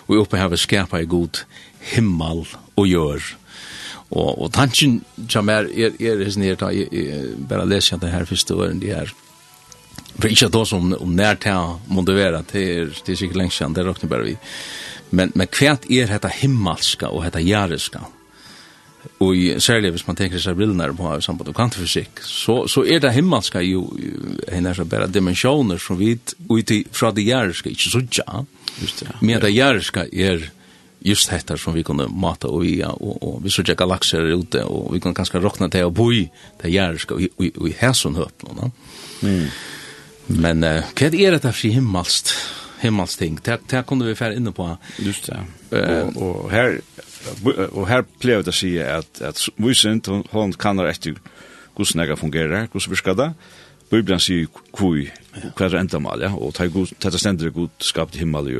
uppe 0.08 0.38
har 0.38 0.56
skärpa 0.56 1.00
i 1.00 1.04
god 1.04 1.38
himmel 1.80 2.46
och 2.74 2.86
gjør. 2.86 3.36
Och 4.08 4.42
och 4.42 4.52
tanken 4.52 5.00
som 5.28 5.48
är 5.48 5.64
är 5.64 5.92
är 6.00 6.20
er, 6.20 6.44
er, 6.44 6.54
ta 6.54 6.70
bara 7.38 7.64
läsa 7.64 7.96
det 7.96 8.06
här 8.06 8.24
förstår 8.24 8.66
den 8.68 8.80
det 8.80 8.94
här. 8.94 9.12
För 10.18 10.28
inte 10.28 10.48
då 10.48 10.64
som 10.64 10.94
om 11.00 11.16
när 11.16 11.34
ta 11.34 11.80
motivera 11.86 12.42
till 12.42 12.94
till 13.04 13.16
cykeln 13.16 13.50
sen 13.50 13.72
det 13.72 13.84
räknar 13.84 14.10
bara 14.10 14.22
vi. 14.22 14.36
Men 15.10 15.32
men 15.34 15.46
kvärt 15.46 15.90
är 15.90 16.06
detta 16.06 16.28
himmelska 16.28 17.08
och 17.08 17.24
detta 17.24 17.40
jariska 17.40 18.00
og 19.22 19.36
i, 19.36 19.44
særlig 19.60 19.90
hvis 19.94 20.06
man 20.06 20.16
tenker 20.18 20.40
seg 20.42 20.56
brillene 20.58 20.88
på 20.96 21.12
samband 21.24 21.50
med 21.50 21.56
kvantefysikk, 21.58 22.22
så, 22.24 22.64
så 22.70 22.84
er 22.84 23.02
det 23.04 23.12
himmelska 23.14 23.62
jo 23.64 23.86
henne 24.50 24.72
er 24.72 24.78
så 24.78 24.86
bare 24.88 25.10
dimensjoner 25.12 25.80
som 25.82 25.98
vi 26.00 26.14
ut 26.14 26.74
fra 26.94 27.12
det 27.14 27.26
jæreske 27.26 27.72
ikke 27.74 27.92
så 27.92 28.04
ja. 28.18 28.44
men 29.20 29.40
det 29.42 29.54
jæreske 29.54 30.08
er 30.12 30.48
just 31.04 31.30
dette 31.30 31.58
som 31.60 31.76
vi 31.76 31.84
kunne 31.84 32.08
mata 32.08 32.48
og 32.48 32.64
via, 32.64 32.88
og, 32.88 33.20
og 33.20 33.38
vi 33.44 33.52
såg 33.52 33.74
galakser 33.76 34.24
ute, 34.32 34.64
og 34.64 34.94
vi 34.94 35.00
kunne 35.04 35.14
ganska 35.14 35.38
råkna 35.38 35.68
til 35.68 35.84
å 35.84 35.92
bo 35.92 36.08
i 36.12 36.24
det 36.62 36.72
jæreske 36.72 37.18
og, 37.18 37.26
og, 37.36 37.60
og 37.60 37.68
i 37.68 37.76
hæsson 37.76 38.16
høpna. 38.16 38.70
Mm. 39.20 39.48
Men 40.40 40.64
uh, 40.64 40.92
hva 40.96 41.10
er 41.12 41.36
dette 41.36 41.52
fri 41.52 41.74
himmelst? 41.76 42.32
himmalsting. 42.84 43.38
Det, 43.44 43.60
det 43.70 43.86
kunne 43.86 44.06
vi 44.08 44.14
fære 44.14 44.36
inne 44.36 44.52
på. 44.52 44.66
Just 44.98 45.30
det. 45.30 45.40
Uh, 45.72 46.06
og, 46.16 46.16
og 46.16 46.50
her, 46.52 46.78
og 47.72 47.84
her 47.88 48.04
pleier 48.20 48.44
det 48.44 48.52
å 48.52 48.56
si 48.56 48.74
at, 48.80 49.20
at 49.24 49.40
Moisint, 49.60 50.08
hon 50.32 50.54
kannar 50.60 50.90
etter 50.90 51.18
hvordan 51.74 52.04
jeg 52.04 52.18
fungerer, 52.20 52.68
hvordan 52.72 52.94
virker 52.94 53.18
det. 53.18 53.30
Bibelen 53.90 54.22
sier 54.22 54.48
kui, 54.74 55.08
hva 55.54 55.68
er 55.68 55.78
endamal, 55.82 56.22
ja, 56.24 56.32
og 56.34 56.56
dette 56.56 57.20
stendur 57.20 57.52
god 57.54 57.84
skapt 57.84 58.16
himmel 58.18 58.50
i. 58.50 58.56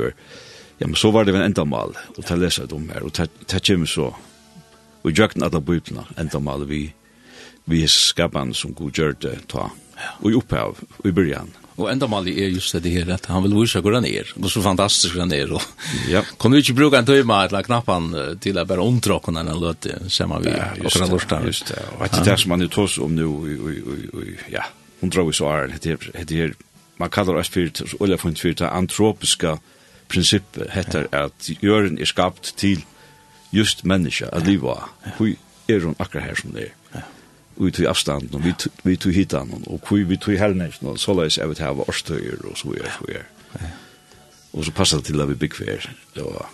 Ja, 0.79 0.87
men 0.87 0.95
så 0.99 1.11
var 1.15 1.25
det 1.25 1.33
vel 1.35 1.45
endamal, 1.45 1.95
og 2.15 2.21
ta 2.27 2.37
lesa 2.39 2.67
det 2.67 2.75
om 2.75 2.87
her, 2.91 3.05
og 3.07 3.15
ta 3.15 3.59
kjem 3.59 3.87
så, 3.89 4.11
og 5.05 5.11
jøkken 5.11 5.43
alle 5.45 5.61
Bibelen, 5.63 6.07
endamal 6.19 6.67
vi, 6.69 6.87
vi 7.65 7.83
er 7.83 7.91
skapan 7.91 8.53
som 8.53 8.75
god 8.75 8.95
gjør 8.95 9.19
det 9.23 9.35
ta, 9.51 9.69
og 10.19 10.27
i 10.31 10.35
opphav, 10.37 10.81
og 10.99 11.07
i 11.07 11.15
byrjan. 11.15 11.53
Og 11.75 11.89
enda 11.91 12.07
mali 12.07 12.31
er 12.39 12.53
just 12.53 12.71
det 12.79 12.91
her, 12.93 13.09
at 13.11 13.25
han 13.27 13.43
vil 13.43 13.57
vise 13.57 13.81
hvor 13.83 13.97
han 13.97 14.05
er, 14.07 14.29
og 14.39 14.47
så 14.51 14.61
fantastisk 14.63 15.17
han 15.19 15.33
er, 15.35 15.51
og 15.51 15.61
ja. 16.07 16.21
kan 16.39 16.53
du 16.53 16.59
ikke 16.61 16.75
bruke 16.77 17.01
en 17.01 17.07
tøyma 17.07 17.41
eller 17.49 17.67
knappan 17.67 18.07
til 18.39 18.61
å 18.61 18.63
bare 18.69 18.85
omtråkke 18.85 19.33
når 19.35 19.49
han 19.51 19.59
løte, 19.59 19.97
ser 20.07 20.29
man 20.31 20.45
vi, 20.45 20.53
og 20.55 20.87
fra 20.95 21.09
lortan. 21.11 21.49
Just 21.49 21.73
det, 21.73 21.81
og 21.97 22.05
etter 22.07 22.23
det 22.23 22.37
som 22.39 22.55
man 22.55 22.63
er 22.63 22.71
tås 22.71 22.95
om 23.03 23.11
nu, 23.17 23.27
ja, 24.53 24.63
hun 25.01 25.11
drar 25.11 25.27
vi 25.27 25.35
så 25.35 25.51
er, 25.51 25.75
det 25.83 26.31
her, 26.31 26.55
man 26.97 27.11
kallar 27.11 27.41
oss 27.41 27.51
fyrt, 27.51 27.83
olja 27.99 28.17
funnet 28.21 28.39
fyrt, 28.39 28.63
antropiska 28.63 29.57
prinsippet 30.07 30.69
heter 30.71 31.09
at 31.11 31.49
jøren 31.63 31.99
er 31.99 32.07
skapt 32.07 32.53
til 32.59 32.85
just 33.51 33.83
menneska, 33.83 34.29
at 34.31 34.47
liva, 34.47 34.77
hvor 35.17 35.35
er 35.67 35.83
hun 35.83 35.95
akkurat 35.99 36.29
her 36.29 36.39
som 36.39 36.55
det 36.55 36.69
er 36.69 36.73
vi 37.55 37.71
tog 37.71 37.85
avstand 37.85 38.23
avstanden, 38.35 38.41
vi 38.43 38.89
vi 38.89 38.97
tog 38.97 39.13
hit 39.13 39.31
han 39.31 39.63
och 39.65 39.91
vi 39.91 40.03
vi 40.03 40.17
tog 40.17 40.35
helnes 40.35 40.81
och 40.81 40.99
så 40.99 41.13
läs 41.13 41.37
jag 41.37 41.47
vet 41.47 41.59
här 41.59 41.73
var 41.73 41.91
stöjer 41.91 42.45
och 42.51 42.57
så 42.57 42.73
är 42.73 42.91
så 42.99 43.11
är. 43.11 43.25
Och 44.51 44.65
så 44.65 44.71
passar 44.71 44.97
det 44.97 45.03
till 45.03 45.21
att 45.21 45.29
vi 45.29 45.35
big 45.35 45.55
fair. 45.55 45.95
Då 46.13 46.45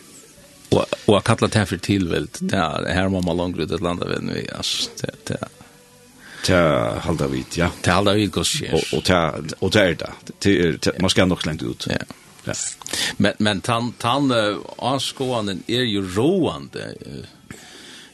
och 0.69 0.85
och 1.05 1.23
kalla 1.23 1.47
det 1.47 1.65
för 1.65 1.77
tillvält. 1.77 2.37
Där 2.41 2.85
här 2.93 3.09
var 3.09 3.21
man 3.21 3.37
långt 3.37 3.57
ut 3.57 3.71
att 3.71 3.81
landa 3.81 4.07
väl 4.07 4.31
vi 4.33 4.49
alltså 4.51 4.89
det 5.01 5.11
det 5.25 5.47
ta 6.45 6.99
halda 6.99 7.27
vit 7.27 7.57
ja. 7.57 7.69
Ta 7.81 7.91
halda 7.91 8.13
vit 8.13 8.31
gosh 8.31 8.63
och 8.73 8.97
och 8.97 9.03
ta 9.03 9.33
och 9.59 9.71
ta 9.71 9.79
det 9.79 10.11
till 10.39 10.79
man 10.99 11.09
ska 11.09 11.25
nog 11.25 11.45
långt 11.45 11.63
ut 11.63 11.87
ja. 11.89 11.95
Ja. 12.43 12.53
Men 13.17 13.33
men 13.37 13.61
tan 13.61 13.91
tan 13.91 14.33
avskåanden 14.75 15.63
är 15.67 15.81
ju 15.81 16.15
roande 16.15 16.95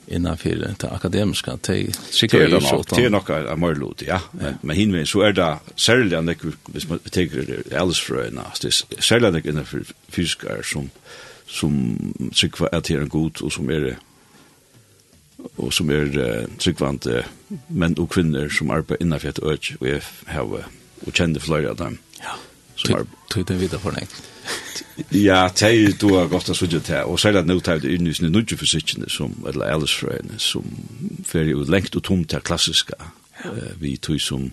innanför 0.07 0.75
det 0.79 0.91
akademiska 0.91 1.57
te 1.57 1.91
sikrar 2.09 2.47
det 2.47 2.61
så 2.61 2.79
att 2.79 2.95
det 2.95 3.05
er 3.05 3.09
nog 3.09 3.29
en 3.29 3.59
mörlot 3.59 4.03
ja 4.07 4.19
men 4.31 4.57
men 4.61 4.75
hinve 4.75 5.05
så 5.05 5.21
er 5.21 5.31
det 5.31 5.57
särskilt 5.75 6.23
när 6.23 6.35
hvis 6.65 6.89
man 6.89 6.99
tänker 6.99 7.63
alls 7.71 7.99
för 7.99 8.27
en 8.27 8.39
as 8.39 8.59
det 8.59 8.73
särskilt 8.99 9.45
när 9.45 9.63
för 9.63 9.83
fysikar 10.09 10.61
som 10.63 10.89
som 11.47 11.97
sikrar 12.33 12.69
att 12.71 12.83
det 12.83 12.95
en 12.95 13.09
god 13.09 13.41
og 13.41 13.51
som 13.51 13.69
er 13.69 13.95
og 15.57 15.73
som 15.73 15.91
er 15.91 16.17
uh, 16.17 16.47
tryggvant 16.59 17.07
män 17.67 17.97
och 17.97 18.09
kvinnor 18.09 18.49
som 18.49 18.69
arbeider 18.69 19.03
innanför 19.03 19.29
et 19.29 19.39
øk 19.43 19.75
og 19.79 19.87
jeg 19.87 20.01
har 20.25 20.63
og 21.05 21.13
kjenner 21.13 21.43
flere 21.43 21.69
av 21.69 21.77
dem. 21.77 21.99
Ja. 22.19 22.35
Så 22.75 23.05
det 23.35 23.49
vet 23.49 23.71
jag 23.71 23.81
för 23.81 23.91
det. 23.91 24.07
Ja, 25.11 25.47
det 25.53 25.67
er 25.69 25.93
du 25.99 26.07
har 26.15 26.29
gått 26.31 26.49
av 26.49 26.57
sudja 26.57 26.79
tei, 26.83 27.03
og 27.05 27.19
særlig 27.21 27.43
at 27.43 27.49
nå 27.49 27.59
tei 27.61 27.77
det 27.83 27.91
inn 27.93 28.07
i 28.09 28.13
sinne 28.17 28.31
nudja 28.33 28.57
fysikkene, 28.57 29.09
som, 29.13 29.35
eller 29.47 29.69
Alice-frøyene, 29.75 30.39
som 30.41 30.65
fyrir 31.27 31.53
jo 31.53 31.65
lengt 31.69 31.95
og 31.95 32.03
tomt 32.07 32.29
til 32.31 32.41
klassiska, 32.41 32.97
vi 33.79 33.97
tog 34.01 34.21
som 34.21 34.49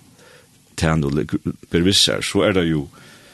tæn 0.77 1.05
og 1.05 1.39
bervissar, 1.71 2.21
så 2.21 2.45
er 2.49 2.53
det 2.59 2.67
jo, 2.71 2.89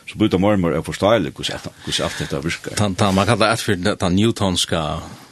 så 0.07 0.19
blir 0.19 0.31
det 0.31 0.41
mormor 0.41 0.77
er 0.77 0.85
forståelig 0.87 1.33
hvordan 1.33 1.71
alt 2.05 2.19
dette 2.19 2.43
virker. 2.45 3.13
Man 3.13 3.27
kan 3.27 3.41
det 3.41 3.51
etfyrt 3.53 4.01
den 4.01 4.17
newtonska 4.17 4.83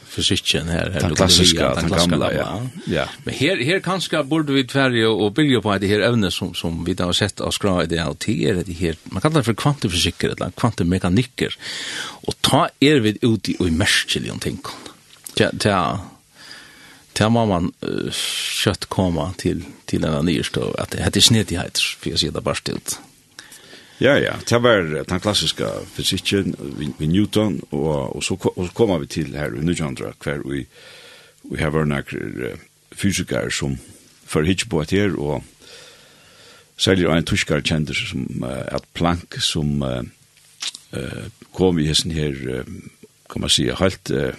fysikken 0.09 0.67
här 0.67 0.89
här 0.89 1.01
den 1.01 1.15
klassiska 1.15 1.75
den 1.75 1.89
gamla 1.89 2.33
ja. 2.33 2.67
ja. 2.85 3.05
Men 3.23 3.33
här 3.33 3.65
här 3.65 3.79
kanske 3.79 4.23
borde 4.23 4.53
vi 4.53 4.63
tvärje 4.63 5.07
och 5.07 5.31
bygge 5.31 5.61
på 5.61 5.77
det 5.77 5.87
här 5.87 5.99
evne 5.99 6.31
som 6.31 6.53
som 6.53 6.85
vi 6.85 6.95
har 6.99 7.13
sett 7.13 7.41
av 7.41 7.51
skra 7.51 7.83
i 7.83 7.85
det 7.87 7.99
här 7.99 8.29
er 8.29 8.63
det 8.65 8.73
här 8.73 8.95
man 9.03 9.21
kallar 9.21 9.37
det 9.37 9.43
för 9.43 9.53
kvantifysik 9.53 10.23
eller 10.23 10.51
kvantemekaniker 10.51 11.57
och 12.27 12.41
ta 12.41 12.69
er 12.79 12.99
vid 12.99 13.23
ut 13.23 13.49
i 13.49 13.55
och 13.59 14.33
om 14.33 14.39
ting. 14.39 14.59
Ja 15.35 15.49
ja 15.63 15.99
ta 17.13 17.29
må 17.29 17.45
man 17.45 17.71
uh, 17.83 18.11
kött 18.63 18.85
komma 18.85 19.33
till 19.37 19.63
till 19.85 20.03
en 20.03 20.25
nyrstå 20.25 20.75
att 20.77 20.89
det 20.91 21.03
heter 21.03 21.21
snedighet 21.21 21.77
for 21.77 22.09
jag 22.09 22.19
ser 22.19 22.31
det 22.31 22.41
bare 22.41 22.55
stilt. 22.55 22.99
Ja, 23.99 24.15
ja, 24.15 24.37
det 24.49 24.61
var 24.63 25.03
den 25.09 25.19
klassiska 25.19 25.65
fysikken 25.91 26.55
vid 26.99 27.07
Newton, 27.07 27.61
og, 27.71 28.15
og, 28.15 28.23
så, 28.23 28.37
og 28.55 28.67
så 28.67 28.73
kommer 28.73 28.97
vi 28.97 29.07
til 29.11 29.35
her 29.35 29.51
i 29.51 29.63
Nujandra, 29.63 30.13
hver 30.23 30.39
vi, 30.47 30.63
vi 31.43 31.59
har 31.59 31.73
vært 31.75 31.89
noen 31.91 32.61
fysikere 32.95 33.51
som 33.51 33.75
får 34.23 34.47
hitje 34.47 34.69
på 34.71 34.79
et 34.85 34.93
her, 34.95 35.17
og 35.19 35.43
særlig 36.79 37.09
en 37.11 37.27
tyskere 37.27 37.65
kjender 37.65 37.97
som 37.97 38.23
uh, 38.39 38.63
at 38.71 38.87
Planck, 38.95 39.35
som 39.43 39.83
uh, 39.83 39.99
uh, 40.95 41.27
kom 41.51 41.79
i 41.79 41.89
hessen 41.89 42.15
her, 42.15 42.39
uh, 42.39 42.63
kan 43.29 43.43
man 43.43 43.51
si, 43.51 43.67
helt 43.67 44.13
uh, 44.15 44.31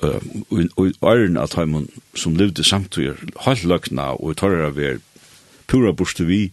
og 0.00 0.86
i 0.88 0.94
æren 1.02 1.36
at 1.36 1.58
heimann 1.58 1.90
som 2.14 2.36
levde 2.40 2.64
samtidig, 2.64 3.18
helt 3.44 3.64
løkna, 3.68 4.14
og 4.16 4.32
i 4.32 4.46
av 4.46 4.78
er 4.78 5.00
pura 5.66 5.92
borste 5.92 6.24
vi, 6.24 6.52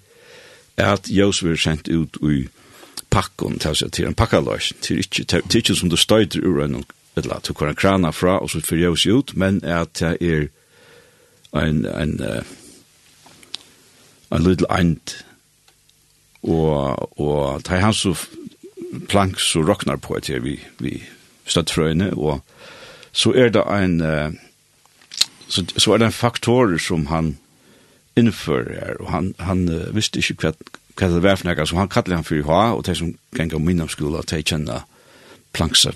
at 0.79 1.09
Jøs 1.09 1.43
vil 1.43 1.57
sendt 1.57 1.87
ut 1.87 2.17
i 2.23 2.47
pakken, 3.09 3.59
til 3.59 4.05
en 4.05 4.15
pakkaløs, 4.15 4.73
til 4.81 5.03
ikke 5.55 5.75
som 5.75 5.89
du 5.89 5.97
støyder 5.97 6.45
ur 6.45 6.63
en 6.63 6.83
eller 7.17 7.39
til 7.39 7.55
hver 7.57 7.73
krana 7.73 8.09
fra, 8.09 8.39
og 8.39 8.49
så 8.49 8.61
fyrir 8.61 8.89
Jøs 8.89 9.05
ut, 9.07 9.35
men 9.35 9.63
at 9.63 9.99
det 9.99 10.17
er 10.21 10.47
en, 11.59 11.85
en, 11.85 12.21
en 14.31 14.43
little 14.43 14.67
end, 14.79 15.23
og, 16.43 17.19
og 17.19 17.61
det 17.63 17.71
er 17.75 17.79
han 17.83 17.93
så 17.93 18.15
plank 19.09 19.39
så 19.39 19.59
roknar 19.59 19.95
på 19.95 20.15
et 20.17 20.27
her 20.27 20.39
vi, 20.39 20.59
vi 20.79 21.03
støttfrøyne, 21.45 22.13
og 22.13 22.41
så 23.11 23.33
er 23.35 23.49
det 23.49 23.63
en, 23.83 23.99
så, 25.47 25.65
så 25.77 25.93
er 25.93 25.97
det 25.97 26.05
en 26.05 26.15
faktor 26.15 26.77
som 26.77 27.05
han, 27.05 27.37
innfører, 28.19 28.79
här 28.81 29.01
och 29.01 29.11
han 29.11 29.33
han 29.37 29.67
visste 29.93 30.19
ikke 30.19 30.35
hva, 30.41 30.53
hva 30.95 31.07
det 31.13 31.23
var 31.23 31.35
for 31.39 31.49
noe, 31.49 31.65
så 31.65 31.77
han 31.79 31.89
kallet 31.89 32.15
han 32.15 32.27
for 32.27 32.45
ha 32.47 32.61
og 32.75 32.85
de 32.85 32.95
som 32.95 33.13
gikk 33.35 33.55
om 33.55 33.69
inom 33.69 33.89
skolan 33.89 34.19
att 34.19 34.47
känna 34.47 34.83
planksa 35.53 35.91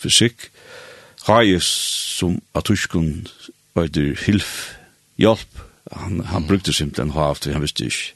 Ha 1.28 1.44
er 1.44 1.60
som 1.60 2.42
att 2.54 2.68
huskun 2.68 3.28
var 3.74 3.88
det 3.88 4.20
hilf 4.26 4.76
hjelp, 5.18 5.60
han 5.92 6.20
han 6.26 6.48
brukte 6.48 6.74
simpelthen 6.74 7.12
ha 7.12 7.34
for 7.34 7.52
han 7.52 7.62
visste 7.62 7.84
inte 7.84 8.14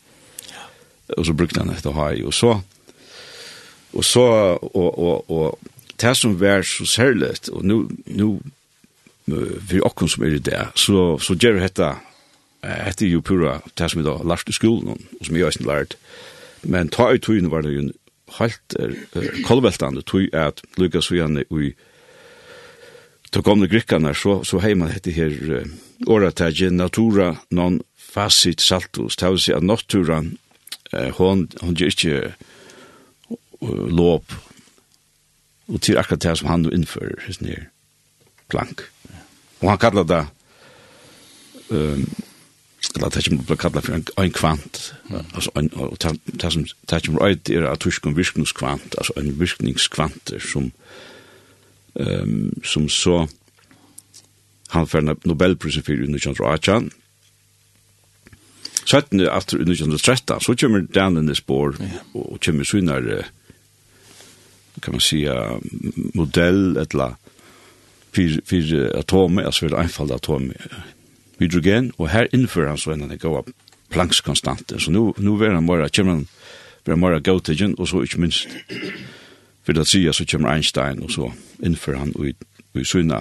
Og 1.17 1.25
så 1.25 1.33
brukte 1.33 1.59
han 1.59 1.69
etter 1.69 1.91
ha 1.91 2.11
Og 2.25 2.33
så 2.33 2.61
og 3.93 4.05
så 4.05 4.21
og, 4.61 4.99
og, 4.99 5.31
og, 5.31 5.59
det 6.01 6.17
som 6.17 6.39
var 6.39 6.61
så 6.61 6.85
särligt 6.85 7.49
og 7.49 7.65
nu 7.65 7.89
nu 8.05 8.39
för 9.67 9.85
okkun 9.85 10.09
som 10.09 10.23
er 10.23 10.27
i 10.27 10.39
det, 10.39 10.67
så, 10.75 11.17
så 11.19 11.35
gjør 11.35 11.59
dette 11.59 11.95
det 12.63 13.05
er 13.05 13.11
jo 13.11 13.21
pura 13.21 13.59
det 13.77 13.89
som 13.91 14.01
vi 14.01 14.07
da 14.07 14.17
lærte 14.23 14.51
i 14.51 14.55
skolen, 14.55 14.95
og 14.97 15.25
som 15.25 15.35
jeg 15.35 15.45
har 15.45 15.67
lært. 15.67 15.97
Men 16.63 16.89
ta 16.89 17.11
i 17.13 17.21
tøyene 17.21 17.51
var 17.51 17.63
det 17.63 17.75
jo 17.75 17.89
helt 18.39 18.77
uh, 18.79 19.27
kolveltande 19.47 20.01
tøy 20.01 20.27
at 20.33 20.61
Lukas 20.77 21.11
og 21.11 21.17
Janne 21.17 21.45
i 21.47 21.73
til 23.31 23.43
gamle 23.43 23.67
grikkene, 23.67 24.13
så, 24.15 24.39
så 24.43 24.59
har 24.63 24.75
man 24.75 24.91
hette 24.91 25.11
her 25.11 25.31
uh, 25.51 25.63
åretagje 26.07 26.71
natura 26.71 27.35
non 27.51 27.81
facit 27.97 28.61
saltus. 28.61 29.15
Det 29.15 29.29
vil 29.29 29.39
si 29.39 29.53
at 29.53 29.63
naturen, 29.63 30.37
uh, 30.93 31.09
hon, 31.19 31.47
hon 31.61 31.75
gjør 31.75 31.93
ikke 31.93 32.33
uh, 33.61 33.87
lov 33.87 34.23
og 35.67 35.81
til 35.81 35.97
akkurat 35.99 36.23
det 36.23 36.37
som 36.39 36.47
han 36.47 36.63
nå 36.63 36.71
innfører, 36.71 37.19
sånn 37.27 37.49
her, 37.51 37.65
plank. 38.47 38.85
Og 39.59 39.67
han 39.67 39.81
kallar 39.81 40.05
det 40.07 40.21
um, 41.75 42.05
akkurat 42.97 43.13
det 43.13 43.23
som 43.23 43.37
blir 43.37 43.57
kallet 43.57 43.85
for 43.85 44.21
en 44.23 44.31
kvant, 44.31 44.95
altså 45.33 45.51
en, 45.55 45.69
og 45.73 45.97
det 46.41 46.53
som 46.53 46.65
det 46.89 47.05
som 47.05 47.17
røyde 47.17 47.55
er 47.55 47.69
at 47.69 47.79
tysk 47.79 48.05
en 48.05 48.17
virkningskvant, 48.17 48.95
altså 48.97 49.13
en 49.17 49.39
virkningskvant 49.39 50.33
som 50.51 50.71
um, 51.95 52.53
som 52.63 52.89
så 52.89 53.27
han 54.69 54.87
får 54.87 55.01
Nobelprisen 55.25 55.83
for 55.83 55.91
1918, 55.91 56.91
17 58.85 59.21
after 59.21 59.57
1913, 59.57 60.41
så 60.41 60.55
kommer 60.59 60.81
Danen 60.81 61.29
i 61.29 61.35
spår, 61.35 61.75
og 62.13 62.39
kommer 62.45 62.63
synare, 62.63 63.23
kan 64.81 64.93
man 64.93 65.01
säga, 65.01 65.59
modell, 66.13 66.77
eller 66.77 66.81
etla, 66.81 67.15
fyra 68.45 68.99
atomer, 68.99 69.43
alltså 69.43 69.69
för 69.69 69.75
enfalda 69.75 70.15
atomer, 70.15 70.55
hydrogen, 71.39 71.91
og 71.97 72.09
her 72.09 72.27
innfører 72.33 72.73
han 72.73 72.81
så 72.81 72.91
en 72.93 73.05
av 73.05 73.09
de 73.09 73.17
gode 73.21 73.53
plankskonstant. 73.89 74.73
Så 74.77 74.91
nu, 74.91 75.13
nu 75.17 75.35
er 75.43 75.53
han 75.53 75.67
bare, 75.67 75.89
kommer 75.89 76.13
han 76.13 76.27
bare 76.85 76.97
bare 76.97 77.21
gautigen, 77.21 77.75
og 77.77 77.87
så 77.87 78.01
ikke 78.01 78.21
minst, 78.21 78.47
for 79.63 79.73
det 79.73 79.87
sier 79.87 80.11
så 80.11 80.25
kommer 80.25 80.53
Einstein, 80.53 81.03
og 81.03 81.11
så 81.11 81.31
innfører 81.63 81.97
han 81.97 82.13
i, 82.25 82.33
i 82.79 82.83
syna 82.83 83.17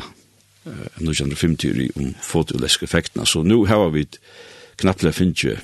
uh, 0.67 0.87
1950 1.03 1.97
om 1.97 2.15
fotoleske 2.23 2.85
effektene. 2.85 3.27
Så 3.27 3.43
nu 3.43 3.65
har 3.67 3.91
vi 3.91 4.07
knapple 4.77 5.13
finnes 5.13 5.63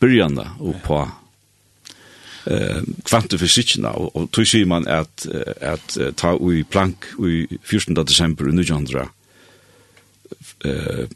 byrjande 0.00 0.48
og 0.60 0.80
på 0.84 1.02
eh 2.46 2.82
kvantefysikina 3.04 3.88
og, 3.88 4.16
og 4.16 4.32
tog 4.32 4.46
sier 4.46 4.66
man 4.66 4.86
at 4.88 5.26
at 5.60 5.98
ta 6.16 6.34
i 6.36 6.62
plank 6.62 7.06
i 7.18 7.46
14. 7.62 7.96
desember 8.06 8.44
1900 8.44 9.08
eh 10.64 11.08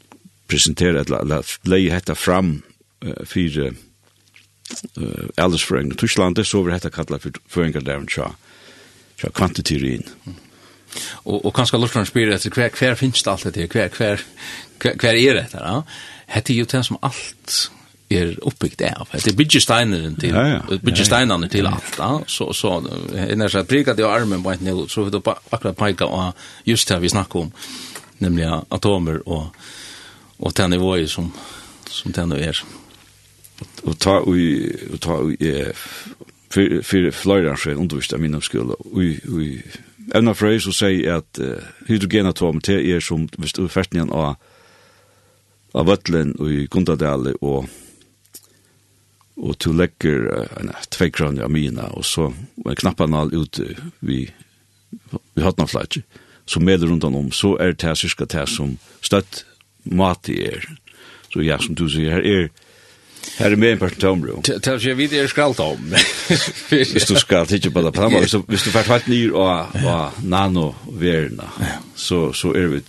presentera 0.49 1.03
eller, 1.05 1.23
eller 1.23 1.55
leie 1.69 1.93
hetta 1.93 2.15
fram 2.17 2.59
uh, 3.05 3.23
fyrir 3.29 3.73
uh, 3.73 5.25
aldersføringen 5.37 5.95
i 5.95 5.99
Tyskland, 5.99 6.41
så 6.45 6.63
var 6.63 6.77
hetta 6.77 6.93
kallat 6.93 7.25
for 7.25 7.41
føringar 7.49 7.85
der 7.85 8.05
tja, 8.09 8.33
tja 9.21 9.31
kvantiterin. 9.33 10.07
Og, 11.23 11.45
og 11.45 11.51
kanskje 11.53 11.77
Lortland 11.77 12.09
spyrir 12.09 12.33
etter 12.33 12.53
kvar 12.53 12.71
kvar 12.73 12.95
finnes 12.97 13.21
det 13.23 13.31
alt 13.31 13.57
kvar 13.69 13.91
kvar 13.93 14.23
kvar 14.79 15.13
är 15.13 15.13
det 15.13 15.29
er 15.29 15.43
dette, 15.43 15.57
ja? 15.57 15.83
Hette 16.27 16.53
jo 16.53 16.65
det 16.65 16.85
som 16.85 16.97
alt 17.01 17.69
er 18.09 18.35
uppbyggt 18.41 18.81
av. 18.81 19.09
Det 19.11 19.31
er 19.31 19.37
byggesteineren 19.37 20.15
til, 20.19 20.33
ja, 20.33 20.45
ja. 20.47 20.77
byggesteinerne 20.81 21.49
til 21.49 21.67
alt, 21.69 21.97
da. 21.97 22.09
Så, 22.27 22.53
så, 22.53 22.79
når 22.81 23.57
jeg 23.57 23.67
prikker 23.67 23.93
det 23.93 24.05
armen 24.05 24.43
på 24.43 24.53
en 24.53 24.63
nivå, 24.65 24.87
så 24.89 25.03
vil 25.03 25.13
du 25.13 25.21
akkurat 25.25 25.77
peika 25.77 26.05
av 26.05 26.33
just 26.65 26.89
det 26.89 27.01
vi 27.01 27.09
snakker 27.09 27.45
om, 27.45 27.51
nemlig 28.19 28.49
atomer 28.71 29.21
og 29.25 29.53
och 30.39 30.53
den 30.57 30.69
nivået 30.69 31.09
som 31.09 31.33
som 31.89 32.11
den 32.11 32.31
er. 32.31 32.63
Och 33.83 33.99
ta 33.99 34.19
och 34.19 35.01
ta 35.01 35.17
för 36.49 36.81
för 36.81 37.11
flöjdan 37.11 37.57
själv 37.57 37.79
undervist 37.79 38.13
av 38.13 38.19
min 38.19 38.41
skola 38.41 38.75
ui, 38.93 39.19
ui, 39.27 39.61
Evna 40.15 40.33
Frey 40.33 40.59
så 40.59 40.71
säger 40.71 41.13
att 41.13 41.39
uh, 41.39 41.57
hydrogenatom 41.87 42.61
til 42.61 42.89
er 42.89 42.99
som 42.99 43.29
visst 43.37 43.59
uppfärstningen 43.59 44.09
av 44.09 44.35
av 45.73 45.85
Vøtlen 45.85 46.35
och 46.39 46.51
i 46.51 46.67
Gundadale 46.67 47.33
och 47.33 47.65
och 49.35 49.55
du 49.57 49.73
lägger 49.73 50.47
en 50.59 50.71
två 50.89 51.09
kroner 51.09 51.43
av 51.43 51.51
mina 51.51 51.83
och 51.83 52.05
så 52.05 52.33
med 52.55 52.77
knapparna 52.77 53.19
all 53.19 53.33
ut 53.33 53.59
vi 53.99 54.31
vi 55.35 55.41
har 55.41 55.53
noen 55.57 55.67
flatch 55.67 55.97
så 56.45 56.59
med 56.59 56.83
runt 56.83 57.03
om 57.03 57.31
så 57.31 57.57
är 57.57 57.67
det 57.67 57.83
här 57.83 57.95
cirka 57.95 58.25
det 58.25 58.47
som 58.47 58.77
støtt, 59.01 59.45
mat 59.83 60.29
i 60.31 60.39
er. 60.49 60.65
Så 61.29 61.43
ja, 61.45 61.59
som 61.61 61.77
du 61.77 61.87
sier, 61.91 62.17
her 62.17 62.25
er 62.25 62.49
Her 63.37 63.51
er 63.51 63.59
med 63.59 63.73
en 63.73 63.79
person 63.79 63.99
tomro. 63.99 64.41
Til 64.47 64.57
å 64.57 64.79
si, 64.79 64.93
vi 64.95 65.07
er 65.19 65.27
skralt 65.31 65.59
om. 65.63 65.91
Hvis 66.71 67.07
du 67.07 67.17
skal 67.19 67.47
tidsje 67.47 67.71
på 67.71 67.83
det 67.83 67.91
på 67.95 68.07
den 68.07 68.15
hvis 68.47 68.63
du 68.65 68.71
fært 68.71 68.89
helt 68.91 69.09
nyr 69.11 69.35
og 69.35 70.23
nano-verna, 70.23 71.49
så 71.95 72.53
er 72.55 72.71
vi, 72.73 72.81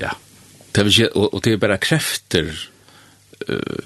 ja. 0.00 0.14
Det 0.70 0.86
vil 0.86 0.94
si, 0.94 1.06
og 1.14 1.38
det 1.44 1.56
er 1.56 1.60
bare 1.62 1.80
krefter, 1.82 2.50
uh, 3.48 3.84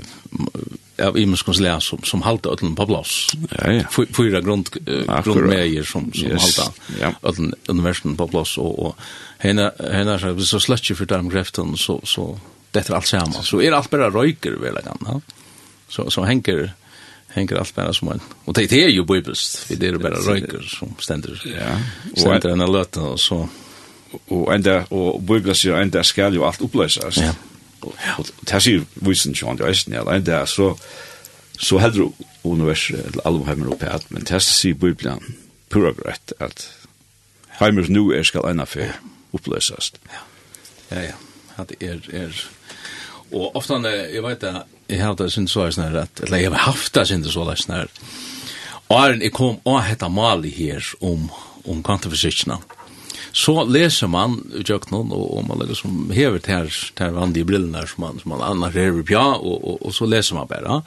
av 1.03 1.19
imenskons 1.19 1.61
lea 1.61 1.81
som, 1.81 2.03
som 2.03 2.23
halta 2.23 2.53
ötlen 2.53 2.75
på 2.77 2.87
plats. 2.87 3.33
Ja, 3.51 3.73
ja. 3.73 4.05
Fyra 4.17 4.41
grund, 4.41 4.69
uh, 4.89 5.23
grundmeier 5.25 5.83
som, 5.83 6.13
som 6.13 6.29
yes. 6.29 6.43
halta 6.43 6.73
ja. 7.01 7.13
ötlen 7.23 7.55
universum 7.69 8.17
på 8.17 8.29
plats. 8.29 8.57
Og, 8.59 8.79
og 8.79 8.95
henne, 9.39 9.71
henne 9.81 10.19
så, 10.19 10.35
så 10.47 10.61
slötje 10.61 10.97
för 10.97 11.07
dem 11.07 11.31
kreften, 11.31 11.77
så, 11.77 12.01
så 12.05 12.33
dette 12.75 12.93
er 12.93 13.01
alt 13.01 13.09
samma. 13.09 13.43
Så 13.43 13.63
er 13.63 13.77
alt 13.77 13.91
bare 13.91 14.11
røyker, 14.11 14.59
röjker 14.59 14.81
jeg 14.81 14.85
igen. 14.85 15.07
Ja? 15.07 15.21
Så, 15.89 16.11
så 16.11 16.25
hänger 16.25 16.71
hänger 17.31 17.57
allt 17.57 17.75
bara 17.75 17.93
som 17.93 18.09
en. 18.09 18.21
Och 18.45 18.55
det 18.55 18.73
är 18.73 18.89
ju 18.89 19.05
bibelst. 19.05 19.69
Det 19.69 19.87
är 19.87 19.99
bara 19.99 20.15
röjker 20.15 20.63
som 20.63 20.95
ständer. 20.99 21.43
Ja. 21.45 21.79
Ständer 22.17 22.49
en 22.49 22.61
här 22.61 22.67
löten 22.67 23.03
och 23.03 23.21
så. 23.21 23.49
og, 24.31 24.55
enda, 24.55 24.85
og 24.91 25.23
bibelst 25.27 25.65
ju 25.65 25.75
enda 25.77 26.03
skal 26.03 26.35
jo 26.35 26.45
alt 26.45 26.61
upplösas. 26.61 27.17
Ja. 27.17 27.35
Og, 27.83 28.31
det 28.49 28.63
sier 28.63 28.85
visen 29.07 29.35
ikke 29.35 29.49
han 29.49 29.61
til 29.61 29.71
Øysten, 29.71 29.95
ja, 29.97 30.05
det 30.19 30.35
er 30.35 30.49
så, 30.51 30.75
så 31.59 31.79
heldur 31.81 32.13
universet, 32.45 32.99
eller 33.07 33.27
alle 33.29 33.47
heimer 33.47 33.73
oppe 33.75 33.89
at, 33.91 34.07
men 34.11 34.25
det 34.29 34.43
sier 34.45 34.79
Bibelen 34.79 35.23
pura 35.71 35.93
greit, 35.97 36.35
at 36.41 36.67
heimer 37.61 37.89
nu 37.89 38.11
er 38.17 38.25
skal 38.27 38.49
ena 38.51 38.67
fyr 38.69 38.97
oppløsast. 39.37 40.01
Ja, 40.11 40.25
ja, 40.91 41.03
ja, 41.11 41.19
at 41.61 41.75
er, 41.81 42.01
er, 42.13 42.43
og 43.31 43.57
ofte, 43.57 43.79
jeg 43.87 44.25
vet 44.25 44.41
det, 44.43 44.55
jeg 44.91 45.05
har 45.05 45.15
det 45.15 45.31
synes 45.33 45.53
så 45.55 45.67
er 45.67 45.77
sånn 45.77 45.97
at, 46.01 46.25
eller 46.25 46.43
jeg 46.43 46.51
har 46.51 46.67
haft 46.73 46.95
det 46.97 47.07
synes 47.07 47.33
så 47.35 47.47
er 47.47 47.61
sånn 47.61 47.77
her, 47.77 47.93
og 48.91 48.97
er, 48.99 49.21
jeg 49.23 49.35
kom 49.37 49.61
og 49.69 49.83
hette 49.87 50.09
Mali 50.11 50.51
her 50.51 50.83
om, 51.07 51.29
om 51.71 51.83
kanteforsiktene, 51.87 52.59
og 52.59 52.80
så 53.33 53.65
läser 53.65 54.07
man 54.07 54.53
jöknon 54.67 55.13
och 55.13 55.39
om 55.39 55.49
man 55.49 55.59
lägger 55.59 55.75
som 55.75 56.11
hever 56.11 56.39
ter 56.39 56.93
ter 56.95 57.11
vanliga 57.11 57.45
brillorna 57.45 57.87
som 57.87 58.05
man 58.05 58.19
som 58.19 58.29
man 58.29 58.43
annars 58.43 58.77
är 58.77 59.03
på 59.03 59.13
ja 59.13 59.35
och 59.35 59.65
och 59.71 59.83
och 59.83 59.95
så 59.95 60.07
läser 60.07 60.35
man 60.35 60.47
bara. 60.47 60.83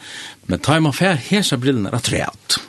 Men 0.46 0.60
tar 0.60 0.80
man 0.80 0.94
fär 0.94 1.14
hesa 1.14 1.58
brillorna 1.58 1.90
att 1.90 2.04
träat. 2.04 2.60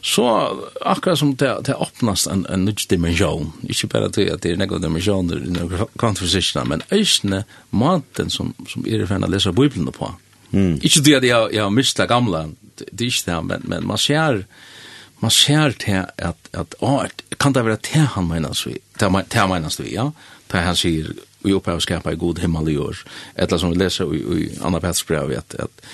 Så 0.00 0.56
akkurat 0.80 1.18
som 1.18 1.34
det 1.34 1.60
det 1.64 1.74
öppnas 1.74 2.26
en 2.26 2.46
en 2.46 2.64
ny 2.64 2.74
dimension. 2.88 3.52
Inte 3.62 3.86
bara 3.86 4.08
det 4.08 4.30
att 4.30 4.42
det 4.42 4.50
är 4.50 4.56
några 4.56 4.78
dimensioner 4.78 5.36
i 5.46 5.50
någon 5.50 5.86
konversationer 5.96 6.64
men 6.64 6.82
ösne 6.90 7.44
maten 7.70 8.30
som 8.30 8.54
som 8.68 8.86
är 8.86 9.06
för 9.06 9.14
att 9.14 9.30
läsa 9.30 9.52
bibeln 9.52 9.92
på. 9.92 10.14
Mm. 10.50 10.72
Inte 10.82 11.00
det 11.00 11.14
att 11.14 11.24
jag 11.24 11.54
jag 11.54 11.72
missar 11.72 12.06
gamla 12.06 12.48
det 12.92 13.04
är 13.04 13.06
inte 13.06 13.30
det 13.30 13.42
men 13.42 13.62
men 13.64 13.86
man 13.86 13.98
ser 13.98 14.46
man 15.22 15.32
ser 15.32 15.76
til 15.80 16.02
at, 16.02 16.50
at 16.52 16.74
å, 16.84 16.96
kan 17.40 17.54
det 17.54 17.64
være 17.64 17.80
til 17.84 18.08
han 18.14 18.28
menes 18.28 18.64
vi, 18.66 18.76
til 18.98 19.14
han 19.14 19.52
menes 19.52 19.78
vi, 19.80 19.94
ja, 19.94 20.10
til 20.50 20.66
han 20.66 20.78
sier, 20.78 21.10
vi 21.44 21.54
opphav 21.56 21.82
skapa 21.84 22.14
i 22.14 22.20
god 22.20 22.40
himmel 22.42 22.70
i 22.72 22.78
år, 22.80 23.02
etter 23.36 23.60
som 23.60 23.72
vi 23.72 23.80
leser 23.80 24.12
i, 24.16 24.20
i 24.20 24.46
Anna 24.64 24.80
Pets 24.82 25.04
brev, 25.08 25.34
at, 25.38 25.56
at, 25.60 25.84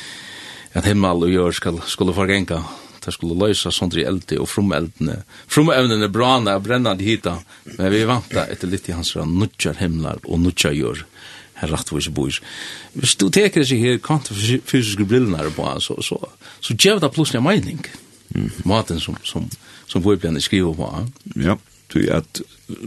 at 0.78 0.86
himmel 0.86 1.26
i 1.28 1.38
år 1.40 1.56
skal, 1.56 1.80
skulle 1.90 2.14
forgenka, 2.16 2.62
det 3.00 3.14
skulle 3.16 3.38
løse 3.38 3.72
sånt 3.72 3.96
i 3.96 4.04
eldte 4.04 4.38
og 4.40 4.48
frumeldene, 4.50 5.22
frumeldene 5.50 6.10
brana, 6.12 6.58
brennende 6.60 7.04
hita, 7.04 7.38
men 7.78 7.92
vi 7.94 8.04
vanta 8.08 8.44
etter 8.52 8.70
litt 8.70 8.90
i 8.90 8.96
hans 8.96 9.14
nudjar 9.16 9.80
himlar 9.80 10.20
og 10.26 10.42
nutjar 10.42 10.76
jord, 10.76 11.06
her 11.62 11.72
rett 11.72 11.92
hvor 11.92 12.12
bois. 12.16 12.40
Hvis 12.92 13.16
du 13.20 13.28
teker 13.32 13.64
seg 13.64 13.82
her 13.82 13.98
kvantfysiske 14.04 15.08
brillene 15.08 15.48
på, 15.56 15.66
så, 15.80 15.96
så, 16.04 16.20
så, 16.60 16.76
så, 16.76 16.76
det 17.00 17.12
plutselig 17.14 17.40
en 17.40 17.48
mening. 17.48 17.82
så, 17.84 18.09
Mm. 18.34 18.50
Maten 18.64 19.00
som, 19.00 19.16
som, 19.24 19.50
som 19.86 20.02
bibeln 20.02 20.40
skriver 20.40 20.74
på. 20.74 21.06
Ja, 21.36 21.56
du 21.90 22.00
at 22.12 22.42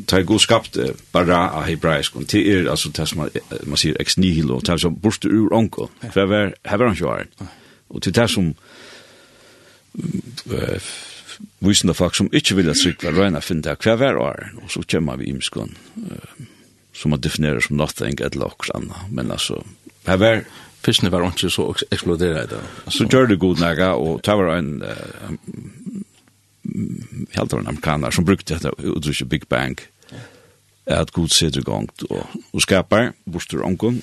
ta 0.07 0.21
god 0.21 0.39
skapt 0.39 0.77
bara 1.11 1.49
av 1.51 1.65
hebraisk, 1.67 2.15
og 2.15 2.27
til 2.31 2.47
er 2.47 2.69
altså 2.71 2.91
det 2.95 3.07
som 3.09 3.23
man, 3.23 3.29
man 3.67 3.79
sier 3.79 3.99
ex 3.99 4.17
nihilo, 4.17 4.61
det 4.63 4.69
er 4.75 4.83
som 4.85 4.95
borste 4.95 5.27
ur 5.27 5.53
onko, 5.53 5.89
for 6.05 6.19
jeg 6.21 6.29
var, 6.31 6.53
her 6.65 6.85
han. 6.87 7.49
Og 7.89 8.01
til 8.01 8.15
det 8.15 8.29
som 8.31 8.53
uh, 9.99 10.91
visende 11.59 11.93
folk 11.93 12.15
som 12.15 12.29
ikke 12.33 12.55
vil 12.55 12.71
at 12.71 12.79
sikla 12.79 13.11
røyna 13.11 13.43
finne 13.43 13.65
det, 13.65 13.77
hva 13.83 13.97
var 13.99 14.19
åren, 14.21 14.59
og 14.63 14.71
så 14.71 14.83
kommer 14.87 15.19
vi 15.19 15.31
imskån, 15.33 15.75
uh, 16.07 16.45
som 16.93 17.11
man 17.11 17.21
definerer 17.21 17.59
som 17.59 17.77
nothing 17.77 18.21
eller 18.21 18.47
okkur 18.47 18.75
anna, 18.77 19.05
men 19.11 19.31
altså, 19.31 19.59
hver 20.05 20.21
var 20.21 20.45
fiskene 20.83 21.11
var 21.11 21.25
ikke 21.29 21.49
så 21.53 21.69
eksploderet 21.91 22.51
da. 22.51 22.61
Så 22.91 23.07
gjør 23.07 23.31
det 23.31 23.39
god 23.39 23.61
nægge, 23.63 23.87
og 23.87 24.21
det 24.25 24.37
var 24.39 24.55
en, 24.57 24.83
uh, 24.83 25.31
helt 27.35 27.53
av 27.53 27.59
en 27.59 27.71
amerikaner 27.73 28.11
som 28.11 28.25
brukte 28.27 28.55
dette 28.55 28.71
uttrykket 28.79 29.29
Big 29.29 29.47
Bang, 29.49 29.79
at 30.85 31.13
god 31.15 31.31
sitter 31.31 31.61
i 31.61 31.67
gang, 31.67 31.89
og, 32.09 32.37
og 32.53 32.61
skaper, 32.61 33.13
borster 33.25 33.63
omgånd, 33.63 34.01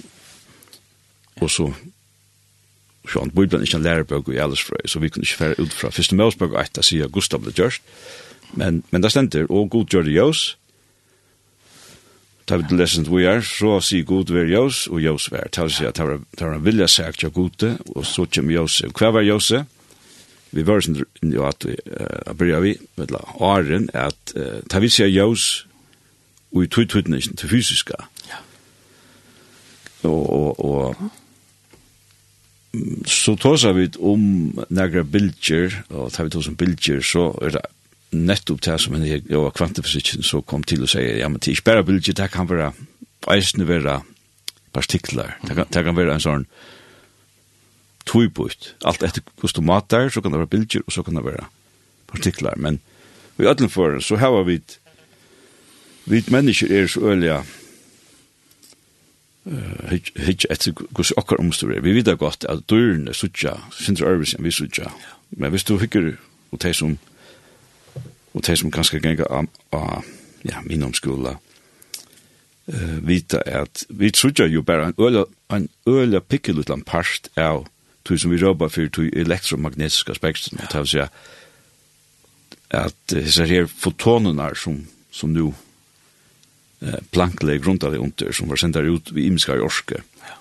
og 1.41 1.51
så 1.51 1.73
Sjón 3.09 3.33
Bibeln 3.33 3.65
ikkje 3.65 3.81
lærebøk 3.81 4.29
i 4.29 4.39
alles 4.39 4.63
frøy, 4.63 4.85
så 4.87 5.01
vi 5.01 5.09
kunne 5.09 5.25
ikkje 5.25 5.39
fære 5.39 5.61
ut 5.63 5.73
fra 5.73 5.91
første 5.91 6.17
Mosebøk 6.17 6.53
og 6.53 6.61
etta 6.61 6.85
sier 6.85 7.09
Gustav 7.09 7.45
det 7.47 7.57
gjørst. 7.57 7.83
Men, 8.61 8.83
men 8.91 9.03
det 9.03 9.13
stender, 9.13 9.47
og 9.49 9.71
god 9.71 9.87
gjør 9.89 10.05
det 10.07 10.15
jøs, 10.15 10.59
ta 12.51 12.59
vi 12.59 12.77
lessons 12.77 13.09
we 13.09 13.29
are, 13.31 13.43
så 13.47 13.77
sier 13.85 14.07
god 14.09 14.33
ver 14.35 14.49
jøs, 14.51 14.89
og 14.91 14.99
Jós 15.05 15.29
ver. 15.31 15.47
Ta 15.55 15.69
vi 15.69 15.75
sier 15.77 15.93
at 15.93 16.01
det 16.01 16.43
var 16.43 16.57
en 16.57 16.65
vilja 16.67 16.89
sagt 16.91 17.23
ja 17.23 17.31
gode, 17.31 17.77
og 17.95 18.07
så 18.07 18.27
kjem 18.27 18.51
jøs. 18.51 18.81
Hva 18.91 19.13
var 19.15 19.23
jøs? 19.23 19.53
Vi 20.51 20.65
var 20.67 20.83
sånn, 20.83 20.99
jo 21.23 21.47
at 21.47 21.63
vi, 21.63 21.77
a 22.27 22.35
bryr 22.35 22.59
vi, 22.65 22.75
vedla, 22.99 23.23
åren, 23.39 23.87
at 23.95 24.35
ta 24.67 24.83
vi 24.83 24.91
sier 24.91 25.07
jøs, 25.07 25.67
og 26.51 26.67
i 26.67 26.71
tog 26.75 26.91
tog 26.91 27.07
til 27.07 27.53
fysiska. 27.55 27.95
Ja. 28.27 28.43
Og, 30.11 30.23
og, 30.35 30.65
og, 30.65 31.11
så 33.07 33.37
tåsar 33.39 33.77
vi 33.79 33.87
om 33.99 34.23
nægra 34.71 35.05
bilger, 35.07 35.85
og 35.91 36.11
tar 36.11 36.27
vi 36.27 36.35
tåsar 36.35 36.59
bilger, 36.59 36.99
så 36.99 37.31
er 37.43 37.55
det 37.55 37.69
nettopp 38.11 38.63
det 38.67 38.77
som 38.83 38.97
jeg 38.99 39.23
var 39.31 39.55
kvantefysikken 39.55 40.25
så 40.27 40.41
kom 40.43 40.65
til 40.67 40.83
å 40.85 40.91
si, 40.91 41.03
ja, 41.21 41.29
men 41.31 41.39
det 41.39 41.53
er 41.53 41.59
ikke 41.59 41.69
bare 41.71 41.87
bilder, 41.87 42.17
det 42.17 42.31
kan 42.33 42.49
være, 42.51 42.73
eisende 43.31 43.69
være 43.69 44.01
partikler, 44.75 45.37
det 45.47 45.57
kan, 45.57 45.71
det 45.71 45.85
kan 45.87 45.97
være 45.97 46.17
en 46.17 46.25
sånn 46.25 46.47
tøybutt, 48.11 48.75
alt 48.89 49.05
etter 49.07 49.23
hvordan 49.39 49.63
du 49.63 49.67
mater, 49.69 50.11
så 50.11 50.23
kan 50.23 50.35
det 50.35 50.43
være 50.43 50.55
bilder, 50.57 50.87
og 50.87 50.95
så 50.95 51.05
kan 51.07 51.19
det 51.19 51.25
være 51.27 51.47
partikler, 52.11 52.59
men 52.59 52.81
i 53.41 53.47
ødelen 53.47 53.71
for, 53.73 54.01
så 54.05 54.19
har 54.21 54.43
vi 54.45 54.59
vi 56.11 56.25
mennesker 56.29 56.73
er 56.75 56.87
så 56.87 57.01
ølige 57.13 57.39
uh, 59.45 59.91
hitje 60.17 60.51
etter 60.51 60.73
hvordan 60.73 61.17
okker 61.17 61.37
omstår 61.37 61.77
er. 61.77 61.81
Vi 61.81 61.95
vet 61.95 62.19
godt 62.19 62.45
at 62.49 62.65
dørene 62.71 63.15
suttja, 63.15 63.53
sindra 63.71 64.11
øvelse 64.11 64.39
enn 64.39 64.45
vi 64.45 64.51
suttja, 64.51 64.91
men 65.31 65.51
hvis 65.51 65.65
du 65.65 65.77
hikker 65.79 66.17
og 66.51 66.63
de 66.63 66.75
som 66.75 66.99
og 68.35 68.47
de 68.47 68.57
som 68.57 68.71
kanskje 68.71 69.01
ganger 69.03 69.27
av 69.31 70.05
ja, 70.45 70.61
min 70.65 70.83
omskola, 70.83 71.37
uh, 72.73 72.97
vita 73.07 73.43
at 73.47 73.85
vi 73.89 74.11
trodde 74.11 74.47
jo 74.49 74.63
bare 74.63 74.91
en 74.91 74.95
øyla, 74.99 75.25
en 75.51 75.69
øyla 75.87 76.21
pikkelutlan 76.21 76.83
parst 76.83 77.29
av 77.37 77.67
tog 78.05 78.19
som 78.19 78.31
vi 78.31 78.41
råba 78.41 78.69
for 78.69 78.89
tog 78.89 79.11
elektromagnetiske 79.13 80.13
aspekter, 80.13 80.57
ja. 80.59 80.67
det 80.73 80.79
vil 80.81 80.89
si 80.89 81.05
at 82.71 82.95
disse 83.11 83.47
her 83.51 83.67
fotonene 83.67 84.53
som, 84.55 84.79
som 85.11 85.33
nu 85.35 85.49
eh, 86.81 87.01
plankle 87.11 87.59
grunta 87.59 87.91
det 87.91 87.99
under, 87.99 88.33
som 88.33 88.49
var 88.49 88.61
sendar 88.63 88.87
ut 88.87 89.11
i 89.17 89.27
imiska 89.27 89.57
i 89.57 89.65
orske. 89.65 90.03
Ja. 90.23 90.37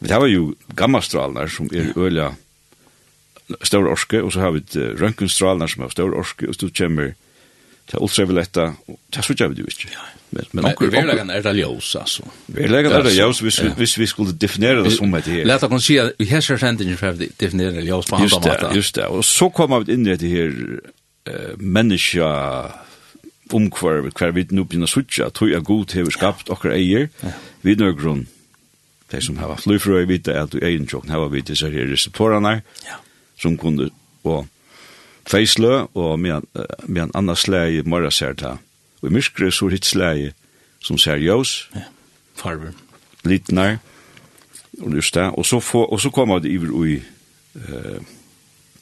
Det 0.00 0.20
var 0.22 0.30
jo 0.32 0.54
gammastralene 0.76 1.48
som 1.52 1.68
er 1.72 1.92
øyla 1.96 2.30
stor 3.62 3.88
orske, 3.90 4.22
og 4.22 4.32
så 4.34 4.44
har 4.44 4.54
vi 4.56 4.62
røntgenstralene 5.00 5.68
som 5.68 5.84
har 5.84 5.92
stor 5.94 6.14
orske, 6.16 6.48
og 6.48 6.56
så 6.58 6.70
kommer 6.76 7.14
til 7.90 8.04
ultravioletta, 8.04 8.66
og 8.88 8.98
det 9.14 9.24
så 9.24 9.34
vi 9.34 9.54
det 9.54 9.64
jo 9.64 9.70
ikke. 9.70 9.88
Men, 10.30 10.44
men, 10.52 10.64
men 10.64 10.92
verleggen 10.92 11.30
er 11.30 11.42
det 11.42 11.56
ljøs, 11.58 11.94
altså. 11.98 12.22
Verleggen 12.46 12.92
er 12.92 13.02
det 13.02 13.16
ljøs, 13.16 13.40
hvis, 13.42 13.58
ja. 13.58 13.72
hvis 13.74 13.96
vi 13.98 14.06
skulle 14.06 14.36
definere 14.38 14.84
det 14.84 14.92
som 14.94 15.14
et 15.18 15.26
her. 15.26 15.42
Leta 15.48 15.68
kan 15.68 15.82
si 15.82 15.96
at 15.98 16.12
vi 16.18 16.28
har 16.30 16.44
ikke 16.44 16.58
sendingen 16.62 17.00
for 17.00 17.16
å 17.16 17.30
definere 17.40 17.80
det 17.80 17.88
ljøs 17.88 18.06
på 18.06 18.20
andre 18.20 18.30
måte. 18.36 18.52
Just 18.52 18.62
det, 18.62 18.76
just 18.76 19.00
det. 19.00 19.08
og 19.10 19.24
så 19.26 19.50
kommer 19.50 19.82
vi 19.82 19.96
inn 19.96 20.06
i 20.06 20.14
det 20.14 20.30
her 20.30 20.54
uh, 20.54 21.56
menneska 21.58 22.30
omkvarv, 23.50 24.12
hver 24.14 24.36
vi 24.36 24.46
nå 24.54 24.62
begynner 24.62 24.86
å 24.86 24.94
suttje, 24.94 25.26
at 25.26 25.42
er 25.42 25.66
god 25.66 25.90
til 25.90 26.06
vi 26.06 26.14
skapt 26.14 26.52
okker 26.54 26.76
eier, 26.76 27.08
ja. 27.24 27.34
vi 27.66 27.74
nøy 27.74 27.96
grunn. 27.98 28.28
De 29.10 29.18
som 29.18 29.40
har 29.42 29.58
flyfrøy 29.58 30.04
vite 30.06 30.36
at 30.38 30.52
du 30.54 30.60
egen 30.62 30.86
tjokken 30.86 31.10
har 31.10 31.26
vi 31.32 31.42
disse 31.42 31.66
her 31.66 31.90
receptorene, 31.90 32.60
ja 32.86 33.00
som 33.40 33.56
kunde 33.58 33.90
og 34.24 34.46
feislø 35.30 35.86
og 35.94 36.18
med, 36.20 36.46
med 36.86 37.02
en 37.02 37.14
annan 37.14 37.36
slag 37.36 37.86
morra 37.86 38.10
ser 38.10 38.36
det 38.36 38.56
og 39.00 39.08
i 39.08 39.14
myskre 39.14 39.50
så 39.52 39.70
hitt 39.72 39.88
slag 39.88 40.32
som 40.84 40.98
ser 40.98 41.20
jøs 41.20 41.70
ja. 41.74 41.86
farver. 42.36 42.72
Litnar. 43.24 43.78
Og 44.80 44.94
just 44.96 45.14
det 45.14 45.30
og 45.36 45.46
så, 45.46 45.60
få, 45.60 45.84
og 45.84 46.00
så 46.00 46.10
kommer 46.10 46.38
det 46.38 46.52
iver 46.52 46.70
ui 46.72 46.94
eh, 47.56 48.00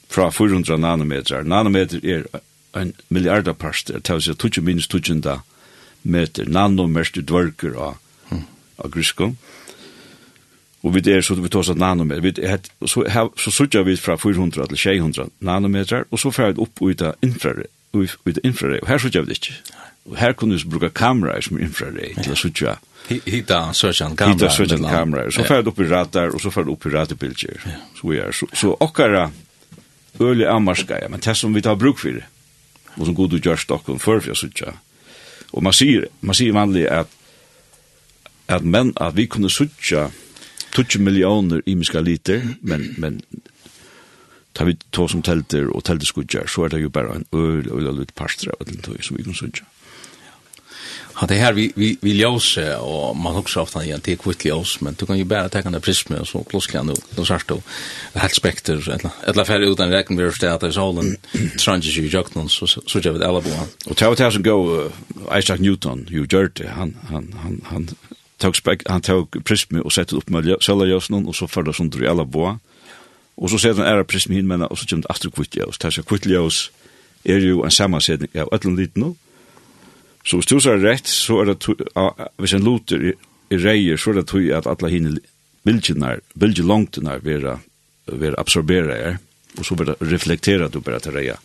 fra 0.09 0.29
400 0.29 0.77
nanometer 0.77 1.43
nanometer 1.43 1.99
er 2.03 2.23
en 2.77 2.93
milliardaparst 3.09 3.87
det 3.87 4.09
er 4.09 4.33
20 4.33 4.61
minus 4.63 4.87
20 4.87 5.41
meter 6.03 6.45
nanometer 6.45 7.21
dvørker 7.21 7.75
av, 7.75 7.97
av 8.77 8.91
griskon 8.91 9.37
Og 10.83 10.95
vi 10.95 11.01
er 11.11 11.21
så 11.25 11.35
vi 11.35 11.49
tar 11.51 11.65
sånn 11.67 11.81
nanometer. 11.81 12.23
Vi 12.23 12.45
er, 12.47 12.61
så, 12.87 13.03
her, 13.11 13.27
så 13.35 13.51
sutja 13.51 13.83
vi 13.83 13.97
fra 13.99 14.15
400 14.17 14.69
til 14.71 14.79
600 14.79 15.33
nanometer, 15.43 16.05
og 16.09 16.21
så 16.21 16.31
fer 16.31 16.53
vi 16.53 16.63
opp 16.63 16.81
ut 16.81 17.03
av 17.03 17.25
infrarøy. 17.25 17.67
Ut 17.99 18.37
av 18.37 18.45
infrarøy. 18.47 18.79
Og 18.83 18.87
her 18.87 19.03
sutja 19.03 19.25
vi 19.25 19.33
det 19.33 19.41
ikke. 19.41 19.57
Og 20.09 20.15
her 20.17 20.33
kunne 20.39 20.55
vi 20.55 20.71
bruka 20.71 20.89
kamera 20.95 21.35
som 21.43 21.59
infrarøy 21.59 22.15
til 22.21 22.31
å 22.31 22.39
sutja. 22.39 22.77
Hita 23.09 23.59
søkjan 23.75 24.15
kamera. 24.15 24.37
Hita 24.37 24.53
søkjan 24.55 24.87
kamera. 24.87 25.27
Så 25.35 25.43
fer 25.47 25.65
vi 25.65 25.73
opp 25.73 25.83
i 25.83 25.89
radar, 25.89 26.33
og 26.33 26.41
så 26.41 26.53
fer 26.53 26.67
vi 26.67 26.73
opp 26.73 26.87
i 26.87 26.93
radarbilder. 26.95 27.67
Så 27.99 28.09
vi 28.09 28.21
er, 28.23 28.31
så, 28.35 28.47
så 28.55 28.73
okkara 28.79 29.27
øyelig 30.19 30.47
amarska, 30.47 30.99
ja, 31.01 31.09
men 31.09 31.19
det 31.23 31.35
som 31.37 31.53
vi 31.55 31.61
tar 31.61 31.75
bruk 31.79 31.99
for 31.99 32.15
det, 32.15 32.25
og 32.97 33.05
som 33.05 33.15
god 33.15 33.29
du 33.35 33.39
gjør 33.39 33.59
stokken 33.59 33.99
før 33.99 34.19
for 34.19 34.31
jeg 34.31 34.39
sutja. 34.39 34.73
Og 35.51 35.63
man 35.63 35.73
sier, 35.73 36.07
man 36.21 36.37
sier 36.37 36.53
vanlig 36.53 36.85
at, 36.91 37.09
at 38.47 38.65
menn 38.65 38.91
at 38.97 39.15
vi 39.17 39.27
kunne 39.31 39.49
sutja, 39.49 40.09
20 40.75 41.01
millioner 41.03 41.61
imiska 41.65 41.99
liter, 41.99 42.43
men, 42.61 42.93
men 42.97 43.21
tar 44.53 44.65
vi 44.65 44.77
to 44.91 45.07
som 45.07 45.23
telter 45.25 45.69
og 45.71 45.83
telteskudjar, 45.87 46.49
så 46.51 46.65
er 46.65 46.75
det 46.75 46.83
jo 46.83 46.93
bare 46.93 47.19
en 47.19 47.27
øl 47.33 47.69
og 47.71 47.81
øl 47.81 47.99
litt 48.01 48.15
parstra 48.17 48.55
av 48.59 48.67
den 48.67 48.81
tog 48.83 48.99
som 49.03 49.17
vi 49.17 49.27
kan 49.27 49.37
sudja. 49.37 49.67
Ja, 51.19 51.27
det 51.27 51.37
her 51.41 51.51
vi, 51.51 51.65
vi, 51.75 51.89
vi 52.01 52.13
ljøse, 52.15 52.63
og 52.79 53.17
man 53.19 53.35
også 53.35 53.65
ofte 53.65 53.81
igjen 53.83 54.03
til 54.03 54.15
kvitt 54.19 54.45
ljøs, 54.47 54.77
men 54.85 54.95
du 54.95 55.03
kan 55.07 55.17
jo 55.19 55.25
bare 55.27 55.51
tenke 55.51 55.67
en 55.67 55.81
prisme, 55.83 56.21
og 56.21 56.27
så 56.29 56.39
plutselig 56.47 56.79
han 56.79 56.93
jo, 56.93 56.95
nå 57.17 57.25
sørst 57.27 57.51
du, 57.51 57.57
helt 58.15 58.37
spekter, 58.37 58.79
etla 59.27 59.43
færre 59.47 59.67
uten 59.67 59.91
rekken 59.91 60.19
vi 60.19 60.23
har 60.23 60.37
stedet 60.37 60.69
i 60.71 60.75
solen, 60.75 61.17
tranges 61.59 61.97
jo 61.97 62.05
i 62.07 62.13
jøkken, 62.13 62.47
så 62.47 62.69
sørger 62.79 63.17
vi 63.17 63.19
det 63.19 63.27
alle 63.27 63.43
på 63.43 63.57
han. 63.57 63.73
Og 63.89 63.99
til 63.99 64.15
og 64.15 64.19
til 64.21 64.31
som 64.37 64.47
går 64.47 64.71
Isaac 65.35 65.59
Newton, 65.59 66.07
jo 66.07 66.23
gjør 66.23 66.53
det, 66.61 66.71
han, 66.77 66.95
han, 67.11 67.33
han, 67.43 67.59
han 67.67 67.89
tog 68.39 68.55
spek, 68.55 68.83
han 68.89 69.03
tog 69.05 69.35
prismi 69.45 69.81
og 69.83 69.91
sette 69.91 70.15
upp 70.17 70.29
med 70.33 70.47
sølajøsnen, 70.63 71.27
og 71.27 71.35
så 71.35 71.47
følger 71.47 71.75
sånn 71.75 71.91
i 71.99 72.09
alle 72.09 72.25
boa. 72.25 72.57
Og 73.39 73.51
så 73.51 73.59
setter 73.59 73.83
han 73.83 73.93
æra 73.93 74.07
prismi 74.07 74.35
hin, 74.35 74.47
men 74.47 74.65
så 74.67 74.85
kommer 74.85 75.05
det 75.05 75.13
aftur 75.13 75.31
kvittljøs. 75.31 75.79
Det 75.79 75.91
er 75.91 76.07
kvittljøs 76.07 76.69
er 77.25 77.43
jo 77.43 77.63
en 77.63 77.71
sammansetning 77.71 78.31
av 78.39 78.51
ætlen 78.55 78.77
liten 78.79 79.15
Så 80.25 80.37
hvis 80.37 80.45
du 80.45 80.59
så 80.59 80.75
er 80.75 80.83
rett, 80.83 81.07
så 81.07 81.41
er 81.41 81.45
det, 81.53 81.57
hvis 82.37 82.53
en 82.53 82.63
luter 82.63 83.11
i, 83.11 83.13
reier, 83.49 83.97
så 83.97 84.11
er 84.11 84.19
det 84.19 84.27
tog 84.27 84.49
at 84.53 84.67
alle 84.67 84.91
hinne 84.91 85.17
langt 85.65 86.23
bilgjelongtenar 86.35 87.23
vera, 87.23 87.59
vera 88.05 88.35
absorbera 88.37 88.95
er, 88.95 89.17
og 89.57 89.65
så 89.65 89.75
vera 89.75 89.95
reflektera 90.01 90.67
du 90.67 90.81
bara 90.81 90.99
til 90.99 91.13
reia. 91.13 91.37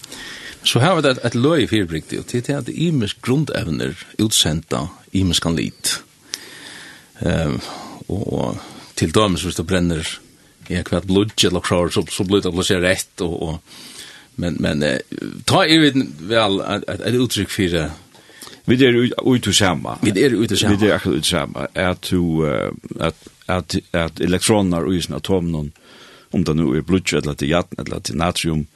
Så 0.64 0.80
her 0.80 0.94
var 0.94 1.02
det 1.02 1.18
et 1.24 1.34
løy 1.34 1.64
i 1.64 1.66
fyrbriktig, 1.66 2.18
og 2.18 2.26
til 2.26 2.52
at 2.52 2.68
imisk 2.68 3.20
grundevner 3.22 3.94
utsenda 4.18 4.88
imiskan 5.12 5.56
lit. 5.56 6.02
Ehm 7.24 7.60
och 8.06 8.56
till 8.94 9.12
dömes 9.12 9.40
så 9.40 9.48
det 9.48 9.62
bränner 9.62 10.08
en 10.68 10.84
kvart 10.84 11.04
blod 11.04 11.32
eller 11.44 11.60
så 11.60 11.90
så 11.90 12.06
så 12.06 12.24
blir 12.24 12.40
det 12.40 12.52
placera 12.52 12.80
rätt 12.80 13.20
och 13.20 13.48
och 13.48 13.62
men 14.34 14.56
men 14.60 14.82
eh, 14.82 14.98
ta 15.44 15.66
i 15.66 15.72
ju 15.72 16.06
väl 16.18 16.60
ett 16.60 17.14
uttryck 17.14 17.50
för 17.50 17.62
det 17.62 17.90
Vi 18.64 18.86
är 18.86 19.34
ute 19.34 19.52
samma. 19.52 19.98
Vi 20.02 20.24
är 20.24 20.30
ute 20.30 20.56
samma. 20.56 20.76
Vi 20.76 20.86
er 20.86 20.92
är 20.92 21.14
ute 21.14 21.28
samma. 21.28 21.66
Är 21.74 21.94
to 21.94 22.44
at, 23.00 23.14
at, 23.46 23.76
at 23.92 24.20
elektroner 24.20 24.84
og 24.84 24.94
isen 24.94 25.14
atomen 25.14 25.72
om 26.32 26.44
det 26.44 26.56
nu 26.56 26.72
er 26.76 26.82
blod 26.82 27.12
eller 27.12 27.34
til 27.34 27.48
jatten 27.48 27.78
eller 27.78 28.00
til 28.00 28.16
natrium 28.16 28.66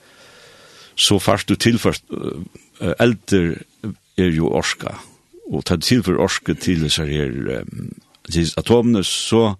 så 0.95 1.19
først 1.19 1.49
du 1.49 1.55
tilførst 1.55 2.05
uh, 2.11 2.43
älter 3.01 3.63
er 4.17 4.31
jo 4.31 4.49
orska 4.49 4.95
och 5.51 5.65
tar 5.65 5.77
tillför 5.77 6.17
orska 6.17 6.55
till 6.55 6.91
så 6.91 7.05
här 7.05 7.65
Siis 8.29 8.53
atomene 8.61 9.03
så, 9.07 9.57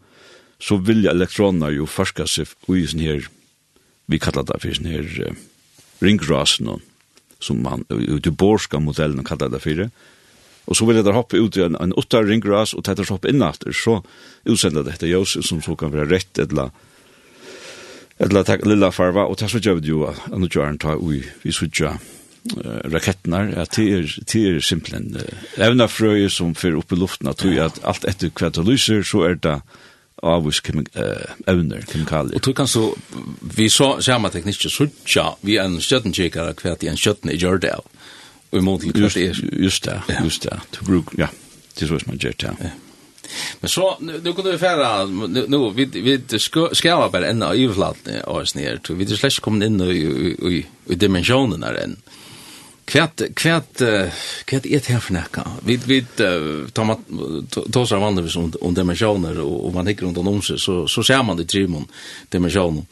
så 0.61 0.79
vil 0.85 1.09
elektronene 1.09 1.73
jo 1.77 1.89
forske 1.89 2.27
seg 2.29 2.53
i 2.75 2.85
sin 2.89 3.05
her, 3.05 3.29
vi 4.09 4.21
kallar 4.21 4.47
det 4.49 4.61
for 4.63 4.77
sin 4.77 4.89
her 4.89 5.09
uh, 5.29 5.39
ringrasen, 6.05 6.71
som 7.41 7.63
man, 7.65 7.85
ut 7.89 8.27
i 8.27 8.35
borska 8.35 8.81
modellen 8.83 9.27
kallar 9.27 9.53
det 9.53 9.63
for. 9.65 9.85
Det, 9.85 9.91
og 10.69 10.77
så 10.77 10.85
vilja 10.85 11.05
det 11.07 11.17
hoppe 11.17 11.41
ut 11.41 11.57
i 11.57 11.65
en, 11.65 11.79
en 11.81 11.97
åtta 11.97 12.21
ringras, 12.25 12.75
og 12.77 12.85
tettar 12.85 13.09
hoppe 13.09 13.33
innatter, 13.33 13.73
så 13.73 14.03
utsender 14.45 14.85
dette 14.85 15.09
ljøs, 15.09 15.39
som 15.47 15.63
så 15.65 15.77
kan 15.79 15.95
være 15.95 16.11
rett 16.13 16.45
eller 16.45 16.75
eller 18.19 18.43
takk 18.43 18.65
lilla 18.67 18.91
farva, 18.91 19.29
og 19.31 19.39
det 19.39 19.47
så 19.47 19.61
gjør 19.63 19.77
vi 19.79 19.93
jo 19.93 20.01
at 20.09 20.25
nå 20.35 20.49
gjør 20.51 20.67
han 20.67 20.81
ta 20.83 20.97
ui, 20.99 21.21
vi 21.45 21.53
så 21.55 21.69
gjør 21.71 22.01
uh, 22.57 22.79
raketnar 22.93 23.53
at 23.65 23.77
det 23.77 23.87
er, 23.95 24.15
det 24.33 24.45
er 24.49 24.63
simpelthen 24.65 25.19
uh, 25.19 25.45
evna 25.65 25.89
frøy 25.91 26.29
som 26.33 26.55
fer 26.59 26.79
opp 26.79 26.93
i 26.93 26.99
luften 26.99 27.31
at, 27.31 27.45
ja. 27.45 27.69
at 27.69 27.81
alt 27.85 28.09
etter 28.09 28.33
hva 28.33 28.51
det 28.55 28.65
lyser 28.67 29.05
så 29.07 29.27
er 29.29 29.39
det 29.43 29.59
avvis 30.27 30.61
kemi 30.67 30.83
uh, 30.99 31.37
evner 31.47 31.85
kemikalier. 31.87 32.35
Og 32.35 32.43
du 32.43 32.53
kan 32.57 32.67
så 32.71 32.91
vi 33.55 33.69
så 33.71 33.97
samme 34.03 34.33
teknikker 34.35 34.73
suttja 34.73 35.31
vi 35.47 35.61
en 35.63 35.79
stjøttenkikere 35.83 36.57
hva 36.59 36.75
det 36.81 36.91
en 36.91 36.99
stjøtten 36.99 37.31
er 37.35 37.39
gjør 37.39 37.63
det 37.63 37.77
av 37.79 37.87
og 38.49 38.61
imot 38.63 38.81
til 38.83 38.97
hva 38.97 39.13
det 39.13 39.29
er. 39.29 39.41
Just 39.61 39.85
det, 39.85 40.01
ja. 40.09 40.21
just 40.25 40.45
det. 40.47 40.59
Du 40.75 40.85
bruk, 40.87 41.13
ja, 41.19 41.29
det 41.75 41.85
er 41.85 41.91
så 41.91 41.99
som 42.01 42.15
man 42.15 42.21
gjør 42.23 42.37
det. 42.41 42.55
Ja. 42.65 42.77
Men 43.61 43.69
så, 43.69 43.97
nu 44.01 44.33
kan 44.33 44.45
vi 44.45 44.59
færa, 44.59 45.07
nu, 45.07 45.71
vi, 45.77 45.85
vi 45.85 46.15
skava 46.39 47.11
bare 47.13 47.29
enn 47.33 47.45
av 47.45 47.59
iverflatene 47.59 48.23
av 48.25 48.43
oss 48.43 48.55
nere, 48.57 48.81
vi 48.89 49.05
er 49.05 49.21
slett 49.21 49.43
kommet 49.45 49.69
inn 49.69 49.81
i, 49.85 49.99
i, 49.99 50.33
i, 50.33 50.63
i 50.89 50.99
dimensjonen 50.99 51.67
her 51.67 51.77
enn. 51.83 51.99
Kvært 52.89 53.23
kvært 53.37 53.83
kvært 54.49 54.67
er 54.67 54.81
det 54.81 54.89
her 54.89 55.03
for 55.05 55.13
nekka. 55.13 55.45
Vi 55.67 55.77
vi 55.85 56.01
tar 56.09 56.89
man 56.89 57.03
tosa 57.53 57.99
vandrar 58.01 58.25
vi 58.25 58.33
som 58.33 58.49
om 58.65 58.75
dimensioner 58.75 59.41
og, 59.45 59.57
og 59.69 59.75
man 59.77 59.91
hikker 59.91 60.09
rundt 60.09 60.21
om 60.23 60.43
seg 60.43 60.61
så 60.63 60.87
så 60.89 61.05
ser 61.05 61.23
man 61.23 61.37
det 61.37 61.51
trimon 61.53 61.85
dimensionen. 62.33 62.87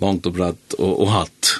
Långt 0.00 0.26
og 0.28 0.34
bratt 0.36 0.78
og, 0.78 0.92
og 1.04 1.12
hatt 1.12 1.58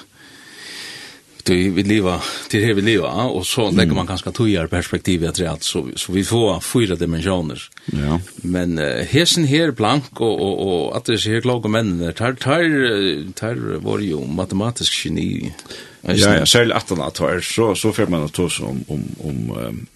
det 1.43 1.69
vi 1.69 1.83
leva 1.83 2.21
till 2.49 2.67
det 2.67 2.73
vi 2.73 2.81
leva 2.81 3.09
och 3.09 3.45
så 3.45 3.61
mm. 3.61 3.75
lägger 3.75 3.93
man 3.93 4.05
ganska 4.05 4.31
tojar 4.31 4.67
perspektiv 4.67 5.25
att 5.25 5.35
det 5.35 5.63
så 5.63 5.87
så 5.95 6.11
vi 6.13 6.23
får 6.23 6.59
fyra 6.59 6.95
dimensioner. 6.95 7.69
Ja. 7.85 8.19
Men 8.35 8.79
uh, 8.79 9.03
hesen 9.03 9.43
här 9.43 9.71
blank 9.71 10.21
och 10.21 10.41
och 10.41 10.87
och 10.87 10.97
att 10.97 11.05
det 11.05 11.13
är 11.13 11.41
kloka 11.41 11.67
män 11.67 11.97
där 11.97 12.11
tar 12.11 12.33
tar 12.33 13.31
tar 13.33 13.55
var 13.79 13.99
ju 13.99 14.27
matematisk 14.27 15.05
geni. 15.05 15.53
Ja, 16.01 16.13
ja, 16.13 16.45
själv 16.45 16.71
att 16.71 16.89
han 16.89 17.11
tar 17.11 17.39
så 17.39 17.75
så 17.75 17.91
får 17.91 18.07
man 18.07 18.23
att 18.23 18.33
ta 18.33 18.43
om 18.43 18.83
om 18.87 19.03
om 19.19 19.57
um, 19.57 19.87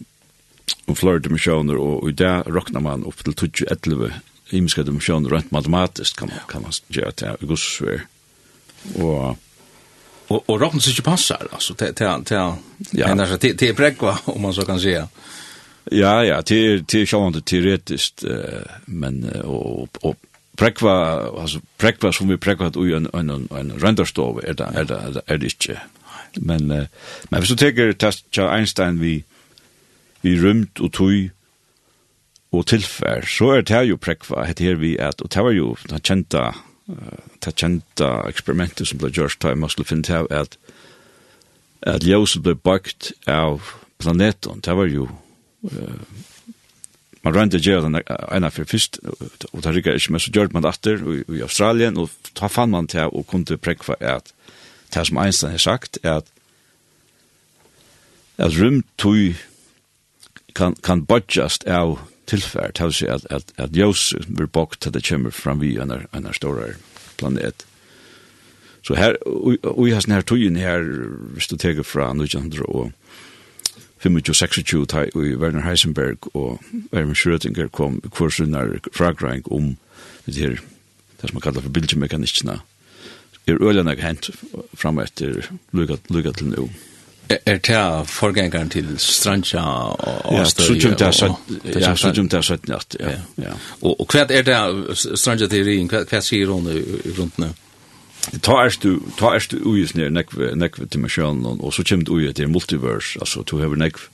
om 0.86 0.96
flera 0.96 1.20
dimensioner 1.20 1.76
och 1.76 2.04
och 2.04 2.14
där 2.14 2.44
räknar 2.44 2.82
man 2.82 3.06
upp 3.06 3.24
till 3.24 3.34
12 3.34 3.52
11 3.86 4.12
imiska 4.50 4.84
dimensioner 4.84 5.30
rent 5.30 5.52
matematiskt 5.52 6.20
kan 6.20 6.28
man 6.28 6.38
kan 6.48 6.62
man 6.62 6.72
göra 6.88 7.12
det. 7.16 7.38
Guds 7.40 7.82
och 8.96 9.38
och 10.28 10.50
och 10.50 10.62
rocken 10.62 10.82
sig 10.82 11.04
passar 11.04 11.48
alltså 11.52 11.74
till 11.74 11.94
till 11.94 12.24
till 12.26 12.38
ja 12.92 13.08
annars 13.08 13.40
till 13.40 13.58
till 13.58 13.76
prekva 13.76 14.20
om 14.26 14.42
man 14.42 14.54
så 14.54 14.66
kan 14.66 14.80
säga. 14.80 15.08
Ja 15.92 16.24
ja, 16.24 16.42
till 16.42 16.86
till 16.86 17.08
själva 17.08 17.42
teoretiskt 17.42 18.24
men 18.86 19.42
och 19.44 19.88
och 20.02 20.16
prekva 20.56 20.94
alltså 21.42 21.60
prekva 21.78 22.12
som 22.12 22.28
vi 22.28 22.38
prekvat 22.38 22.76
i 22.76 22.94
en 22.94 23.08
en 23.14 23.30
en 23.30 23.74
renderstove 23.80 24.50
är 24.50 24.54
det 24.54 24.64
är 24.64 24.84
det 24.84 25.22
är 25.26 25.38
det 25.38 25.46
inte. 25.46 25.82
Men 26.36 26.68
men 27.30 27.40
hvis 27.40 27.50
du 27.50 27.56
tar 27.56 27.94
test 27.94 28.38
Einstein 28.38 29.00
vi 29.00 29.24
vi 30.22 30.36
rymt 30.36 30.80
och 30.80 30.94
tog 30.94 31.30
og 32.54 32.66
tilfær, 32.70 33.26
så 33.26 33.56
er 33.56 33.62
det 33.66 33.76
her 33.76 33.88
jo 33.90 33.98
prekva, 33.98 34.46
hette 34.46 34.76
vi 34.78 34.94
at, 35.02 35.22
og 35.22 35.32
det 35.34 35.44
var 35.44 35.56
jo 35.56 35.74
den 35.90 36.02
kjenta 36.06 36.52
ta 37.40 37.52
kjenta 37.52 38.10
eksperimentet 38.28 38.90
som 38.90 39.00
ble 39.00 39.12
gjørst 39.14 39.42
da 39.44 39.54
man 39.56 39.72
skulle 39.72 39.88
finne 39.88 40.08
til 40.08 40.28
at 40.32 40.58
at 41.84 42.04
ljóset 42.08 42.44
ble 42.44 42.56
bakt 42.56 43.12
av 43.28 43.60
planeten, 44.00 44.62
det 44.64 44.76
var 44.76 44.88
jo 44.88 45.10
uh, 45.68 46.04
man 47.24 47.36
rønte 47.36 47.60
gjør 47.60 47.86
den 47.86 47.98
ena 48.04 48.52
for 48.52 48.68
fyrst 48.68 49.00
og 49.04 49.60
det 49.64 49.74
rikker 49.76 50.00
ikke, 50.00 50.12
men 50.16 50.24
så 50.24 50.32
gjør 50.32 50.52
man 50.52 50.64
det 50.64 50.96
i 51.32 51.42
Australien 51.44 52.00
og 52.00 52.12
da 52.40 52.48
fann 52.52 52.72
man 52.72 52.88
til 52.88 53.12
og 53.12 53.28
kunne 53.28 53.58
prekva 53.58 53.96
at 54.00 54.34
det 54.94 55.08
som 55.08 55.20
Einstein 55.20 55.56
har 55.56 55.64
sagt 55.64 56.00
er 56.04 56.22
at 56.22 56.32
at 58.38 58.56
rymtøy 58.58 59.36
kan, 60.56 60.76
kan 60.84 61.06
bodjast 61.06 61.68
av 61.70 62.00
tilfær 62.28 62.72
til 62.72 62.90
å 62.90 62.96
si 62.96 63.08
at, 63.10 63.26
at, 63.30 63.54
at 63.58 63.76
ljøs 63.76 64.14
blir 64.28 64.48
bakt 64.48 64.82
til 64.82 64.94
det 64.96 65.04
kommer 65.08 65.32
fram 65.32 65.62
vi 65.62 65.76
en 65.78 65.92
en 65.92 66.34
større 66.34 66.76
planet. 67.18 67.66
Så 68.84 68.96
her, 68.96 69.16
og 69.26 69.88
i 69.88 69.94
hans 69.94 70.08
nær 70.08 70.22
tøyen 70.22 70.60
her, 70.60 70.84
hvis 71.34 71.48
du 71.48 71.56
teker 71.58 71.84
fra 71.88 72.10
1900 72.12 72.66
og 72.68 72.92
25-26 74.04 74.86
ta 74.92 75.06
i 75.08 75.36
Werner 75.40 75.64
Heisenberg 75.64 76.28
og 76.36 76.60
Erwin 76.92 77.16
Schrödinger 77.16 77.70
kom 77.72 78.02
kursunar 78.12 78.80
fragreing 78.92 79.48
om 79.52 79.78
det 80.26 80.36
her, 80.36 80.60
det 81.22 81.30
som 81.30 81.40
man 81.40 81.42
kallar 81.42 81.64
for 81.64 81.72
bildjemekanikkina, 81.72 82.60
er 83.48 83.64
øyla 83.64 83.84
nek 83.84 84.00
hent 84.04 84.30
fram 84.76 85.00
etter 85.00 85.48
lukka 85.72 86.32
til 86.36 86.52
nu 86.52 86.68
er 87.30 87.58
det 87.58 88.10
forgjengeren 88.10 88.70
til 88.70 89.00
Strandja 89.00 89.64
og 89.64 90.40
Astøy? 90.42 90.64
Ja, 90.64 90.68
Sujum 90.68 90.96
der 91.00 91.12
Søtnjart. 91.12 92.00
Sujum 92.00 92.30
der 92.30 92.42
Søtnjart, 92.42 92.96
ja. 93.00 93.54
Og 93.82 94.08
hva 94.12 94.26
er 94.30 94.44
det 94.48 94.98
Strandja 94.98 95.48
til 95.48 95.66
Rien? 95.66 95.90
Hva 95.90 96.22
sier 96.22 96.52
hun 96.52 96.68
i 96.72 97.14
grunnen? 97.16 97.56
Ta 98.44 98.62
er 98.64 98.76
du, 98.84 99.02
ta 99.20 99.34
er 99.36 99.44
du 99.52 99.58
uis 99.68 99.96
nir 99.96 100.12
nekve, 100.14 100.54
nekve 100.56 100.88
til 100.88 101.04
masjonen, 101.04 101.60
og 101.60 101.74
så 101.76 101.84
kjem 101.84 102.06
du 102.08 102.14
uis 102.16 102.36
til 102.36 102.50
multiverse, 102.50 103.20
altså 103.20 103.44
du 103.44 103.58
hever 103.60 103.76
nekve, 103.76 104.08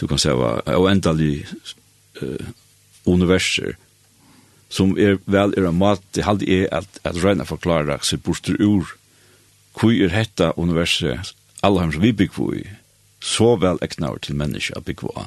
du 0.00 0.06
kan 0.06 0.18
seva, 0.22 0.60
og 0.62 0.86
endelig 0.90 1.46
li 2.22 2.36
universer, 3.06 3.74
som 4.70 4.94
er 4.98 5.18
vel 5.26 5.54
er 5.56 5.66
en 5.66 5.78
mat, 5.80 6.02
det 6.14 6.24
halde 6.28 6.46
er 6.46 6.68
at, 6.72 7.00
at 7.04 7.18
regna 7.24 7.46
forklara 7.48 7.98
seg 8.06 8.22
borster 8.22 8.54
ur, 8.62 8.94
hvor 9.78 9.90
er 9.90 10.14
hetta 10.14 10.52
universet 10.56 11.34
alle 11.62 11.80
hans 11.80 11.96
vi 11.96 12.12
bygg 12.12 12.30
i, 12.54 12.62
så 13.20 13.56
vel 13.56 13.78
eknar 13.82 14.18
til 14.22 14.36
menneska 14.36 14.80
bygger 14.80 15.08
av. 15.16 15.26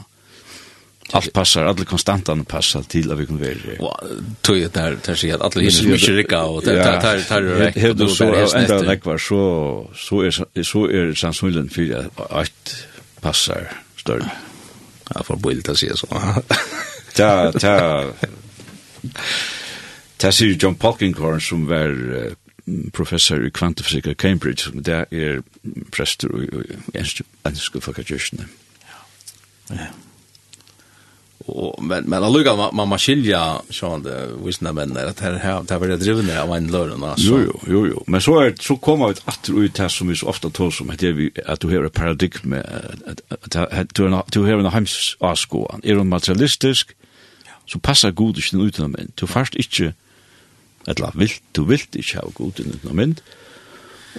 Allt 1.13 1.33
passar, 1.33 1.65
alla 1.65 1.85
konstantan 1.85 2.45
passar 2.45 2.81
til 2.87 3.11
att 3.11 3.19
vi 3.19 3.25
kan 3.25 3.39
vara 3.39 3.49
det. 3.49 3.79
Och 3.79 3.99
tog 4.41 4.55
det 4.55 4.73
där, 4.73 4.97
där 5.05 5.15
säger 5.15 5.35
att 5.35 5.41
alla 5.41 5.65
är 5.65 5.87
mycket 5.87 6.09
rika 6.09 6.43
och 6.43 6.63
där 6.63 6.75
där 6.75 7.01
där 7.01 7.25
där 7.29 7.41
rätt. 7.41 7.77
Hur 7.77 7.93
du 7.93 8.07
så 8.07 8.55
ända 8.57 8.83
räck 8.83 9.05
var 9.05 9.17
så 9.17 9.89
så 9.95 10.21
är 10.21 10.63
så 10.63 10.85
är 10.85 11.13
sannsynligen 11.13 11.69
för 11.69 12.09
att 12.29 12.85
passar 13.21 13.71
större. 13.97 14.31
Ja, 15.15 15.23
för 15.23 15.35
bild 15.35 15.69
att 15.69 15.77
se 15.77 15.97
så. 15.97 16.07
Ja, 17.15 17.51
ja. 17.61 18.05
Det 20.17 20.31
ser 20.31 20.45
John 20.45 20.75
Polkinghorn 20.75 21.41
som 21.41 21.67
var 21.67 22.31
professor 22.93 23.45
i 23.45 23.49
kvantefysik 23.49 24.07
i 24.07 24.13
Cambridge, 24.13 24.67
som 24.67 24.83
det 24.83 25.05
er 25.11 25.41
prester 25.91 26.31
i 26.41 26.47
enske 26.95 27.81
folkekirkene. 27.81 28.47
Ja. 29.71 29.91
Og, 31.47 31.83
men, 31.83 32.09
men 32.09 32.23
alluga 32.23 32.53
man, 32.55 32.75
man 32.91 33.01
skilja 33.01 33.39
sånn 33.73 34.03
det 34.05 34.15
visna 34.43 34.73
mennene, 34.75 35.07
at 35.09 35.23
her, 35.25 35.39
her, 35.41 35.63
her 35.65 35.81
var 35.81 35.93
det 35.97 36.35
av 36.37 36.53
en 36.53 36.69
løren. 36.71 37.03
Altså. 37.03 37.25
Jo, 37.25 37.39
jo, 37.41 37.61
jo, 37.73 37.81
jo. 37.89 38.03
Men 38.07 38.21
så, 38.21 38.35
er, 38.43 38.53
så 38.61 38.77
kommer 38.77 39.15
ut 39.15 39.23
at 39.25 39.49
ut 39.49 39.81
her 39.81 39.89
som 39.89 40.11
vi 40.11 40.17
så 40.19 40.29
ofte 40.29 40.51
tar 40.53 40.69
som, 40.75 40.91
at, 40.93 41.01
vi, 41.01 41.31
at 41.45 41.61
du 41.61 41.69
har 41.71 41.87
et 41.87 41.97
paradigme, 41.97 42.61
at, 42.61 43.23
at, 43.31 43.57
at 43.57 43.95
du 43.97 44.43
har 44.45 44.61
en 44.61 44.71
heims 44.73 45.15
asko. 45.31 45.65
Er 45.81 45.97
du 45.97 46.03
materialistisk, 46.05 46.93
så 47.65 47.79
passar 47.79 48.11
god 48.11 48.37
ikke 48.37 48.57
den 48.57 48.67
utenom 48.67 48.95
en. 48.99 49.13
Du 49.17 49.25
først 49.27 49.57
ikke, 49.59 49.93
eller 50.87 51.17
vilt, 51.17 51.43
du 51.55 51.63
vilt 51.69 51.95
ikke 51.95 52.21
ha 52.21 52.33
god 52.37 52.59
inn 52.63 52.73
uten 52.75 52.97
mynd, 52.97 53.21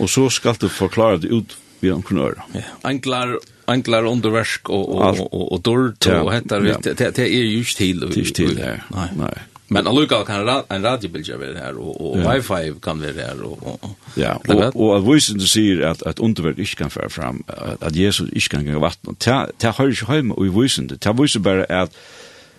og 0.00 0.08
så 0.10 0.28
skal 0.32 0.56
du 0.60 0.68
forklare 0.72 1.20
det 1.22 1.32
ut 1.32 1.56
vi 1.82 1.90
har 1.90 1.98
øra. 1.98 2.44
Ja. 2.54 2.62
Enklar, 2.86 3.38
enklar 3.66 4.06
underversk 4.06 4.70
og, 4.70 4.88
og, 4.88 5.00
og, 5.02 5.32
og, 5.34 5.52
og 5.52 5.64
dård 5.64 6.06
ja. 6.06 6.20
og 6.22 6.32
hettar, 6.32 6.62
ja. 6.62 6.76
det, 6.78 6.98
det 6.98 7.24
er 7.26 7.42
jo 7.42 7.58
ikke 7.64 7.74
til. 7.74 8.04
Det 8.04 8.10
er 8.10 8.20
ikke 8.22 8.38
til, 8.38 8.60
ja. 8.60 8.76
Nei. 8.94 9.08
Nei. 9.18 9.32
Men 9.72 9.88
allukal 9.88 10.24
kan 10.28 10.44
ra 10.44 10.58
en 10.70 10.84
radiobilja 10.84 11.38
være 11.40 11.58
her, 11.58 11.78
og, 11.80 11.96
og 11.96 12.18
ja. 12.20 12.28
wifi 12.28 12.72
kan 12.84 13.00
være 13.00 13.24
her. 13.24 13.42
Og, 13.46 13.58
og, 13.62 13.94
ja, 14.20 14.34
og, 14.36 14.56
og, 14.56 14.76
og 14.76 14.96
at 14.98 15.06
vysen 15.06 15.40
du 15.40 15.46
sier 15.48 15.86
at, 15.88 16.02
at 16.06 16.20
underverk 16.20 16.60
ikke 16.60 16.84
kan 16.84 16.92
føre 16.92 17.10
fram, 17.10 17.42
at 17.80 17.96
Jesus 17.96 18.28
ikke 18.32 18.58
kan 18.58 18.68
gjøre 18.68 18.84
vatten, 18.84 19.16
det 19.16 19.74
har 19.74 19.88
ikke 19.88 20.12
hjemme 20.12 20.36
i 20.38 20.52
vysen 20.52 20.90
det. 20.90 21.00
Det 21.04 21.16
vyser 21.18 21.40
bare 21.40 21.66
at, 21.72 21.96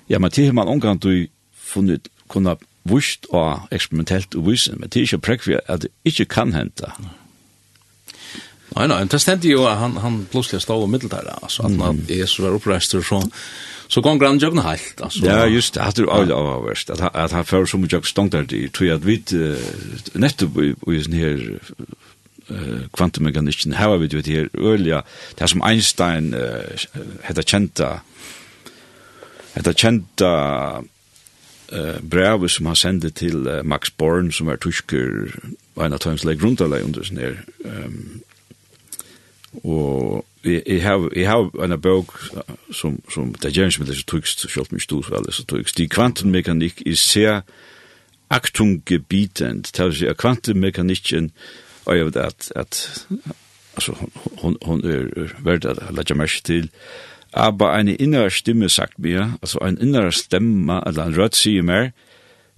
ja, 0.09 0.19
men 0.19 0.31
til 0.31 0.53
man 0.53 0.67
omgang 0.67 0.99
du 0.99 1.27
funnet 1.53 2.09
kunne 2.27 2.57
vust 2.83 3.27
og 3.31 3.67
eksperimentelt 3.71 4.35
og 4.35 4.47
vist, 4.51 4.71
men 4.75 4.89
det 4.89 4.99
er 4.99 5.07
ikke 5.07 5.25
prekvi 5.29 5.59
at 5.67 5.85
det 5.85 5.91
ikke 6.05 6.25
kan 6.25 6.53
hente. 6.53 6.91
Nei, 8.73 8.87
nei, 8.89 9.03
det 9.05 9.19
stendte 9.21 9.51
jo 9.51 9.67
at 9.69 9.77
han, 9.77 9.97
han 10.01 10.23
plutselig 10.31 10.63
stod 10.63 10.83
og 10.83 10.89
middeltar, 10.89 11.27
altså, 11.43 11.67
at 11.67 11.75
når 11.77 11.99
Jesus 12.09 12.41
var 12.41 12.55
oppreist, 12.57 12.95
og 12.97 13.03
så, 13.05 13.19
så 13.87 14.01
kom 14.01 14.21
han 14.23 14.39
jøkken 14.41 14.63
helt, 14.65 15.01
altså. 15.03 15.25
Ja, 15.25 15.43
just 15.45 15.75
det, 15.75 15.81
at 15.85 15.97
det 15.97 16.07
avgjør 16.09 16.55
av 16.55 16.63
verst, 16.65 16.89
at, 16.89 17.03
at 17.13 17.35
han 17.37 17.45
fører 17.45 17.69
så 17.69 17.77
mye 17.77 17.91
jøkken 17.91 18.09
stånd 18.09 18.31
der, 18.33 18.47
jeg 18.49 18.73
tror 18.73 18.95
at 18.95 19.05
vi 19.05 19.19
nettopp 20.17 20.57
i, 20.63 20.71
i 20.73 21.03
sånne 21.05 21.21
her 21.21 21.43
uh, 22.49 22.79
kvantummekanikken, 22.97 23.77
her 23.77 23.97
vi 24.01 24.09
det 24.15 24.25
her 24.25 24.49
ølige, 24.57 25.03
det 25.37 25.45
er 25.45 25.53
som 25.53 25.63
Einstein 25.69 26.33
uh, 26.33 26.87
hette 27.27 27.45
kjenta, 27.45 27.91
hette 29.53 29.75
kjenta 29.77 30.33
uh, 31.71 32.01
brevet 32.01 32.51
som 32.51 32.65
han 32.65 32.75
sendte 32.75 33.09
til 33.09 33.47
uh, 33.47 33.65
Max 33.65 33.91
Born 33.91 34.31
som 34.31 34.47
er 34.47 34.61
tysker 34.61 35.31
en 35.77 35.93
av 35.93 35.99
times 35.99 36.25
leg 36.25 36.43
rundt 36.43 36.61
alle 36.61 36.83
under 36.83 37.05
sånn 37.05 37.21
her 37.23 37.39
um, 37.65 38.21
og 39.63 40.25
jeg 40.43 40.81
har 40.83 41.09
jeg 41.15 41.29
har 41.29 41.63
en 41.63 41.81
bok 41.81 42.13
som 42.71 42.99
som 43.13 43.33
det 43.33 43.53
gjerne 43.55 43.79
med 43.79 43.87
det 43.87 44.03
tysk 44.07 44.49
skjølt 44.49 44.71
mig 44.71 44.81
stor 44.81 45.05
vel 45.09 45.29
så 45.31 45.45
tysk 45.47 45.77
die 45.77 45.87
kvantenmekanik 45.87 46.81
is 46.85 46.99
sehr 46.99 47.41
aktung 48.29 48.81
gebietend 48.85 49.69
si 49.71 50.07
at 50.07 50.17
kvantenmekanikken 50.17 51.31
og 51.85 51.97
jeg 51.97 52.05
vet 52.05 52.15
at 52.17 52.51
at 52.55 53.07
altså 53.75 53.95
hon 54.41 54.57
hon 54.61 54.83
er 54.85 55.31
verda 55.43 55.73
lage 55.91 56.15
mest 56.15 56.45
til 56.45 56.69
aber 57.33 57.71
eine 57.71 57.95
innere 57.95 58.29
Stimme 58.29 58.69
sagt 58.69 58.99
mir, 58.99 59.37
also 59.41 59.59
ein 59.59 59.77
innerer 59.77 60.11
Stimme, 60.11 60.85
also 60.85 61.01
ein 61.01 61.13
Rött 61.13 61.35
sie 61.35 61.61
mir, 61.61 61.93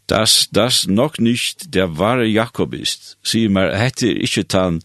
dass 0.08 0.50
das 0.52 0.86
noch 0.86 1.18
nicht 1.18 1.74
der 1.74 1.98
wahre 1.98 2.26
Jakob 2.26 2.74
ist. 2.74 3.18
Sie 3.24 3.48
mir, 3.50 3.76
hätte 3.76 4.08
ich 4.08 4.34
getan, 4.34 4.82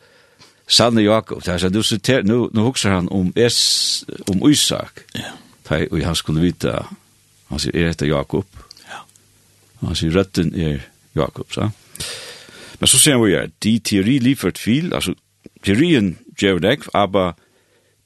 Sanne 0.67 1.03
Jakob, 1.03 1.49
altså, 1.49 1.69
du 1.69 1.83
citerer, 1.83 2.23
nu, 2.23 2.49
nu 2.53 2.63
huxar 2.63 2.93
han 2.93 3.09
om, 3.09 3.33
es, 3.35 4.07
om 4.29 4.49
Isak, 4.49 5.05
ja. 5.15 5.21
Yeah. 5.71 5.93
og 5.93 6.05
han 6.07 6.15
skulle 6.15 6.41
vita, 6.41 6.85
han 7.49 7.59
sier, 7.59 7.75
er 7.75 7.91
etter 7.91 8.07
Jakob, 8.07 8.47
ja. 8.87 9.01
han 9.83 9.99
sier, 9.99 10.15
røtten 10.15 10.55
er 10.55 10.87
Jakob, 11.19 11.51
så. 11.51 11.67
Men 12.79 12.87
så 12.87 12.99
sier 13.03 13.19
han, 13.19 13.53
de 13.59 13.79
teori 13.79 14.21
liefert 14.23 14.63
viel, 14.63 14.95
altså, 14.95 15.17
teorien 15.67 16.19
gjør 16.39 16.63
det, 16.63 16.87
aber 16.95 17.35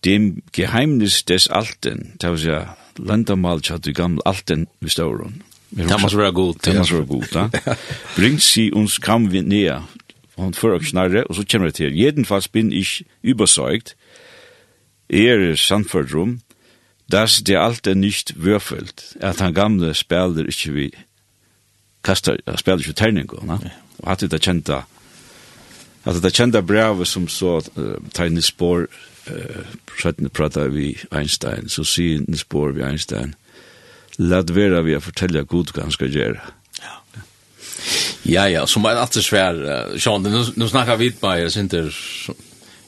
dem 0.05 0.43
Geheimnis 0.53 1.25
des 1.25 1.49
Alten, 1.49 2.15
det 2.21 2.31
var 2.31 2.45
ja, 2.45 2.77
landamal 2.99 3.63
tjatt 3.63 3.87
i 3.87 3.93
gamle 3.93 4.23
Alten 4.25 4.67
vi 4.81 4.91
stauron. 4.91 5.43
Det 5.75 6.01
måste 6.01 6.17
vara 6.17 6.31
god. 6.31 6.61
Det 6.63 6.77
måste 6.77 6.95
vara 6.95 7.05
god, 7.05 7.27
ja. 7.35 7.77
Bringt 8.17 8.43
sie 8.43 8.73
uns 8.73 9.01
kam 9.01 9.33
vi 9.33 9.43
näher 9.43 9.83
und 10.37 10.57
für 10.57 10.75
euch 10.75 10.89
schnarre 10.89 11.25
und 11.27 11.35
so 11.35 11.45
kjenner 11.45 11.67
vi 11.67 11.73
til, 11.73 11.95
jedenfalls 11.95 12.49
bin 12.49 12.73
ich 12.73 13.05
überzeugt, 13.23 13.97
er 15.09 15.57
sannfordrum, 15.57 16.41
dass 17.09 17.45
der 17.45 17.63
Alte 17.63 17.95
nicht 17.95 18.43
würfelt, 18.43 19.17
at 19.21 19.41
han 19.41 19.55
gamle 19.55 19.95
spelder 19.95 20.47
ich 20.49 20.75
vi, 20.75 20.93
kastar, 22.03 22.39
spelar 22.57 22.79
ikkje 22.79 22.95
terningo, 22.95 23.41
na? 23.45 23.59
Og 24.03 24.09
hatt 24.11 24.25
det 24.27 24.43
kjenta, 24.43 24.85
hatt 26.05 26.23
det 26.23 26.35
kjenta 26.35 26.63
brevet 26.63 27.09
som 27.09 27.29
så 27.29 27.61
uh, 27.77 27.97
tegnis 28.13 28.51
spår, 28.51 28.89
uh, 29.31 30.29
prata 30.33 30.67
vi 30.73 30.93
Einstein, 31.11 31.69
så 31.69 31.85
sier 31.89 32.23
en 32.23 32.39
spår 32.39 32.77
vi 32.77 32.85
Einstein, 32.87 33.35
lad 34.19 34.53
vera 34.55 34.83
vi 34.87 34.95
a 34.95 35.03
fortella 35.03 35.43
god 35.43 35.73
hva 35.75 35.87
han 35.87 35.95
skal 35.95 36.13
gjøre. 36.15 36.53
Ja. 36.81 36.99
Ja, 38.25 38.45
ja, 38.49 38.67
som 38.67 38.87
er 38.89 39.01
alltid 39.01 39.27
svær, 39.27 39.59
uh, 39.63 39.97
Sean, 40.01 40.23
nu, 40.23 40.45
nu 40.57 40.69
snakkar 40.69 41.01
vi 41.01 41.11
på, 41.15 41.33
jeg 41.39 41.55
synter, 41.55 41.91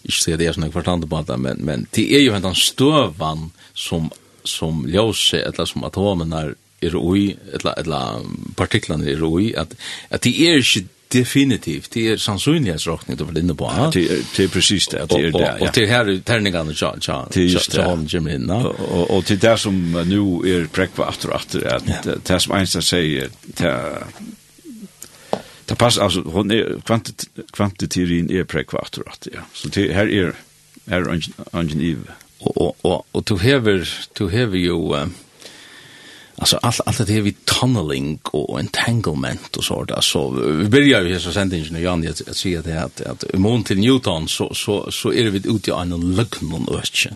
ikke 0.06 0.20
sier 0.20 0.38
det 0.38 0.50
er 0.50 0.56
sånn 0.56 0.68
jeg 0.68 0.76
forstande 0.76 1.10
på 1.10 1.24
det, 1.26 1.40
men, 1.42 1.64
men 1.66 1.88
det 1.96 2.06
er 2.14 2.24
jo 2.24 2.36
hentan 2.36 2.56
støvan 2.58 3.50
som, 3.74 4.12
som 4.46 4.86
ljøse, 4.88 5.42
eller 5.42 5.68
som 5.68 5.84
atomen 5.88 6.36
er 6.36 6.54
er 6.84 6.96
oi, 6.96 7.36
eller 7.56 7.74
eller 7.80 8.26
partiklene 8.56 9.08
er 9.10 9.22
oi, 9.24 9.52
at, 9.56 9.72
at 10.10 10.24
de 10.24 10.32
er 10.46 10.60
ikke 10.60 10.86
Definitivt, 11.12 11.92
det 11.94 12.02
er 12.10 12.16
sannsynlighetsrockning 12.18 13.18
du 13.18 13.24
var 13.24 13.36
inne 13.38 13.54
på. 13.54 13.68
Ja, 13.70 13.90
det, 13.94 14.04
er, 14.10 14.22
det 14.36 14.44
er 14.44 14.48
precis 14.50 14.88
det, 14.90 15.04
det 15.10 15.20
er 15.28 15.30
det, 15.30 15.42
ja. 15.44 15.52
Og 15.62 15.74
til 15.74 15.86
her 15.86 16.08
er 16.10 16.22
terningene 16.26 16.74
tja, 16.74 16.90
tja, 16.98 17.20
tja, 17.30 17.62
tja, 17.62 17.84
han 17.86 18.08
kommer 18.10 18.34
inn. 18.34 18.50
Og, 18.50 19.04
og 19.14 19.22
til 19.28 19.38
det 19.42 19.52
som 19.62 19.78
nu 20.08 20.24
er 20.42 20.66
prekva 20.72 21.06
atter 21.12 21.30
og 21.30 21.38
atter, 21.38 21.68
at 21.76 21.86
ja. 21.92 22.16
det 22.18 22.40
som 22.42 22.56
Einstein 22.58 22.86
sier, 22.86 23.30
det 23.60 23.76
Det 25.66 25.74
pass 25.74 25.98
alltså 25.98 26.22
hon 26.22 26.50
är 26.50 26.80
kvantit 26.84 27.28
kvantitetin 27.52 28.30
är 28.30 28.44
prekva 28.44 28.78
atter 28.78 29.02
och 29.02 29.12
atter, 29.12 29.30
ja. 29.34 29.40
Så 29.52 29.68
det 29.68 29.92
här 29.92 30.06
är 30.10 30.32
här 30.86 31.00
är 31.00 31.20
ungen 31.52 32.06
och 32.38 32.84
och 32.84 33.06
och 33.12 33.24
du 33.24 33.38
hever 33.38 33.88
du 34.18 34.30
hever 34.30 34.56
ju 34.56 35.06
Alltså 36.38 36.56
allt 36.62 36.80
allt 36.86 37.06
det 37.06 37.20
vi 37.20 37.32
tunneling 37.32 38.18
och 38.22 38.60
entanglement 38.60 39.56
och 39.56 39.64
sånt 39.64 39.90
så 40.00 40.30
vi 40.30 40.68
börjar 40.68 41.02
ju 41.02 41.20
så 41.20 41.32
sent 41.32 41.52
ingen 41.52 41.82
Jan 41.82 42.02
jag 42.02 42.10
att 42.10 42.36
säga 42.36 42.62
det 42.62 42.84
att 42.84 43.00
att 43.00 43.24
imorgon 43.34 43.64
till 43.64 43.78
Newton 43.78 44.28
så 44.28 44.54
så 44.54 44.90
så 44.90 45.12
är 45.12 45.30
vi 45.30 45.38
ute 45.38 45.70
i 45.70 45.74
en 45.74 46.16
lugn 46.16 46.68
och 46.68 46.78
ösche. 46.78 47.10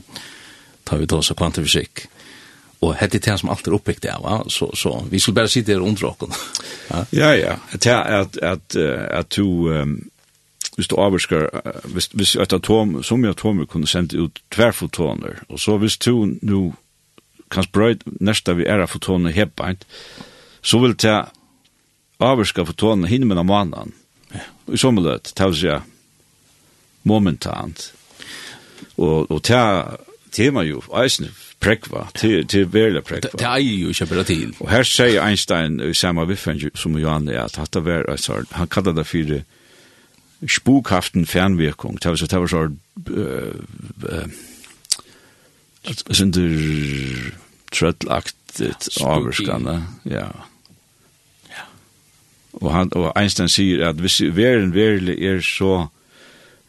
Tar 0.84 0.98
vi 0.98 1.06
då 1.06 1.22
så 1.22 1.34
kvantfysik. 1.34 1.98
Och 2.78 2.94
hette 2.94 3.18
det 3.18 3.38
som 3.38 3.48
alltid 3.48 3.72
uppbyggt 3.72 4.02
det 4.02 4.16
va 4.22 4.44
så 4.48 4.72
så 4.74 5.04
vi 5.10 5.20
skulle 5.20 5.34
bara 5.34 5.48
sitta 5.48 5.72
där 5.72 5.80
under 5.80 6.04
och. 6.04 6.34
Ja 7.10 7.36
ja, 7.36 7.56
det 7.72 7.86
är 7.86 8.20
att 8.20 8.36
att 8.36 8.76
att 9.10 9.28
to 9.28 9.68
hvis 10.80 10.88
du 10.88 10.96
avvarskar, 10.96 11.50
hvis, 11.84 12.06
hvis 12.12 12.36
et 12.36 12.52
atom, 12.52 13.02
som 13.02 13.24
atom 13.24 13.66
kunne 13.66 13.86
sendt 13.86 14.14
ut 14.14 14.42
tverfotoner, 14.50 15.42
og 15.48 15.60
så 15.60 15.76
hvis 15.78 15.98
du 15.98 16.36
nu 16.42 16.72
kan 17.50 17.66
sprøyt 17.66 18.04
nesta 18.20 18.54
vi 18.58 18.66
er 18.68 18.86
fotonen 18.86 19.32
hebbeint, 19.32 19.86
så 20.62 20.78
vil 20.82 20.94
det 20.94 21.18
avvarska 22.20 22.64
fotonen 22.68 23.08
hinne 23.08 23.26
med 23.26 23.44
mannen. 23.44 23.94
I 24.70 24.78
sommer 24.78 25.02
løt, 25.02 25.32
det 25.36 25.46
vil 25.46 25.56
si 25.58 25.78
momentant. 27.02 27.92
Og, 28.96 29.30
og 29.30 29.40
det 29.48 29.62
tema 30.32 30.62
jo, 30.62 30.82
eisen 31.02 31.30
prekva, 31.60 32.06
til, 32.16 32.46
til 32.48 32.68
verla 32.72 33.02
prekva. 33.04 33.36
Det 33.38 33.46
er 33.46 33.58
jo 33.64 33.88
ikke 33.92 34.06
bare 34.06 34.24
til. 34.24 34.54
Og 34.60 34.70
her 34.70 34.86
sier 34.86 35.24
Einstein, 35.24 35.80
i 35.80 35.94
samme 35.96 36.26
viffen 36.28 36.60
som 36.74 36.96
Johan, 36.98 37.28
at 37.28 37.58
hatt 37.60 37.80
var, 37.84 38.08
han 38.56 38.68
kallar 38.68 38.96
det 38.96 39.06
for 39.06 39.40
spukhaften 40.48 41.26
fernvirkung, 41.26 41.98
det 42.00 42.08
var 42.08 42.16
så, 42.16 42.26
det 42.26 42.40
var 42.40 42.46
så, 42.46 42.68
Sindur 45.88 47.32
trøllaktigt 47.72 48.88
avvarskane, 49.00 49.86
ja. 50.04 50.26
ja. 51.48 51.66
Og, 52.52 52.72
han, 52.74 52.90
og 52.92 53.12
Einstein 53.16 53.48
sier 53.48 53.88
at 53.88 54.00
hvis 54.02 54.20
verden 54.36 54.74
verlig 54.74 55.16
er 55.24 55.40
så 55.40 55.86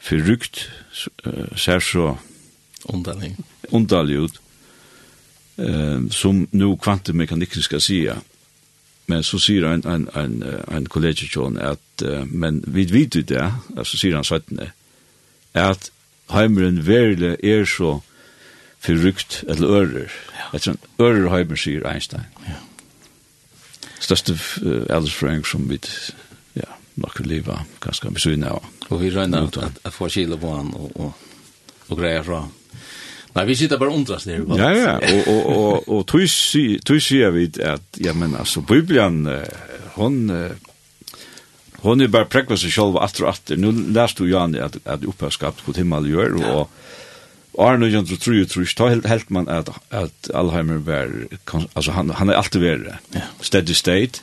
forrykt, 0.02 0.70
uh, 1.26 1.58
ser 1.58 1.80
så 1.80 2.16
underlig, 2.86 3.36
underlig 3.70 4.20
ut, 4.20 4.42
eh, 5.58 6.10
som 6.10 6.48
nu 6.52 6.76
kvantemekanikken 6.76 7.62
skal 7.62 7.82
sige, 7.82 8.16
men 9.08 9.24
så 9.24 9.38
sier 9.40 9.68
en, 9.68 9.84
en, 9.86 10.08
en, 10.16 10.44
en 10.72 10.86
kollegiekjån 10.86 11.58
at, 11.58 12.06
uh, 12.06 12.24
men 12.26 12.64
vi 12.68 12.88
vet 12.94 13.16
jo 13.16 13.22
det, 13.22 13.44
så 13.84 13.98
sier 13.98 14.16
han 14.16 14.24
17, 14.24 14.60
at 15.54 15.92
heimeren 16.32 16.88
verlig 16.88 17.36
er 17.44 17.66
så 17.66 18.00
förrykt 18.82 19.44
eller 19.48 19.68
örer. 19.68 20.12
Ja. 20.34 20.58
Ett 20.58 20.64
sånt 20.64 20.86
örer 20.98 21.30
heimer, 21.30 21.56
sig 21.56 21.86
Einstein. 21.86 22.26
Ja. 22.46 22.54
Største 24.00 24.34
äh, 24.34 24.96
äldresföräng 24.96 25.46
som 25.46 25.70
vi 25.70 25.80
ja, 26.54 26.70
nok 26.94 27.20
vil 27.20 27.28
leve 27.28 27.60
ganske 27.80 28.10
besynna 28.10 28.50
av. 28.50 28.64
Och 28.90 29.04
vi 29.04 29.10
röjnar 29.10 29.44
att, 29.44 29.58
att, 29.58 29.80
att 29.84 29.94
få 29.94 30.10
kilo 30.10 30.38
på 30.38 30.52
han 30.56 30.74
och, 30.74 30.92
och, 30.96 31.14
och 31.88 32.00
grejer 32.00 32.24
fra. 32.24 32.48
Nej, 33.34 33.46
vi 33.46 33.56
sitter 33.56 33.78
bara 33.78 33.94
undras 33.94 34.24
där. 34.24 34.44
Ja, 34.58 34.74
ja, 34.76 34.98
og, 34.98 35.28
og, 35.28 35.58
og, 35.58 35.90
og 35.90 36.08
tog 36.08 37.02
sier 37.02 37.32
vi 37.32 37.46
at, 37.64 37.82
ja 37.98 38.14
men 38.14 38.36
alltså, 38.36 38.62
Bibeln, 38.62 39.30
hon, 39.96 40.50
hon 41.80 42.02
er 42.02 42.12
bare 42.12 42.28
prekva 42.28 42.58
seg 42.58 42.74
selv 42.74 42.98
att 42.98 43.22
og 43.22 43.30
att. 43.30 43.54
Nå 43.56 43.72
lærte 43.72 44.24
du 44.24 44.30
Jan, 44.30 44.56
at, 44.56 44.76
an 44.86 45.08
oppe 45.08 45.26
har 45.26 45.32
skapt 45.32 45.64
på 45.66 45.72
himmel 45.72 46.10
gör 46.10 46.36
och, 46.44 46.70
År 47.54 47.78
tror 48.18 48.76
ta 48.76 48.88
helt, 48.88 49.06
helt 49.06 49.32
man 49.32 49.50
at, 49.50 49.70
at 49.92 50.32
Alzheimer 50.34 50.78
var, 50.78 51.10
altså 51.76 51.92
han, 51.92 52.10
han 52.10 52.30
er 52.30 52.34
alltid 52.34 52.60
verre, 52.60 52.98
yeah. 53.16 53.28
steady 53.42 53.74
state, 53.74 54.22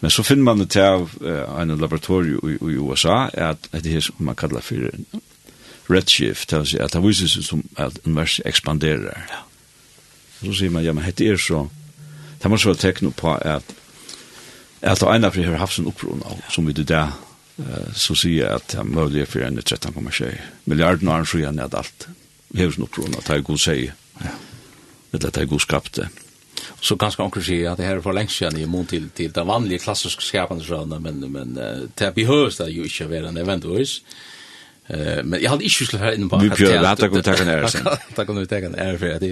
men 0.00 0.10
så 0.10 0.22
finner 0.22 0.42
man 0.42 0.58
det 0.58 0.70
til 0.70 0.82
av 0.82 1.10
uh, 1.20 1.60
en 1.60 1.78
laboratorium 1.78 2.50
i, 2.50 2.56
i 2.58 2.76
USA, 2.76 3.28
at, 3.32 3.68
at 3.72 3.84
det 3.84 3.96
er 3.96 4.00
som 4.00 4.14
man 4.18 4.34
kallar 4.34 4.60
for 4.60 4.90
redshift, 5.90 6.50
det 6.50 6.58
vil 6.58 6.66
si 6.66 6.78
at 6.78 6.92
det 6.92 7.02
viser 7.02 7.30
seg 7.30 7.44
som 7.46 7.62
at 7.76 7.98
universet 8.04 8.46
ekspanderer. 8.46 9.22
Ja. 9.30 9.44
Så 10.42 10.56
sier 10.58 10.70
man, 10.74 10.84
ja, 10.84 10.92
men 10.92 11.06
hette 11.06 11.24
er 11.24 11.38
så, 11.38 11.68
det 12.42 12.50
må 12.50 12.58
så 12.58 12.72
være 12.72 12.82
tekno 12.82 13.12
på 13.16 13.32
at, 13.34 13.62
at 14.82 15.00
det 15.00 15.08
ene 15.08 15.30
fri 15.32 15.46
har 15.46 15.62
haft 15.62 15.78
sin 15.78 15.86
opprona, 15.86 16.34
ja. 16.34 16.50
som 16.50 16.66
vi 16.66 16.74
det 16.76 16.88
der, 16.90 17.14
uh, 17.62 17.92
så 17.94 18.18
sier 18.18 18.42
jeg 18.44 18.58
at 18.58 18.74
det 18.74 18.82
er 18.82 18.90
mulig 18.90 19.28
for 19.28 19.46
en 19.46 19.58
13,6 19.58 20.66
milliarden 20.66 21.08
år, 21.08 21.24
så 21.24 21.38
gjerne 21.38 21.64
at 21.64 21.78
alt 21.78 22.08
hevs 22.56 22.78
nok 22.80 22.92
krona, 22.92 23.22
det 23.22 23.36
er 23.36 23.46
god 23.46 23.58
seg, 23.60 23.92
Ja. 24.22 24.34
eller 25.12 25.30
det 25.30 25.42
er 25.42 25.50
god 25.50 25.60
skapte. 25.60 26.08
Så 26.82 26.96
ganske 26.98 27.22
anker 27.22 27.42
sier 27.42 27.72
at 27.72 27.78
det 27.78 27.86
her 27.86 27.96
er 27.98 28.04
for 28.04 28.14
lengst 28.14 28.38
siden 28.38 28.58
i 28.58 28.66
mån 28.66 28.86
til, 28.86 29.08
til 29.14 29.32
den 29.34 29.46
vanlige 29.46 29.78
klassiske 29.78 30.22
skapende 30.22 31.00
men, 31.00 31.24
men 31.32 31.58
uh, 31.58 31.88
det 31.98 32.14
behøves 32.14 32.56
det 32.56 32.70
jo 32.74 32.84
ikke 32.84 33.06
å 33.06 33.08
være 33.08 33.28
en 33.28 33.38
eventvis. 33.38 34.02
Uh, 34.88 35.22
men 35.24 35.40
jeg 35.40 35.50
hadde 35.50 35.64
ikke 35.64 35.86
skulle 35.86 36.02
høre 36.02 36.14
inne 36.18 36.28
på 36.28 36.38
Vi 36.42 36.50
prøver 36.50 36.86
at 36.90 37.00
det 37.00 37.10
kan 37.10 37.18
vi 37.18 37.22
ta 37.22 37.36
en 37.42 37.48
ære 37.48 37.70
sen. 37.70 37.88
Det 38.16 38.26
kan 38.26 38.40
vi 38.40 38.46
ta 38.46 38.56
en 38.56 38.78
ære 38.78 38.98
for. 38.98 39.28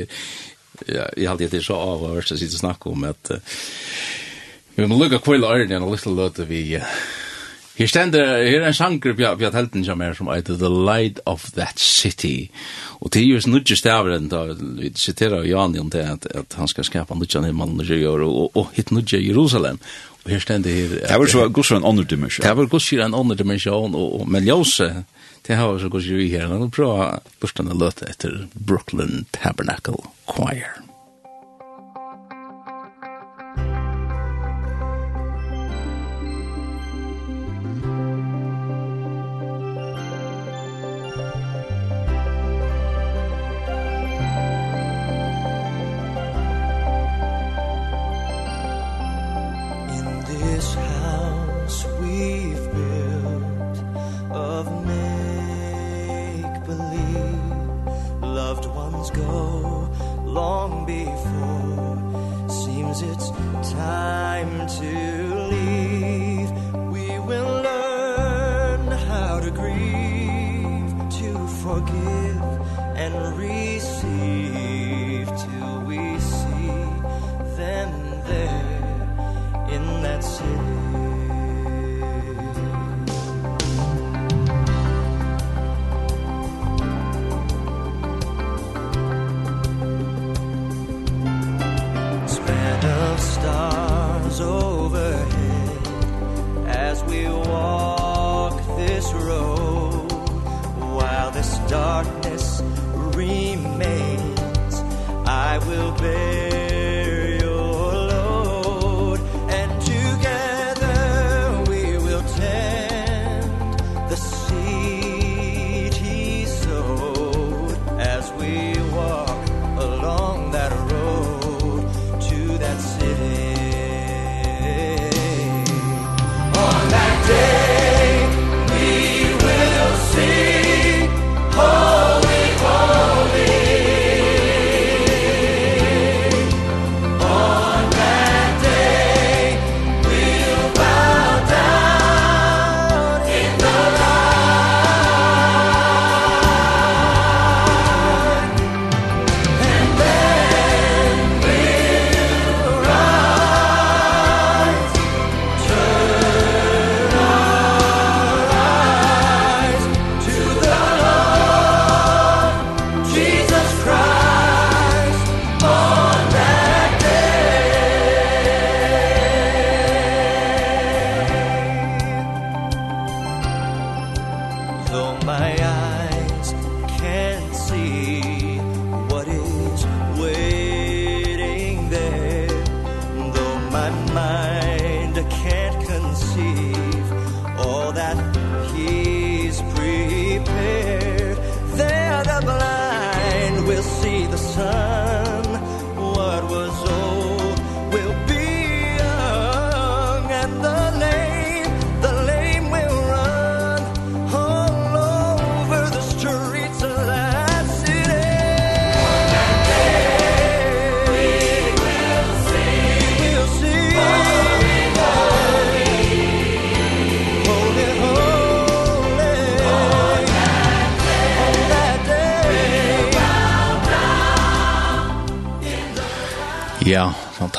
Jeg 0.88 1.28
hadde 1.28 1.44
ikke 1.44 1.62
så 1.62 1.76
av 1.76 2.04
å 2.08 2.12
sitter 2.22 2.54
og 2.54 2.62
snakke 2.62 2.90
om 2.90 3.04
at 3.04 3.32
vi 4.76 4.86
må 4.86 4.96
lukke 4.96 5.18
kvile 5.20 5.50
ørene 5.50 5.82
og 5.84 5.92
lytte 5.92 6.14
løte 6.14 6.46
vi 6.48 6.62
Uh, 6.78 7.29
Her 7.80 7.88
stender, 7.88 8.42
her 8.44 8.60
er 8.60 8.66
en 8.68 8.74
sanger 8.76 9.14
på 9.16 9.46
at 9.46 9.54
helten 9.56 9.84
som 9.86 10.02
er 10.04 10.12
som 10.12 10.28
heter 10.28 10.58
The 10.60 10.68
Light 10.68 11.20
of 11.24 11.46
That 11.56 11.80
City. 11.80 12.50
Og 13.00 13.08
det 13.08 13.22
til 13.22 13.30
just 13.30 13.48
nudje 13.48 13.76
stavren, 13.76 14.28
da 14.28 14.42
vi 14.52 14.90
siterer 14.94 15.46
Jan 15.48 15.78
om 15.80 15.88
det, 15.88 16.02
at, 16.04 16.26
at 16.36 16.56
han 16.58 16.68
skal 16.68 16.84
skapa 16.84 17.16
nudjan 17.16 17.48
i 17.48 17.54
mannen 17.56 17.80
og 17.80 17.86
gjør, 17.88 18.26
og, 18.26 18.56
og 18.56 18.68
hit 18.76 18.92
nudje 18.92 19.22
Jerusalem. 19.24 19.80
Og 20.24 20.30
her 20.30 20.44
stender 20.44 20.70
her... 20.70 20.92
Det 21.08 21.20
var 21.22 21.32
så 21.32 21.48
gos 21.48 21.72
en 21.72 21.88
andre 21.88 22.04
dimensjon. 22.04 22.44
Det 22.44 22.56
var 22.56 22.68
gos 22.68 22.92
en 22.92 23.16
andre 23.22 23.38
dimensjon, 23.40 23.96
og, 23.96 24.20
og 24.20 24.28
men 24.28 24.44
ljøse, 24.44 24.90
det 25.48 25.56
har 25.56 25.80
så 25.80 25.88
gos 25.88 26.04
i 26.04 26.28
her, 26.28 26.52
og 26.52 26.68
bra, 26.76 27.16
bra, 27.40 27.48
bra, 27.56 27.64
bra, 27.64 27.90
bra, 28.76 29.56
bra, 29.56 29.96
bra, 30.36 30.89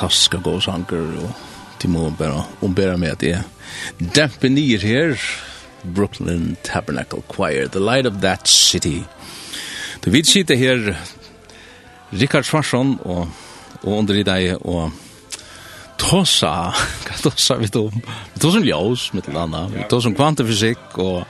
fantastiska 0.02 0.39
gåsanker 0.41 1.18
og 1.22 1.34
de 1.82 1.88
må 1.88 2.10
bare 2.18 2.43
om 2.62 2.74
med 2.74 3.12
at 3.12 3.20
det 3.20 3.43
dämpa 3.99 4.49
nyer 4.49 4.80
her 4.80 5.18
Brooklyn 5.84 6.58
Tabernacle 6.64 7.22
Choir 7.30 7.68
The 7.68 7.80
Light 7.80 8.06
of 8.06 8.22
That 8.22 8.47
City. 8.47 9.04
Du 10.06 10.12
vet 10.12 10.28
sitte 10.28 10.56
her 10.56 10.95
Richard 12.14 12.43
Svarsson 12.43 12.99
og, 13.06 13.28
og 13.84 13.97
under 13.97 14.14
i 14.14 14.24
deg 14.24 14.58
og 14.62 14.91
tossa 15.97 16.74
hva 17.06 17.22
tossa 17.22 17.56
vi 17.56 17.68
då 17.68 17.89
vi 17.89 18.39
tossa 18.39 18.60
ljus 18.60 19.14
med 19.14 19.34
landa 19.34 19.68
vi 19.68 19.86
tossa 19.89 20.12
kvantifysik 20.12 20.97
och 20.97 21.28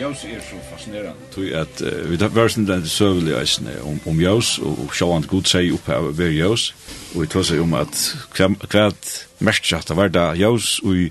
Jaus 0.00 0.24
er 0.24 0.40
så 0.44 0.58
fascinerande. 0.70 1.28
Tui 1.34 1.50
at 1.56 1.82
uh, 1.84 2.10
vi 2.10 2.18
tar 2.20 2.32
versen 2.34 2.66
den 2.68 2.86
sövlig 2.88 3.34
eisne 3.38 3.74
om, 3.86 4.00
om 4.06 4.20
Jaus 4.20 4.56
og, 4.62 4.84
og 4.84 4.94
sjåan 4.96 5.26
god 5.28 5.50
seg 5.50 5.72
oppe 5.76 5.96
av 5.96 6.12
ver 6.18 6.32
Jaus 6.34 6.70
og 7.14 7.24
vi 7.24 7.28
tar 7.32 7.46
seg 7.46 7.62
om 7.62 7.74
at 7.78 7.98
kvært 8.34 9.10
mest 9.44 9.72
at 9.76 9.90
det 9.90 9.98
var 9.98 10.12
da 10.12 10.30
Jaus 10.38 10.78
og 10.84 11.10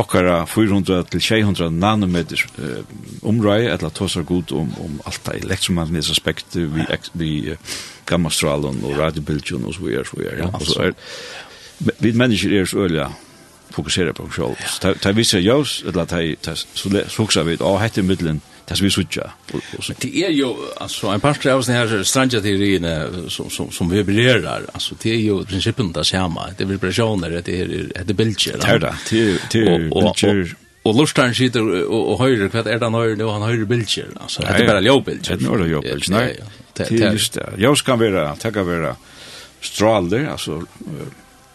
okkara 0.00 0.44
400 0.46 1.08
til 1.10 1.22
600 1.26 1.70
nanometer 1.74 2.44
uh, 2.58 2.82
omrøy 3.26 3.66
etla 3.72 3.90
tosar 3.90 4.26
god 4.28 4.52
om, 4.56 4.70
om 4.80 5.00
alt 5.06 5.24
det 5.26 5.40
elektromagnetiske 5.44 6.18
aspekt 6.18 6.60
vi, 6.60 6.86
vi 7.18 7.32
uh, 7.50 7.80
gammastralen 8.06 8.84
og 8.84 8.98
radiobilgen 8.98 9.66
og 9.66 9.74
så 9.74 9.86
videre, 9.86 10.04
så 10.06 10.18
videre. 10.18 10.36
Ja, 10.38 10.84
ja. 10.84 11.90
Vi 11.98 12.12
mennesker 12.12 12.54
er 12.60 12.64
så 12.68 12.84
øyla 12.84 13.10
fokusera 13.70 14.12
på 14.12 14.28
sjálv. 14.28 14.56
Ta 14.80 14.94
ta 14.94 15.12
vi 15.12 15.22
jós 15.22 15.84
ella 15.86 16.06
ta 16.06 16.20
ta 16.40 16.54
så 16.56 16.90
fokusar 17.08 17.44
vi 17.44 17.56
och 17.56 17.80
hette 17.80 18.02
mittlen 18.02 18.40
det 18.68 18.76
som 18.76 18.84
vi 18.84 18.90
suttja. 18.90 19.30
Det 19.98 20.24
är 20.24 20.30
ju 20.30 20.54
alltså 20.76 21.06
en 21.06 21.20
par 21.20 21.48
av 21.48 21.62
såna 21.62 21.78
här 21.78 22.02
strandja 22.02 22.40
teorierna 22.40 23.06
som 23.28 23.50
som 23.50 23.70
som 23.70 23.88
vi 23.88 24.04
berörar 24.04 24.62
alltså 24.72 24.94
det 25.02 25.10
är 25.10 25.16
ju 25.16 25.44
principen 25.44 25.92
där 25.92 26.02
samma 26.02 26.48
det 26.58 26.64
vibrationer 26.64 27.42
det 27.44 27.60
är 27.60 28.04
det 28.04 28.14
bilder. 28.14 28.58
Det 28.60 28.66
är 28.66 28.78
det. 28.78 28.94
Det 29.50 29.58
är 29.58 29.78
bilder 29.78 30.56
og 30.84 30.96
lustan 30.96 31.34
sitter 31.36 31.60
og, 31.60 31.98
og 32.14 32.20
høyre, 32.22 32.48
hva 32.48 32.62
er 32.64 32.80
han 32.80 32.96
høyre, 32.96 33.18
og 33.26 33.34
han 33.34 33.44
høyre 33.44 33.66
bilder, 33.68 34.14
altså, 34.16 34.46
det 34.46 34.62
er 34.62 34.70
bare 34.70 34.84
ljåbilder. 34.86 35.36
Det 35.36 35.46
er 35.46 35.52
bare 35.52 35.68
ljåbilder, 35.68 36.12
nei, 36.14 36.26
det 36.78 36.86
er 36.88 37.12
just 37.12 37.36
det. 37.36 37.48
Ljås 37.60 37.82
kan 37.84 38.00
være, 38.00 38.22
det 38.42 38.52
kan 38.54 38.68
være 38.68 38.94
stråler, 39.60 40.30
altså, 40.32 40.62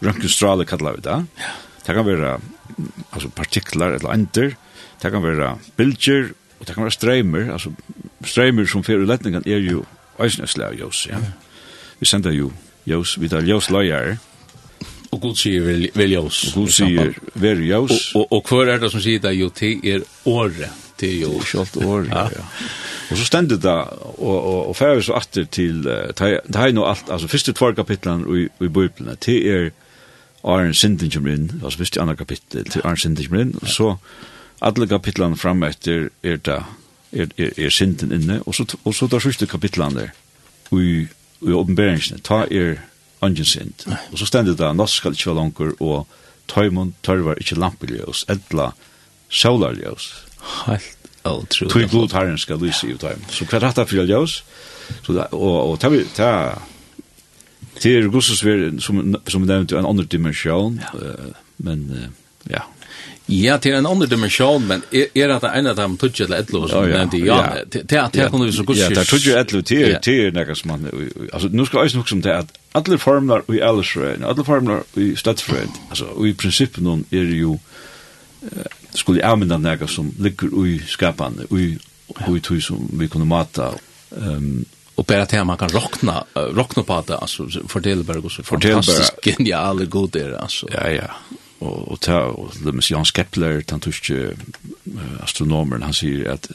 rønkenstraler 0.04 0.68
kallar 0.68 0.98
vi 0.98 1.08
det, 1.08 1.22
ja 1.42 1.54
Det 1.86 1.94
kan 1.94 2.06
være 2.06 2.38
altså, 3.12 3.28
partiklar 3.28 3.94
eller 3.98 4.12
ender, 4.12 4.56
det 5.02 5.12
kan 5.12 5.22
være 5.22 5.56
bilder, 5.76 6.30
og 6.60 6.66
det 6.66 6.74
kan 6.74 6.82
være 6.82 6.96
streimer, 6.96 7.52
altså 7.52 7.70
streimer 8.24 8.66
som 8.66 8.84
fyrir 8.84 9.06
letningen 9.06 9.44
er 9.46 9.62
jo 9.62 9.84
eisneslega 10.18 10.74
ljós, 10.74 11.06
ja. 11.10 11.20
Vi 12.00 12.06
sender 12.06 12.32
jo 12.32 12.50
ljós, 12.88 13.16
vi 13.20 13.28
tar 13.28 13.44
ljós 13.46 13.70
løyere. 13.72 14.16
Og 15.14 15.20
god 15.20 15.36
sier 15.38 15.62
vel, 15.62 15.86
vel 15.94 16.10
ljós. 16.12 16.40
Og 16.48 16.58
Gud 16.58 16.72
sier 16.74 17.14
vel 17.38 17.62
ljós. 17.64 18.10
Og, 18.16 18.26
og, 18.26 18.32
og 18.32 18.50
hver 18.50 18.72
er 18.74 18.82
det 18.82 18.90
som 18.92 19.00
sier 19.00 19.22
det? 19.22 19.32
Jo, 19.38 19.48
til 19.54 19.80
er 19.86 20.02
året. 20.26 20.82
til 20.96 21.12
er 21.12 21.22
jo 21.22 21.40
kjalt 21.44 21.76
året, 21.76 22.08
ja. 22.08 22.26
ja. 22.32 22.44
Og 23.10 23.18
så 23.20 23.24
stendet 23.24 23.62
det, 23.62 23.70
og, 23.70 24.36
og, 24.36 24.68
og 24.68 24.76
færre 24.76 25.02
så 25.02 25.14
atter 25.14 25.44
til, 25.44 25.82
det 25.84 26.56
er 26.56 26.72
noe 26.74 26.88
alt, 26.90 27.10
altså 27.12 27.28
første 27.28 27.52
tvær 27.52 27.76
kapitlene 27.76 28.24
i, 28.40 28.46
i 28.48 28.68
Bibelen, 28.68 29.12
det 29.26 29.36
er 29.46 29.68
Arne 30.46 30.74
Sinten 30.74 31.10
kommer 31.10 31.34
inn, 31.34 31.48
altså 31.62 31.80
visst 31.82 31.96
i 31.96 32.00
andre 32.00 32.16
kapittel 32.16 32.66
til 32.70 32.84
Arne 32.84 33.00
Sinten 33.00 33.26
kommer 33.26 33.44
inn, 33.44 33.54
og 33.60 33.68
så 33.68 33.94
alle 34.64 34.88
kapitlene 34.88 35.36
frem 35.36 35.64
etter 35.66 36.10
er 36.22 36.38
det 36.38 36.60
er, 37.12 37.30
er, 37.38 37.50
er 37.56 37.70
Sinten 37.70 38.12
inne, 38.12 38.40
og 38.46 38.54
så, 38.54 38.66
og 38.84 38.94
så 38.94 39.08
tar 39.08 39.24
siste 39.24 39.48
kapitlene 39.50 40.00
der, 40.00 40.12
i, 40.74 41.06
i 41.46 41.54
åpenberingsene, 41.54 42.22
ta 42.26 42.44
er 42.50 42.78
Angen 43.24 43.48
Sint, 43.48 43.86
og 44.12 44.18
så 44.20 44.26
stender 44.28 44.56
det 44.58 44.70
Nå 44.76 44.86
skal 44.90 45.16
ikke 45.16 45.30
være 45.30 45.40
langer, 45.40 45.74
og 45.80 46.06
Tøymon 46.50 46.94
tørvar 47.02 47.40
ikke 47.42 47.58
lampeljøs, 47.58 48.24
edla 48.30 48.70
sjålarljøs. 49.28 50.06
Helt 50.66 51.08
utrolig. 51.26 51.72
Tøy 51.72 51.88
blod 51.90 52.14
herren 52.14 52.38
skal 52.38 52.60
lyse 52.62 52.86
i 52.86 52.94
Tøymon. 52.94 53.26
Så 53.34 53.48
hva 53.48 53.58
er 53.58 53.66
dette 53.66 53.86
for 53.88 54.06
ljøs? 54.06 54.36
Så 55.02 55.16
det, 55.16 55.26
og, 55.32 55.56
og, 55.72 55.80
og 55.90 56.62
Det 57.82 57.96
är 57.96 58.08
Gustavs 58.08 58.84
som 58.84 59.16
som 59.26 59.42
nevnte 59.42 59.78
en 59.78 59.86
annen 59.86 60.06
dimensjon, 60.06 60.80
dimension 60.80 61.34
men 61.56 62.10
ja. 62.44 62.62
Ja, 63.26 63.58
det 63.58 63.70
är 63.70 63.74
en 63.74 63.86
annen 63.86 64.08
dimensjon, 64.08 64.66
men 64.66 64.82
är 64.90 65.28
det 65.28 65.48
en 65.48 65.66
av 65.66 65.76
dem 65.76 65.96
tøtje 65.96 66.24
eller 66.24 66.36
etlo 66.36 66.68
som 66.68 66.88
nämnde 66.88 67.18
ja. 67.18 67.36
nevnte? 67.36 67.78
Ja, 67.78 67.82
Det 67.84 67.98
att 67.98 68.12
det 68.12 68.30
vi 68.44 68.52
så 68.52 68.62
Gustavs. 68.62 68.78
Ja, 68.78 68.88
det 68.88 69.00
er 69.00 69.04
touch 69.04 69.26
etlo 69.28 69.60
det 69.60 70.02
det 70.04 70.34
nekka 70.34 70.54
som 70.54 70.70
man 70.70 71.10
altså, 71.32 71.48
nu 71.48 71.66
skal 71.66 71.80
jeg 71.80 71.96
nog 71.96 72.08
som 72.08 72.22
det 72.22 72.32
at 72.32 72.46
alle 72.74 72.98
formler 72.98 73.40
i 73.48 73.60
Elsrön, 73.60 74.24
alle 74.24 74.44
formler 74.44 74.82
i 74.96 75.16
stedfrøen, 75.16 75.70
altså, 75.90 76.04
og 76.04 76.28
i 76.28 76.32
princip 76.32 76.78
er 76.78 76.84
jo 77.10 77.22
ju 77.22 77.58
skulle 78.94 79.24
använda 79.24 79.56
något 79.56 79.90
som 79.90 80.12
ligger 80.18 80.66
i 80.66 80.80
skapande 80.86 81.46
i 81.50 81.78
i 82.36 82.40
tog 82.40 82.62
som 82.62 82.88
vi 82.92 83.08
kunde 83.08 83.26
mata 83.26 83.74
ehm 84.16 84.64
Och 84.96 85.04
bara 85.04 85.24
det 85.24 85.44
man 85.44 85.56
kan 85.56 85.68
rockna 85.68 86.24
rockna 86.34 86.82
på 86.82 87.04
det 87.06 87.16
alltså 87.18 87.48
Fortelberg 87.68 88.18
och 88.18 88.32
så 88.32 88.42
fantastiskt 88.42 89.14
geniala 89.22 89.84
god 89.84 90.10
där 90.10 90.32
alltså. 90.32 90.68
Ja 90.72 90.90
ja. 90.90 91.10
Och 91.58 91.88
och 91.88 92.00
ta 92.00 92.20
och 92.20 92.56
Lemmes 92.64 92.90
Jan 92.90 93.04
Kepler 93.04 93.64
den 93.66 93.80
tyske 93.80 94.36
astronomen 95.22 95.82
han 95.82 95.94
säger 95.94 96.30
att 96.30 96.50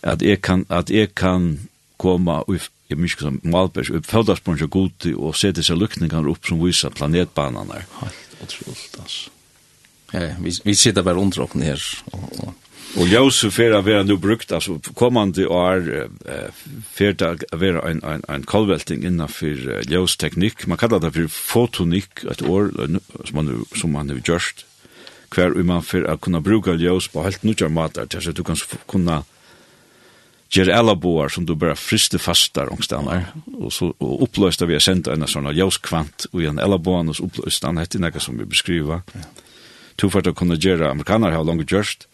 att 0.00 0.22
jag 0.22 0.42
kan 0.42 0.64
att 0.68 0.90
jag 0.90 1.14
kan 1.14 1.68
komma 1.96 2.42
och 2.42 2.54
jag 2.86 2.98
minns 2.98 3.18
som 3.18 3.40
Malbergs 3.42 3.90
upp 3.90 4.06
födelsespunkt 4.06 4.62
och 4.62 4.70
god 4.70 5.14
och 5.16 5.36
se 5.36 5.52
dessa 5.52 5.74
luckningar 5.74 6.28
upp 6.28 6.46
som 6.46 6.64
visar 6.64 6.90
planetbanan 6.90 7.68
där. 7.68 7.84
Helt 8.00 8.14
otroligt 8.42 8.96
alltså. 9.00 9.30
Ja, 10.12 10.20
vi 10.40 10.52
vi 10.64 10.74
sitter 10.74 11.02
bara 11.02 11.14
runt 11.14 11.38
och 11.38 11.56
ner 11.56 11.82
och 12.04 12.54
Og 12.96 13.10
ljøse 13.10 13.50
fer 13.52 13.74
å 13.76 13.82
være 13.84 14.06
nu 14.08 14.14
brukt, 14.16 14.52
altså 14.54 14.78
kommande 14.96 15.44
år 15.44 15.84
uh, 16.24 16.62
fer 16.88 17.12
det 17.20 17.28
a 17.28 17.58
vera 17.60 17.82
en, 17.90 18.00
en, 18.00 18.24
en 18.32 18.46
kolvelting 18.48 19.04
innanfor 19.04 19.84
ljøsteknikk. 19.90 20.64
Man 20.70 20.80
kallar 20.80 21.02
det 21.04 21.12
for 21.12 21.28
fotonikk, 21.28 22.24
et 22.24 22.42
år 22.42 22.72
som 23.28 23.36
man, 23.36 23.52
som 23.76 23.92
man 23.92 24.08
har 24.08 24.22
gjort. 24.24 24.64
hver 25.34 25.52
um 25.52 25.66
man 25.66 25.82
fer 25.84 26.06
å 26.08 26.16
kunne 26.16 26.40
bruke 26.40 26.72
ljøs 26.72 27.10
på 27.12 27.22
helt 27.22 27.44
nukjar 27.44 27.68
matar, 27.68 28.06
til 28.08 28.30
at 28.30 28.36
du 28.36 28.44
kan 28.44 28.56
kunna 28.88 29.24
gjøre 30.48 30.72
alle 30.72 30.94
boar 30.96 31.28
som 31.28 31.44
du 31.44 31.54
bare 31.54 31.76
frister 31.76 32.18
fastar 32.18 32.72
omstander, 32.72 33.26
og 33.58 33.72
så 33.72 33.90
og 34.00 34.22
oppløste 34.24 34.66
vi 34.66 34.78
har 34.78 34.84
sendt 34.84 35.10
en 35.12 35.26
sånn 35.28 35.50
ljøskvant 35.52 36.30
og 36.32 36.44
en 36.48 36.62
alle 36.62 36.78
boan 36.80 37.12
som 37.12 37.28
oppløste, 37.28 37.66
han 37.66 37.80
heter 37.80 38.00
noe 38.00 38.20
som 38.20 38.38
vi 38.40 38.48
beskriva. 38.48 39.02
Ja. 39.14 39.26
Tufart 39.98 40.30
å 40.30 40.36
kunne 40.36 40.56
gjøre, 40.56 40.92
amerikaner 40.92 41.34
har 41.34 41.44
langt 41.44 41.68
gjørst, 41.68 42.06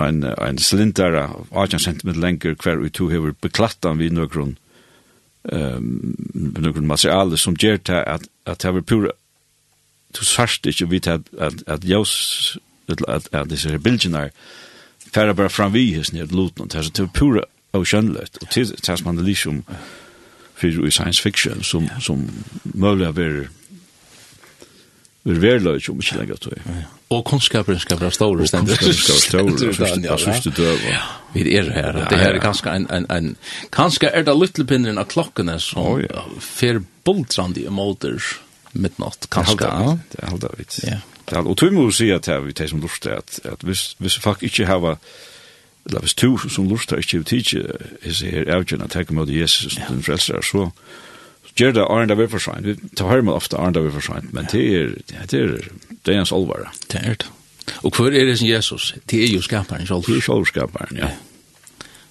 en, 0.00 0.24
en 0.24 0.58
slintare, 0.58 1.28
18 1.50 1.78
cm 1.78 2.12
lenger 2.20 2.56
hver 2.62 2.82
og 2.84 2.92
to 2.92 3.08
hever 3.08 3.32
beklattan 3.40 3.98
vi 3.98 4.08
nøkron 4.08 4.56
um, 5.52 6.14
nøkron 6.34 6.86
materiale 6.86 7.38
som 7.38 7.56
ger 7.56 7.76
til 7.76 8.02
at, 8.06 8.28
at 8.46 8.62
have 8.62 8.82
pura 8.82 9.12
to 10.14 10.24
sarst 10.24 10.66
ikke 10.66 10.88
vidt 10.88 11.06
at, 11.06 11.20
at, 11.38 11.62
at 11.66 11.84
jos 11.84 12.58
at, 12.88 13.28
at 13.32 13.52
er 13.52 13.78
bildene 13.78 14.30
fara 15.14 15.32
bara 15.32 15.48
fram 15.48 15.72
vi 15.72 15.94
hos 15.94 16.12
nere 16.12 16.26
luten 16.26 16.68
det 16.68 16.98
er 16.98 17.06
pura 17.14 17.42
og 17.72 17.86
skjønnløtt 17.86 18.38
og 18.42 18.50
til 18.50 18.74
tas 18.82 19.04
man 19.04 19.16
det 19.16 19.24
liksom 19.24 19.64
fyrir 20.60 20.86
i 20.86 20.90
science 20.90 21.22
fiction 21.22 21.62
som, 21.62 21.88
som 22.00 22.28
mulig 22.74 23.16
ver 23.16 23.30
ver 23.30 23.48
være 25.24 25.42
verløy 25.42 25.78
som 25.80 26.00
ikke 26.00 26.18
lenger 26.18 26.50
ja. 26.66 26.84
Og 27.10 27.24
kunnskapen 27.26 27.78
skal 27.82 27.98
være 27.98 28.14
stor, 28.14 28.44
stendur. 28.46 28.76
Og 28.76 28.78
kunnskapen 28.78 29.56
skal 29.58 29.78
være 29.78 29.96
stor, 29.98 30.12
og 30.12 30.20
sørste 30.20 30.66
ja. 30.86 31.00
Vi 31.34 31.42
er 31.56 31.70
her, 31.74 31.92
det 32.10 32.18
her 32.18 32.34
er 32.34 32.38
ganske 32.42 32.70
en, 32.70 32.86
en, 32.90 33.06
en, 33.10 33.36
ganske 33.70 34.06
er 34.06 34.22
det 34.26 34.34
lyttelpinneren 34.34 34.98
av 34.98 35.06
klokkene 35.10 35.58
som 35.62 35.82
oh, 35.82 35.98
ja. 36.02 36.22
fer 36.42 36.80
boltrande 37.06 37.62
i 37.62 37.70
måter 37.70 38.18
midnatt, 38.72 39.26
kanskje. 39.30 39.58
Det 39.58 40.22
er 40.22 40.30
halda 40.30 40.52
vitt, 40.58 40.78
det 40.78 40.90
er 40.90 41.02
halda. 41.34 41.50
Og 41.50 41.58
tog 41.58 41.74
må 41.74 41.88
jo 41.88 41.94
si 41.94 42.10
at 42.14 42.30
vi 42.44 42.54
tar 42.54 42.70
som 42.70 42.82
lort, 42.82 43.06
at, 43.06 43.40
at 43.46 43.62
hvis, 43.66 43.94
hvis 43.98 44.18
folk 44.22 44.42
ikke 44.46 44.66
hava, 44.66 44.96
eller 45.86 46.06
hvis 46.06 46.14
to 46.14 46.36
som 46.46 46.70
lort, 46.70 46.94
ikke 46.94 47.22
vi 47.24 47.30
tidsi, 47.34 47.62
her 48.30 48.54
avgjørende 48.54 48.90
at 48.90 48.98
her 48.98 49.06
kommer 49.10 49.30
Jesus 49.30 49.74
som 49.74 49.86
den 49.90 50.02
frelser, 50.06 50.42
så, 50.46 50.68
gjør 51.58 51.76
det 51.76 51.86
Arne 51.88 52.08
David 52.12 52.30
for 52.32 52.42
sent. 52.42 52.66
Vi 52.66 52.76
tar 52.96 53.10
hører 53.10 53.26
man 53.26 53.38
ofte 53.38 53.58
Arne 53.58 53.74
David 53.78 53.96
for 53.96 54.06
sent, 54.06 54.32
men 54.36 54.48
det 54.52 54.64
er, 54.76 54.94
det 55.10 55.40
er, 55.40 55.56
det 56.06 56.14
er 56.14 56.22
hans 56.22 56.34
olvare. 56.36 56.70
Det 56.92 57.02
er 57.02 57.18
det. 57.24 57.30
Og 57.84 57.94
hvor 57.94 58.10
er 58.10 58.26
det 58.26 58.38
som 58.38 58.48
Jesus? 58.48 58.94
Det 59.10 59.24
er 59.24 59.34
jo 59.34 59.42
skaparen 59.42 59.86
selv. 59.86 60.06
Det 60.06 60.16
er 60.16 60.24
selv 60.26 60.46
skaparen, 60.48 60.96
ja. 60.96 61.10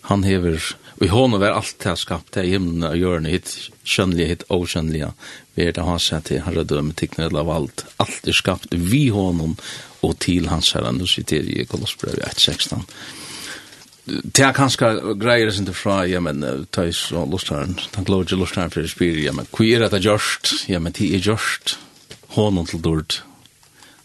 Han 0.10 0.24
hever, 0.24 0.58
og 0.98 1.04
i 1.06 1.10
hånden 1.12 1.42
var 1.42 1.54
alt 1.54 1.76
det 1.84 1.98
skapt, 2.02 2.32
det 2.34 2.42
er 2.42 2.54
himmelen 2.56 2.84
og 2.88 2.96
hjørnet, 2.98 3.32
hitt 3.32 3.52
skjønnelige, 3.86 4.28
hitt 4.32 4.46
okjønnelige, 4.50 5.12
vi 5.60 5.68
er 5.68 5.76
det 5.76 5.84
han 5.86 6.00
her 6.00 6.22
til 6.26 6.42
herredømme, 6.46 6.96
tikkene 6.98 7.28
av 7.38 7.50
alt. 7.52 7.84
Alt 8.00 8.28
er 8.32 8.38
skapt 8.38 8.74
vi 8.74 9.10
hånden 9.14 9.58
og 10.02 10.14
til 10.24 10.48
hans 10.48 10.72
herre. 10.72 10.94
Nå 10.96 11.06
sitter 11.10 11.44
jeg 11.44 11.66
i 11.66 11.68
Kolossbrevet 11.68 12.24
1.16. 12.24 12.86
Det 14.10 14.45
er 14.45 14.55
kanskje 14.57 15.16
greier 15.20 15.51
sin 15.53 15.68
tilfra, 15.68 16.01
ja, 16.10 16.22
men 16.24 16.43
ta 16.74 16.86
i 16.88 16.93
så 16.95 17.26
lustaren, 17.30 17.76
ta 17.93 18.03
glod 18.05 18.30
til 18.30 18.41
lustaren 18.41 18.72
for 18.74 18.86
å 18.86 18.89
spyr, 18.89 19.20
ja, 19.24 19.34
men 19.36 19.49
hva 19.53 19.68
er 19.68 19.86
det 19.91 20.03
gjørst? 20.05 20.53
Ja, 20.72 20.82
men 20.84 20.95
det 20.97 21.12
er 21.14 21.26
gjørst. 21.32 21.78
Hånden 22.36 22.70
til 22.70 22.82
dord. 22.86 23.20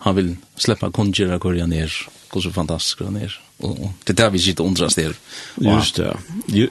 Han 0.05 0.16
vil 0.18 0.30
slippe 0.61 0.90
kongjera 0.92 1.40
hvor 1.40 1.57
han 1.57 1.72
er, 1.72 1.92
hvor 2.32 2.44
så 2.44 2.52
fantastisk 2.52 3.05
han 3.07 3.20
er. 3.20 3.34
Og 3.64 3.92
det 4.05 4.14
er 4.14 4.18
det 4.24 4.32
vi 4.34 4.42
sitter 4.42 4.66
undrast 4.66 4.98
der. 4.98 5.14
Just 5.62 5.96
det. 5.96 6.11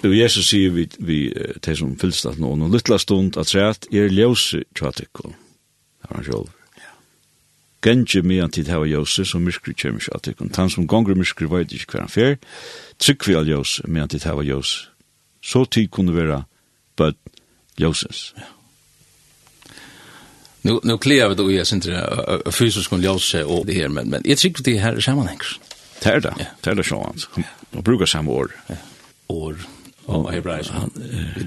Og 0.04 0.18
Jesus 0.18 0.50
sier 0.52 0.74
vi, 0.76 0.88
vi 1.00 1.20
til 1.64 1.78
som 1.80 1.96
fylstatt 2.00 2.42
nå, 2.42 2.56
noen 2.60 2.74
lytla 2.74 3.00
stund 3.02 3.40
at 3.40 3.54
sett 3.54 3.88
er 3.94 4.12
ljøse 4.14 4.66
tjatikko. 4.78 5.32
Her 6.04 6.20
han 6.20 6.28
sjølver. 6.28 6.63
Genge 7.84 8.22
medan 8.24 8.52
tid 8.52 8.68
hava 8.72 8.86
Jose, 8.88 9.26
som 9.26 9.44
myskri 9.44 9.74
kjem 9.76 10.00
ikke 10.00 10.16
at 10.16 10.28
ikon. 10.28 10.50
Tan 10.50 10.70
som 10.70 10.88
gonger 10.88 11.18
myskri 11.20 11.50
veit 11.52 11.72
ikke 11.72 11.92
hver 11.92 12.06
han 12.06 12.12
fer, 12.12 12.36
trykk 13.00 13.28
vi 13.28 13.36
all 13.36 13.50
Jose 13.50 13.84
medan 13.88 14.10
tid 14.10 14.24
hava 14.30 14.44
Jose. 14.44 14.88
Så 15.44 15.66
tid 15.66 15.90
kunne 15.92 16.16
vera 16.16 16.44
bød 16.96 17.20
Joses. 17.80 18.34
Nu, 20.62 20.80
nu 20.84 20.98
kliar 20.98 21.30
vi 21.30 21.36
då 21.36 21.52
i 21.52 21.66
sin 21.66 21.82
fysisk 22.52 22.94
om 22.94 23.02
Jose 23.02 23.46
og 23.46 23.68
det 23.68 23.74
här 23.74 23.88
men, 23.88 24.10
men 24.10 24.22
jag 24.26 24.38
tycker 24.38 24.64
det 24.64 24.80
her 24.80 25.00
sammanhengs. 25.00 25.60
Det 26.04 26.14
er 26.14 26.20
det, 26.20 26.34
det 26.64 26.72
er 26.72 26.74
det 26.74 26.86
sjåan. 26.86 27.20
Brukar 27.84 28.06
samme 28.06 28.32
ord. 28.32 28.52
År, 29.28 29.56
og 30.06 30.34
hebraisk, 30.34 30.72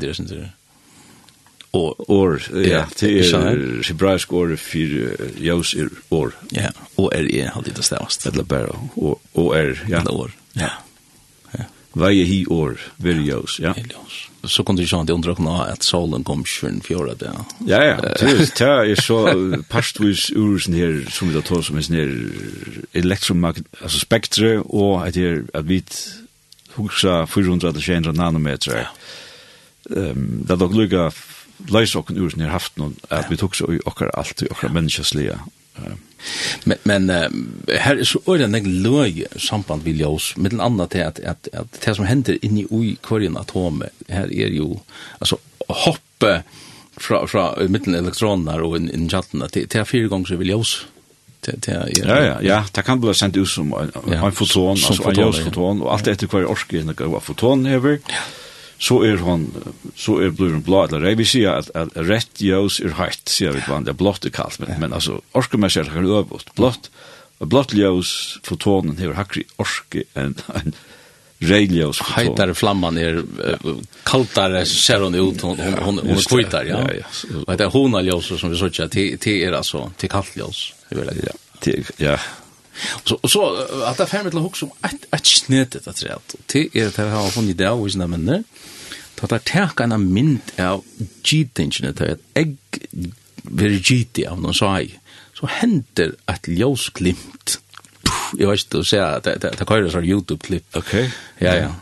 det 0.01 0.09
är 0.09 0.13
sin 0.13 0.27
det 0.27 0.51
år. 1.77 1.95
or 2.09 2.41
ja. 2.53 2.85
Det 3.01 3.35
er 3.35 3.83
hebraisk 3.89 4.33
år 4.33 4.57
for 4.57 4.97
jøs 5.43 5.75
er 5.75 5.89
år. 6.11 6.33
Ja, 6.53 6.73
og 6.97 7.13
er 7.15 7.29
er 7.35 7.51
alltid 7.55 7.77
det 7.77 7.85
stavast. 7.85 8.27
Eller 8.27 8.45
bare 8.45 8.75
og 8.97 9.21
og 9.35 9.57
er, 9.57 9.77
ja. 9.89 10.01
det 10.01 10.11
år, 10.11 10.31
ja. 10.57 10.71
Veie 11.97 12.25
hi 12.29 12.45
år, 12.53 12.77
veri 13.01 13.31
jøs, 13.31 13.61
ja. 13.61 13.73
Så 14.45 14.63
kunde 14.63 14.83
ju 14.83 14.87
sjön 14.89 15.07
det 15.07 15.13
undra 15.13 15.35
kunne 15.35 15.65
at 15.65 15.83
solen 15.83 16.25
kom 16.25 16.45
24 16.45 17.15
det. 17.19 17.31
Ja, 17.67 17.83
ja, 17.83 17.97
det 18.21 18.61
er 18.61 18.95
så 19.01 19.19
pastvis 19.71 20.31
ursen 20.37 20.75
her, 20.75 21.11
som 21.11 21.29
vi 21.29 21.35
da 21.35 21.41
tog 21.43 21.65
som 21.65 21.77
en 21.77 21.83
sånn 21.83 21.97
her 21.97 22.13
elektromagnet, 22.95 23.67
altså 23.81 23.99
spektre, 23.99 24.61
og 24.63 25.07
at 25.09 25.17
vi 25.67 25.81
hugsa 26.77 27.25
400-600 27.25 28.13
nanometer. 28.13 28.77
Ja. 28.77 28.87
Um, 29.91 30.45
det 30.45 30.51
er 30.51 30.61
nok 30.61 30.75
lukka 30.75 31.09
leis 31.73 31.95
okken 31.97 32.19
ur 32.21 32.31
som 32.31 32.43
haft 32.51 32.77
noen, 32.81 32.97
at 33.11 33.31
vi 33.31 33.39
tok 33.41 33.55
så 33.55 33.71
i 33.73 33.81
okkar 33.85 34.13
alt, 34.15 34.43
i 34.43 34.51
okkar 34.51 34.75
menneskeslige. 34.75 35.39
Men, 36.65 36.79
men 36.83 37.09
här 37.69 37.97
är 37.97 38.05
så 38.05 38.21
øyne 38.29 38.59
en 38.59 38.83
löj 38.83 39.27
samband 39.37 39.83
vill 39.83 40.01
jag 40.01 40.13
oss 40.13 40.37
med 40.37 40.51
den 40.51 40.61
andre 40.61 40.87
til 40.87 41.01
att 41.01 41.21
att 41.25 41.49
det 41.85 41.95
som 41.95 42.05
händer 42.05 42.45
inne 42.45 42.61
i 42.61 42.97
kvarjen 43.03 43.37
atom 43.37 43.83
här 44.09 44.33
är 44.33 44.49
ju 44.49 44.75
alltså 45.19 45.39
hoppe 45.69 46.43
fra, 46.97 47.27
fra 47.27 47.69
mitten 47.69 47.95
elektroner 47.95 48.63
og 48.63 48.77
in, 48.77 48.91
in 48.91 49.09
chatten 49.09 49.41
kjantene, 49.41 49.49
det 49.53 49.71
til 49.71 49.85
fire 49.85 50.09
ganger 50.09 50.27
så 50.27 50.37
vil 50.37 50.49
ljøs. 50.49 50.87
Ja, 51.47 51.85
ja, 52.03 52.39
ja, 52.43 52.65
det 52.75 52.83
kan 52.85 53.01
bli 53.01 53.13
sendt 53.15 53.37
ut 53.37 53.49
som 53.49 53.73
en, 53.73 53.93
en 54.13 54.33
foton, 54.33 54.75
altså 54.75 55.11
en 55.11 55.17
ljøsfoton, 55.17 55.83
og 55.83 55.93
alt 55.93 56.09
etter 56.09 56.27
hver 56.27 56.49
orske, 56.51 56.81
en 56.81 57.21
foton 57.23 57.67
hever, 57.67 58.01
ja 58.11 58.25
så 58.79 58.99
er 59.07 59.23
hon 59.25 59.47
så 59.97 60.19
er 60.21 60.35
blur 60.37 60.59
blå 60.65 60.83
eller 60.85 61.05
rei 61.05 61.15
vi 61.17 61.27
ser 61.29 61.55
at, 61.55 61.71
at 61.75 61.95
rett 62.09 62.43
ljós 62.45 62.79
er 62.85 62.97
heitt 62.99 63.33
ser 63.33 63.57
vi 63.57 63.65
vann 63.69 63.87
det 63.89 63.97
blått 63.97 64.29
er 64.29 64.35
kallt 64.37 64.61
men, 64.61 64.75
men 64.83 64.97
altså 64.97 65.21
orske 65.37 65.61
mer 65.61 65.73
ser 65.73 65.89
kan 65.93 66.05
øvast 66.05 66.53
blått 66.59 66.91
og 67.41 67.49
blått 67.53 67.73
ljós 67.77 68.11
fotonen 68.45 69.01
her 69.01 69.17
hakri 69.17 69.47
orske 69.63 70.05
en, 70.15 70.37
en 70.53 70.77
rei 71.49 71.65
ljós 71.73 72.03
heitare 72.13 72.57
flamman 72.57 73.01
er 73.01 73.23
kaltare 74.09 74.65
ser 74.69 75.05
hon 75.05 75.17
ut 75.17 75.45
hon 75.45 75.61
hon, 75.61 75.79
hon 75.89 76.01
hon 76.13 76.25
kvitar 76.29 76.69
ja, 76.69 76.83
ja, 76.85 77.01
ja. 77.01 77.13
Så, 77.13 77.33
og 77.47 77.53
det 77.57 77.69
er 77.69 77.73
hona 77.73 78.05
ljós 78.05 78.33
som 78.37 78.53
vi 78.53 78.61
såg 78.61 78.77
til 78.93 79.17
til 79.17 79.45
er 79.49 79.57
altså 79.57 79.87
til 79.97 80.13
kallt 80.13 80.37
ljós 80.37 80.67
ja, 80.93 81.37
til, 81.65 81.89
ja. 82.01 82.21
Så 83.05 83.21
så 83.29 83.55
att 83.85 83.99
det 83.99 84.07
fem 84.07 84.31
till 84.31 84.39
hooks 84.39 84.59
som 84.59 84.71
ett 84.83 85.15
ett 85.15 85.27
snett 85.27 85.71
det 85.71 85.87
att 85.87 85.99
säga 85.99 86.19
till 86.47 86.69
är 86.73 86.91
det 86.97 87.11
har 87.11 87.35
hon 87.35 87.49
idé 87.49 87.69
och 87.69 87.93
såna 87.93 88.07
men 88.07 88.45
ta 89.15 89.27
ta 89.27 89.39
tärka 89.39 89.85
en 89.85 90.13
mynd 90.13 90.41
av 90.59 90.85
gitingen 91.25 91.95
det 91.95 92.19
ägg 92.35 92.57
very 93.43 93.81
giti 93.83 94.27
av 94.27 94.41
noen 94.41 94.55
sai 94.55 94.99
så 95.35 95.47
händer 95.47 96.15
ett 96.27 96.49
ljusglimt 96.49 97.61
Jeg 98.39 98.49
vet 98.49 98.61
ikke, 98.61 98.79
du 98.79 98.85
ser, 98.85 99.21
det 99.25 99.35
det 99.43 99.67
kallas 99.67 99.95
på 99.95 100.05
youtube 100.05 100.43
klipp 100.47 100.77
Ok. 100.77 100.95
ja 101.41 101.55
ja. 101.55 101.75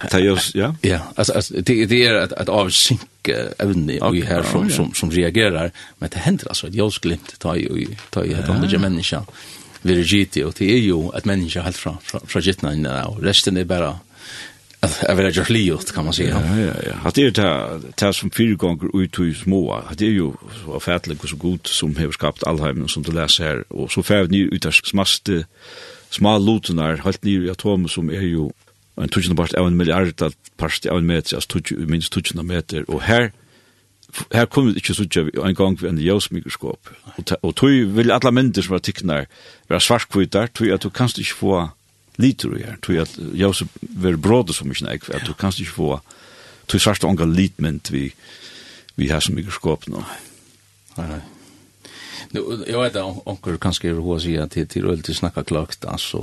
Det 0.00 0.14
er 0.14 0.24
just 0.24 0.54
ja. 0.54 0.74
Ja, 0.82 1.00
alltså 1.16 1.32
alltså 1.32 1.54
det 1.54 1.86
det 1.86 2.06
är 2.06 2.14
att 2.14 2.32
att 2.32 2.48
avsink 2.48 3.28
ävne 3.58 3.92
i 3.92 4.20
här 4.20 4.42
som 4.42 4.70
som 4.70 4.94
som 4.94 5.10
reagerar 5.10 5.70
men 5.98 6.08
det 6.08 6.18
händer 6.18 6.48
alltså 6.48 6.66
ett 6.66 6.74
ljusglimt 6.74 7.38
ta 7.38 7.56
i 7.56 7.88
ta 8.10 8.24
i 8.24 8.32
ett 8.32 8.48
annat 8.48 8.80
människa 8.80 9.24
vi 9.82 10.02
gitti, 10.02 10.44
og 10.44 10.54
det 10.58 10.68
er 10.74 10.84
jo 10.84 11.10
et 11.16 11.26
menneske 11.26 11.62
helt 11.64 11.78
fra, 11.78 11.96
fra, 12.04 12.20
fra 12.24 12.40
gittna 12.44 12.74
innan, 12.76 13.06
og 13.06 13.22
resten 13.24 13.56
er 13.56 13.68
bara 13.68 13.96
at 14.80 14.96
jeg 15.08 15.16
vil 15.16 15.26
ha 15.26 15.30
gjort 15.30 15.50
livet, 15.50 15.90
kan 15.92 16.04
man 16.04 16.14
si. 16.16 16.24
Ja, 16.24 16.40
ja, 16.56 16.72
ja. 16.86 16.94
At 17.04 17.16
det 17.16 17.38
er 17.38 17.80
det 18.00 18.14
som 18.16 18.30
fire 18.32 18.56
ganger 18.56 18.88
ut 18.94 19.18
i 19.20 19.34
små, 19.36 19.76
det 19.98 20.08
er 20.08 20.16
jo 20.16 20.34
så 20.62 20.78
fætlig 20.80 21.18
og 21.20 21.28
så 21.28 21.36
god 21.36 21.68
som 21.68 21.96
har 21.96 22.12
skapt 22.16 22.46
allheimen 22.46 22.88
som 22.88 23.04
du 23.04 23.12
leser 23.12 23.44
her, 23.44 23.62
og 23.70 23.90
så 23.92 24.02
fær 24.02 24.24
vi 24.28 24.38
nye 24.38 24.48
ut 24.54 24.66
av 24.66 24.72
smaste, 24.72 25.44
små 26.10 26.38
loten 26.38 26.80
her, 26.80 27.02
helt 27.04 27.24
nye 27.24 27.44
i 27.44 27.52
atomet 27.52 27.92
som 27.92 28.08
er 28.10 28.24
jo 28.24 28.50
en 29.00 29.12
tusen 29.12 29.36
part 29.36 29.54
av 29.54 29.68
en 29.68 29.76
milliard 29.76 30.16
part 30.56 30.86
av 30.86 30.96
en 30.96 31.06
meter, 31.06 31.36
altså 31.36 31.60
minst 31.88 32.12
tusen 32.12 32.40
meter, 32.46 32.84
og 32.88 33.04
her 33.04 33.30
her 34.32 34.46
kunne 34.46 34.72
vi 34.72 34.80
ikke 34.80 34.94
sutja 34.94 35.26
en 35.44 35.54
gang 35.54 35.82
ved 35.82 35.90
en 35.90 35.98
jøsmikroskop. 35.98 36.90
Og 37.16 37.24
og 37.42 37.56
tog 37.56 37.96
vil 37.96 38.10
alle 38.10 38.32
myndir 38.32 38.62
som 38.62 38.74
er 38.74 38.78
tikknar 38.78 39.26
være 39.68 39.80
svartkvitar, 39.80 40.46
tog 40.54 40.68
at 40.68 40.82
du 40.82 40.90
kanst 40.90 41.18
ikke 41.18 41.34
få 41.34 41.68
liter 42.18 42.56
i 42.56 42.62
her, 42.62 42.76
tog 42.82 42.96
at 42.96 43.18
jøs 43.18 43.62
vil 43.80 44.18
bråde 44.18 44.52
som 44.52 44.70
ikke 44.70 44.84
nek, 44.84 45.08
at 45.08 45.26
du 45.26 45.32
kanst 45.32 45.60
ikke 45.60 45.72
få 45.72 46.00
tog 46.68 46.80
svart 46.80 47.04
unga 47.04 47.24
litmynd 47.24 47.90
vi, 47.90 48.12
vi 48.96 49.08
har 49.08 49.20
som 49.20 49.34
mikroskop 49.34 49.88
nå. 49.88 50.04
Nei, 50.96 51.06
nei. 51.06 51.20
Nu, 52.30 52.64
jag 52.66 52.82
vet 52.82 52.96
att 52.96 53.22
onkel 53.24 53.58
kanske 53.58 53.88
är 53.88 53.92
hos 53.92 54.26
i 54.26 54.38
att 54.38 54.50
till 54.50 54.86
öl 54.86 55.02
till 55.02 55.14
snacka 55.14 55.42
klart 55.44 55.84
alltså. 55.84 56.18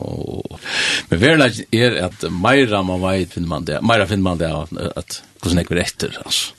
Men 1.09 1.19
väl 1.19 1.41
är 1.71 2.03
att 2.03 2.31
Maira 2.31 2.83
man 2.83 3.01
vet 3.01 3.33
finner 3.33 3.47
man 3.47 3.65
det. 3.65 3.81
Maira 3.81 4.07
finner 4.07 4.23
man 4.23 4.37
det 4.37 4.55
att 4.95 5.23
hur 5.43 5.49
snäck 5.49 5.71
vi 5.71 5.75
rätter 5.75 6.21
alltså. 6.25 6.53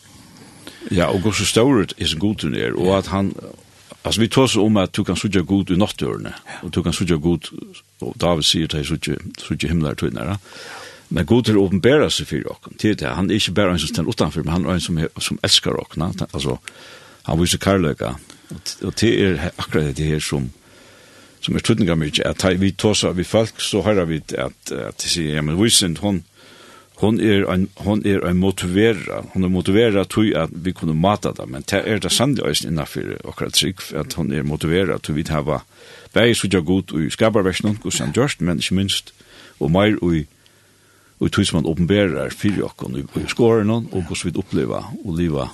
Ja, 0.91 1.11
og 1.13 1.21
hvor 1.21 1.33
så 1.33 1.43
is 1.43 1.93
er 1.99 2.07
så 2.07 2.19
god 2.19 2.45
er, 2.45 2.73
og 2.73 2.99
at 2.99 3.07
han, 3.07 3.35
altså 4.05 4.21
vi 4.21 4.29
tar 4.29 4.47
så 4.47 4.65
om 4.65 4.77
at 4.77 4.97
du 4.97 5.05
kan 5.05 5.17
sutja 5.17 5.41
god 5.41 5.71
i 5.71 5.77
nattørene, 5.77 6.33
og 6.63 6.75
du 6.75 6.83
kan 6.83 6.93
sutja 6.93 7.15
god, 7.15 7.53
og 8.01 8.15
David 8.21 8.43
sier 8.43 8.67
til 8.67 8.85
sutja, 8.85 9.15
sutja 9.39 9.69
til 9.69 9.97
tøyner, 9.97 10.37
men 11.11 11.27
god 11.27 11.49
er 11.49 11.57
åpenbæra 11.57 12.11
seg 12.11 12.27
for 12.27 12.51
okken, 12.51 12.79
til 12.79 12.97
det, 12.99 13.09
han 13.09 13.31
er 13.31 13.35
ikke 13.35 13.53
bare 13.53 13.73
en 13.73 13.79
som 13.79 13.89
stender 13.89 14.11
utanfor, 14.11 14.43
men 14.43 14.53
han 14.53 14.65
er 14.67 14.73
en 14.73 14.81
som, 14.81 14.99
som 15.21 15.39
elskar 15.43 15.77
okken, 15.81 16.03
altså, 16.03 16.57
han 17.23 17.41
viser 17.41 17.59
karløyga, 17.59 18.15
og 18.83 19.01
det 19.01 19.13
er 19.25 19.51
akkurat 19.59 19.97
det 19.97 20.07
her 20.07 20.19
som, 20.21 20.51
som 21.41 21.55
er 21.55 21.61
tøytninga 21.61 21.95
mykje, 21.95 22.25
at 22.25 22.61
vi 22.61 22.71
tar 22.73 22.95
så 22.95 23.13
vi 23.13 23.25
folk, 23.25 23.61
så 23.61 23.81
hører 23.83 24.05
vi 24.05 24.23
at, 24.39 24.73
at, 24.73 25.05
sé 25.05 25.29
at, 25.37 25.45
at, 25.45 25.59
at, 25.59 26.15
at, 26.15 26.23
hon 27.01 27.21
er 27.21 27.47
ein 27.51 27.69
hon 27.85 28.03
er 28.07 28.25
ein 28.27 28.41
motivera 28.43 29.23
hon 29.33 29.45
er 29.45 29.53
motivera 29.53 30.05
tui 30.05 30.33
at 30.35 30.51
vi 30.53 30.73
kunne 30.73 30.95
mata 30.95 31.33
det, 31.33 31.47
men 31.49 31.63
det 31.71 31.83
er 31.87 31.99
det 31.99 32.13
sannlig 32.13 32.45
også 32.45 32.69
innenfor 32.69 33.15
akkurat 33.25 33.55
trygg 33.55 33.85
at 33.95 34.19
hon 34.19 34.33
er 34.33 34.43
motivera 34.43 34.99
tui 34.99 35.15
vi 35.21 35.27
hava 35.31 35.63
vei 36.15 36.35
sudja 36.35 36.61
god 36.61 36.95
i 36.99 37.11
skabarversjonen 37.11 37.79
hos 37.85 38.01
han 38.03 38.15
just 38.17 38.41
men 38.41 38.59
ikke 38.59 38.81
minst 38.81 39.15
og 39.61 39.71
meir 39.71 39.99
og 40.03 40.27
og 41.19 41.33
tui 41.35 41.45
som 41.45 41.67
openberar 41.67 42.31
fyrir 42.31 42.63
okkum 42.69 42.95
og 42.95 43.17
i 43.19 43.27
skåren 43.31 43.71
og 43.71 44.03
hos 44.11 44.25
vi 44.25 44.31
oppleva 44.39 44.85
og 45.05 45.17
liva 45.19 45.49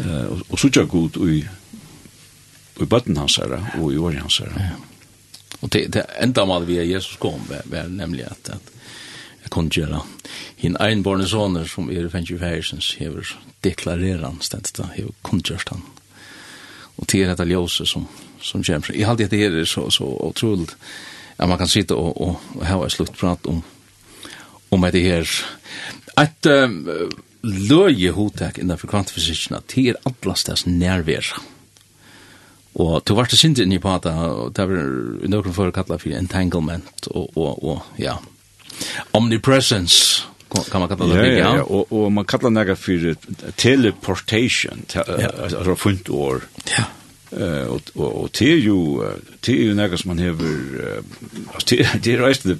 eh, 0.00 0.26
og, 0.30 0.40
og 0.48 0.58
sudja 0.58 0.84
god 0.84 1.20
i 1.28 1.44
i 2.80 2.86
bøtten 2.90 3.16
hans 3.16 3.36
herre 3.38 3.60
og 3.78 3.92
i 3.92 3.98
åren 4.02 4.24
hans 4.24 4.40
herre. 4.42 4.72
Og 5.62 5.70
det, 5.72 5.86
det 5.94 6.02
enda 6.20 6.44
mal 6.48 6.66
vi 6.66 6.80
er 6.82 6.88
Jesus 6.88 7.16
kom 7.22 7.44
var 7.48 7.86
nemlig 7.88 8.24
at, 8.26 8.56
at 8.56 8.73
jeg 9.44 9.52
kunne 9.52 9.72
gjøre. 9.72 10.00
Hinn 10.60 10.78
egenborne 10.80 11.26
sånner 11.28 11.68
som 11.68 11.90
er 11.92 12.08
fengt 12.12 12.32
i 12.32 12.38
færsens 12.40 12.94
hever 13.00 13.34
deklarerer 13.64 14.24
han 14.24 14.40
stedet 14.44 14.72
da, 14.78 14.88
hever 14.96 15.12
kunngjørst 15.26 15.72
han. 15.72 15.84
Og 16.96 17.08
til 17.10 17.28
dette 17.28 17.46
ljøse 17.48 17.86
som, 17.90 18.06
som 18.40 18.62
kommer. 18.64 18.94
Jeg 18.94 19.08
halte 19.08 19.28
det 19.28 19.40
her 19.40 19.64
så, 19.68 19.88
så 19.90 20.06
utrolig 20.28 20.70
at 21.34 21.48
man 21.50 21.58
kan 21.58 21.70
sitte 21.70 21.96
og, 21.98 22.14
og, 22.20 22.50
og 22.54 22.66
ha 22.66 22.78
et 22.84 22.94
slutt 22.94 23.16
prat 23.18 23.46
om, 23.50 23.62
om 24.70 24.86
det 24.94 25.02
her. 25.02 25.30
Et 26.22 26.50
um, 26.50 26.76
løye 27.44 28.12
hotek 28.14 28.60
innenfor 28.62 28.92
kvantfysikken 28.92 29.58
at 29.58 29.74
det 29.74 29.88
er 29.90 30.00
atlastes 30.08 30.64
nærvær. 30.66 31.34
Og 32.74 33.02
til 33.06 33.18
hvert 33.18 33.34
sinne 33.38 33.62
inni 33.62 33.78
på 33.82 33.90
at 33.92 34.06
det 34.06 34.64
var 34.66 34.86
noen 35.30 35.54
for 35.54 35.70
å 35.70 35.74
kalle 35.74 35.98
for 35.98 36.14
entanglement 36.14 37.10
og, 37.12 37.36
og, 37.38 37.60
og 37.62 38.00
ja, 38.02 38.16
omnipresence 39.12 40.24
kan 40.70 40.80
man 40.80 40.88
kalla 40.88 41.14
det, 41.14 41.26
ja. 41.26 41.36
Ja, 41.36 41.56
ja. 41.56 41.62
Og, 41.62 41.92
og 41.92 42.12
man 42.12 42.24
kallar 42.24 42.64
det 42.64 42.76
for 42.78 43.14
teleportation, 43.56 44.84
te, 44.88 45.02
ja. 45.18 45.30
altså 45.42 45.74
funnet 45.74 46.08
år. 46.08 46.44
Ja. 46.78 46.84
Uh, 47.34 47.72
og, 47.72 47.80
og, 47.94 48.22
og 48.22 48.30
det 48.38 48.50
er 48.52 48.60
jo, 48.62 49.04
det 49.46 49.54
er 49.54 49.66
jo 49.66 49.74
nægge 49.74 49.98
som 49.98 50.08
man 50.12 50.18
hever, 50.22 50.52
uh, 50.78 51.54
altså 51.54 51.76
det 52.04 52.14
er 52.14 52.22
reist 52.22 52.44
det, 52.44 52.58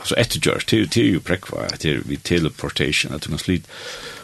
altså 0.00 0.14
ettergjørs, 0.16 0.64
det 0.64 0.96
er 0.96 1.10
jo 1.10 1.20
prekva, 1.20 1.66
det 1.82 1.90
er 1.90 2.00
vi 2.08 2.16
teleportation, 2.16 3.12
at 3.12 3.24
du 3.24 3.28
kan 3.28 3.42
slite, 3.42 3.68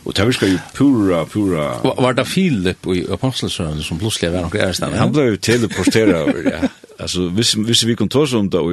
og 0.05 0.17
det 0.17 0.27
virker 0.27 0.49
jo 0.55 0.59
pura, 0.75 1.25
pura... 1.25 1.67
Var, 1.85 2.01
var 2.03 2.17
det 2.17 2.27
Philip 2.27 2.87
i 2.95 3.05
Apostelsøren 3.13 3.83
som 3.83 4.01
plutselig 4.01 4.33
var 4.33 4.47
noe 4.47 4.59
ærestand? 4.59 4.97
Han 4.99 5.13
ble 5.13 5.29
jo 5.35 5.37
teleporteret 5.37 6.17
over, 6.17 6.49
ja. 6.49 6.63
Alltså 7.03 7.29
visst 7.29 7.55
visst 7.55 7.85
vi 7.85 7.97
kan 7.97 8.09
ta 8.09 8.21
oss 8.21 8.33
om 8.33 8.51
det 8.51 8.59
och 8.59 8.73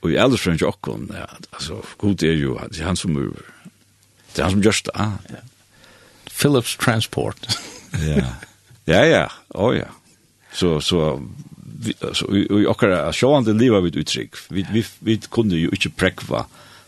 och 0.00 0.10
i 0.10 0.16
äldre 0.16 0.38
främst 0.38 0.62
och 0.62 0.80
kon 0.80 1.12
ja 1.14 1.26
alltså 1.50 1.82
god 1.96 2.22
är 2.22 2.32
ju 2.32 2.56
han 2.84 2.96
som 2.96 3.34
det 4.34 4.40
är 4.40 4.42
han 4.42 4.52
som 4.52 4.62
just 4.62 4.88
ah 4.94 5.10
Philips 6.42 6.76
transport. 6.76 7.46
ja. 8.16 8.26
Ja 8.84 9.04
ja, 9.04 9.30
oh 9.48 9.76
ja. 9.76 9.86
Så 10.52 10.80
så 10.80 11.22
så 12.12 12.26
vi 12.30 12.66
okkara 12.66 13.12
sjóandi 13.12 13.54
liva 13.54 13.80
við 13.80 14.02
uttrykk. 14.02 14.38
Vi 14.50 14.66
vi 14.72 14.84
vi 15.00 15.18
kunnu 15.30 15.58
jo 15.58 15.70
ikki 15.72 15.92
prekva 15.94 16.46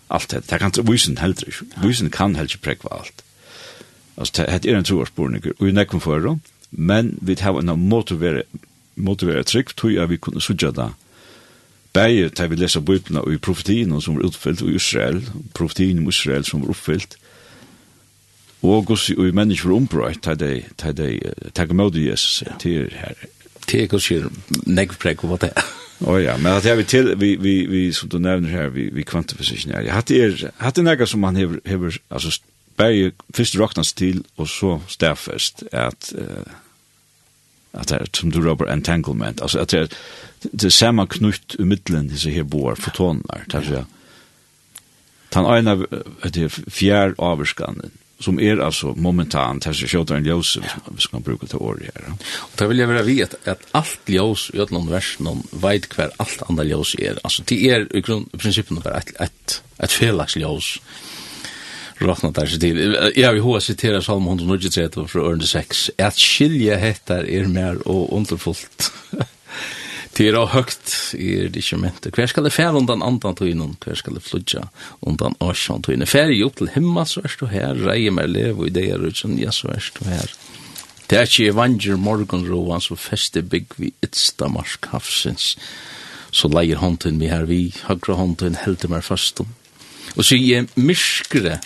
alt 0.09 0.31
det. 0.31 0.45
Det 0.51 0.59
kan 0.59 0.75
vísin 0.83 1.19
heldur 1.19 1.49
ikki. 1.49 1.67
Vísin 1.83 2.11
kan 2.11 2.35
heldur 2.37 2.59
prekva 2.63 2.99
alt. 2.99 3.25
Altså 4.17 4.43
det 4.43 4.71
er 4.71 4.79
en 4.79 4.85
trúarspurningur 4.85 5.55
og 5.59 5.69
i 5.69 5.73
nekkum 5.73 6.01
fyrir, 6.01 6.39
men 6.71 7.19
vi 7.23 7.37
har 7.41 7.59
en 7.59 7.79
motivera 7.79 8.43
måtte 8.97 9.27
være 9.27 9.45
trygt, 9.49 9.77
tog 9.77 9.93
jeg 9.95 10.11
vi 10.11 10.21
kunne 10.23 10.43
sudja 10.43 10.71
da. 10.75 10.91
Bæger 11.95 12.29
da 12.35 12.47
vi 12.51 12.59
leser 12.59 12.83
bøyblene 12.83 13.23
og 13.23 13.35
i 13.35 13.39
profetien 13.39 13.93
som 14.01 14.17
var 14.17 14.27
utfyllt 14.27 14.65
i 14.67 14.75
Israel, 14.75 15.21
profetien 15.55 15.99
om 16.03 16.09
Israel 16.09 16.45
som 16.45 16.63
var 16.63 16.75
oppfyllt, 16.75 17.17
og 18.65 18.87
gos 18.89 19.11
i 19.13 19.15
mennesker 19.15 19.75
ombrøyt 19.77 20.25
da 20.25 20.35
de, 20.35 20.63
da 20.81 20.93
de, 20.93 21.09
til 21.55 21.69
de, 21.69 21.91
til 21.93 22.05
Jesus 22.07 22.43
til 22.61 22.91
her. 22.97 23.27
Til 23.69 23.89
gos 23.89 24.11
i 24.11 24.23
negvprek 24.67 25.21
på 25.21 25.39
det. 25.41 25.53
Å 26.03 26.17
ja, 26.19 26.35
men 26.41 26.57
at 26.57 26.67
jeg 26.67 26.81
vil 26.81 26.89
til, 26.91 27.13
vi, 27.21 27.35
vi, 27.41 27.55
vi, 27.71 27.85
som 27.95 28.11
du 28.11 28.19
nevner 28.19 28.51
her, 28.51 28.73
vi, 28.75 28.89
vi 28.93 29.05
kvantifisisjonerer, 29.07 29.93
hatt 29.95 30.11
er, 30.11 30.35
hadde 30.59 30.83
er 30.83 30.89
nega 30.89 31.07
som 31.07 31.23
han 31.25 31.39
hever, 31.39 31.61
hever, 31.69 32.01
altså, 32.11 32.35
bæger, 32.77 33.15
fyrst 33.37 33.57
råknas 33.61 33.93
til, 33.95 34.25
og 34.37 34.49
så 34.51 34.79
stafest, 34.91 35.63
at, 35.71 36.11
uh, 36.19 36.64
att 37.75 37.89
det 37.89 37.97
er 38.01 38.07
som 38.15 38.31
du 38.31 38.41
råber 38.41 38.67
entanglement 38.73 39.43
alltså 39.43 39.59
att 39.59 39.69
det 39.69 39.81
er 39.81 39.89
det 40.53 40.73
samma 40.73 41.07
knut 41.07 41.57
i 41.59 41.63
middelen 41.63 42.09
disse 42.09 42.31
her 42.31 42.43
bor 42.43 42.75
fotoner 42.75 43.45
där 43.53 43.63
så 43.63 43.85
tan 45.31 45.45
ena 45.59 45.87
det 46.35 46.49
fjär 46.69 47.15
avskannen 47.19 47.91
som 48.21 48.41
är 48.41 48.59
alltså 48.59 48.95
momentant 48.97 49.65
här 49.65 49.73
så 49.73 49.87
kjøter 49.87 50.15
en 50.15 50.27
ljus 50.27 50.47
som 50.47 50.63
vi 50.97 51.01
ska 51.01 51.21
bruka 51.21 51.47
till 51.47 51.59
her. 51.59 51.91
här. 51.95 52.15
Och 52.39 52.61
vil 52.61 52.69
vill 52.69 52.79
jag 52.79 52.89
bara 52.89 53.03
veta 53.03 53.51
att 53.51 53.67
allt 53.71 54.01
ljus 54.07 54.51
i 54.55 54.61
alla 54.61 54.79
universum 54.79 55.27
om 55.27 55.43
vid 55.51 55.89
kvar 55.89 56.11
allt 56.17 56.43
andra 56.49 56.65
ljus 56.65 56.95
är 56.99 57.19
alltså 57.23 57.43
det 57.47 57.71
är 57.71 57.97
i 57.97 58.01
grunn 58.01 58.29
i 58.33 58.39
principen 58.39 58.81
bara 58.85 58.97
et, 58.99 59.21
ett 59.21 59.63
ett 59.79 59.93
felaktigt 59.93 60.43
ljus. 60.43 60.81
Råkna 62.05 62.31
der 62.37 62.51
seg 62.51 62.61
til. 62.61 62.81
Jeg 63.17 63.37
vil 63.37 63.45
hva 63.45 63.61
sitera 63.63 64.01
Salm 64.05 64.27
193 64.29 65.07
fra 65.11 65.25
Ørne 65.31 65.47
6. 65.49 65.87
At 66.03 66.19
skilje 66.21 66.77
hettar 66.81 67.25
er 67.25 67.49
mer 67.49 67.81
og 67.89 68.13
underfullt. 68.17 68.91
Det 70.15 70.27
er 70.31 70.39
høgt, 70.53 70.93
er 71.17 71.49
det 71.49 71.63
ikke 71.65 71.81
mente. 71.81 72.13
Hver 72.15 72.31
skal 72.31 72.47
det 72.47 72.55
fære 72.55 72.77
undan 72.83 73.03
andan 73.03 73.39
tøynen? 73.39 73.77
Hver 73.83 73.99
skal 73.99 74.19
det 74.19 74.25
fludja 74.27 74.67
undan 75.01 75.37
åsjan 75.41 75.83
tøynen? 75.83 76.07
Fære 76.07 76.37
jo 76.37 76.51
til 76.55 76.71
himmel, 76.75 77.07
så 77.09 77.25
er 77.25 77.39
og 77.41 77.51
her, 77.55 77.81
reie 77.89 78.13
mer 78.15 78.29
lev 78.29 78.61
og 78.61 78.69
ideer 78.69 79.01
ut 79.01 79.17
som, 79.17 79.39
ja, 79.41 79.51
så 79.55 79.73
er 79.73 79.91
og 80.01 80.13
her. 80.13 80.37
Det 81.09 81.19
er 81.19 81.29
ikke 81.29 81.51
evanger 81.53 81.99
morgenroan 82.01 82.81
som 82.81 82.97
feste 83.01 83.43
bygg 83.43 83.77
vi 83.77 83.93
ytsta 84.05 84.49
marsk 84.49 84.89
hafsins. 84.93 85.55
Så 86.35 86.49
leier 86.51 86.81
hånden 86.81 87.21
vi 87.21 87.29
her 87.31 87.45
vi, 87.49 87.69
høyre 87.87 88.17
hånden 88.19 88.57
helter 88.65 88.91
meg 88.91 89.05
fastum. 89.07 89.53
Og 90.17 90.25
så 90.25 90.39
jeg 90.39 90.69
myrskre 90.77 91.59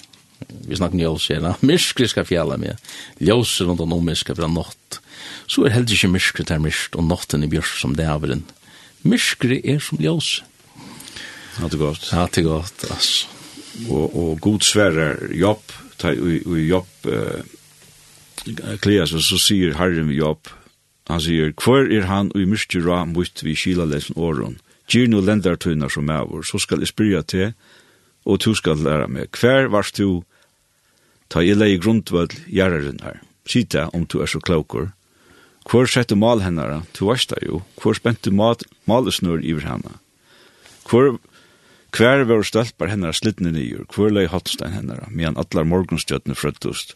vi 0.48 0.78
snakker 0.78 1.00
ljøs 1.00 1.28
igjen, 1.30 1.48
myrskri 1.68 2.08
skal 2.10 2.26
fjalla 2.28 2.58
med, 2.60 2.78
ljøs 3.22 3.58
rundt 3.66 3.82
om 3.84 3.96
myrskri 4.04 4.36
fra 4.38 4.50
nått, 4.50 5.00
så 5.48 5.64
er 5.66 5.76
heldig 5.76 5.98
ikke 5.98 6.12
myrskri 6.12 6.46
til 6.48 6.62
myrst, 6.64 6.96
og 6.96 7.08
nåtten 7.08 7.44
i 7.44 7.50
bjørs 7.50 7.74
som 7.80 7.96
det 7.98 8.06
er 8.08 8.30
den. 8.30 8.44
Myrskri 9.08 9.60
er 9.64 9.82
som 9.82 10.00
ljøs. 10.02 10.42
Ja, 11.58 11.66
det 11.66 11.74
er 11.74 11.82
godt. 11.82 12.08
Ja, 12.12 12.26
det 12.26 12.42
er 12.42 12.48
godt, 12.48 12.86
altså. 12.90 13.34
Og, 13.88 14.06
og 14.10 14.40
god 14.42 14.64
sverer 14.66 15.28
jobb, 15.38 15.74
ta, 16.02 16.10
og, 16.10 16.48
og 16.50 16.58
jobb 16.58 17.06
uh, 17.06 18.78
klias, 18.82 19.14
og 19.14 19.22
så 19.22 19.38
sier 19.38 19.76
herren 19.78 20.10
vi 20.10 20.18
jobb, 20.18 20.50
han 21.08 21.22
sier, 21.24 21.54
hver 21.56 21.86
er 21.94 22.08
han 22.10 22.32
og 22.34 22.42
i 22.42 22.48
myrskri 22.48 22.82
ra 22.84 23.04
mot 23.08 23.44
vi 23.44 23.54
kila 23.56 23.86
lesen 23.88 24.18
åren, 24.18 24.58
Gjør 24.88 25.10
no 25.12 25.20
lendartøyner 25.20 25.92
som 25.92 26.08
er 26.08 26.24
vår, 26.24 26.46
så 26.48 26.58
skal 26.62 26.80
jeg 26.80 26.88
spyrja 26.88 27.20
til, 27.28 27.50
og 28.24 28.40
du 28.40 28.54
skal 28.56 28.80
læra 28.80 29.08
meg. 29.08 29.28
Hver 29.36 29.68
varst 29.72 30.00
du 30.00 30.22
Ta 31.28 31.42
i 31.44 31.54
lei 31.54 31.76
grundvall 31.76 32.32
gjerraren 32.46 33.00
her. 33.04 33.20
Sita 33.48 33.88
om 33.92 34.06
du 34.08 34.20
er 34.22 34.30
så 34.30 34.40
klokur. 34.40 34.92
Hvor 35.68 35.88
sette 35.90 36.16
mal 36.16 36.40
hennara, 36.40 36.82
tu 36.96 37.06
varsta 37.08 37.36
jo. 37.44 37.62
Hvor 37.80 37.96
spente 37.96 38.32
mal, 38.32 38.56
malesnur 38.88 39.42
iver 39.44 39.66
henne. 39.68 39.98
Hvor 40.88 41.18
Hver 41.96 42.26
var 42.28 42.44
stølpar 42.44 42.90
hennara 42.92 43.16
slittne 43.16 43.50
nyer, 43.54 43.86
hver 43.88 44.12
lei 44.12 44.26
hotstein 44.28 44.74
hennara, 44.76 45.08
medan 45.08 45.38
allar 45.40 45.64
morgonstjötne 45.64 46.36
frøttust. 46.36 46.92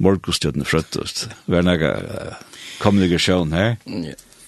Morgonstjötne 0.00 0.64
frøttust. 0.64 1.26
Vær 1.52 1.66
nega 1.66 1.90
uh, 2.00 2.40
kommunikasjon 2.80 3.52
her, 3.52 3.76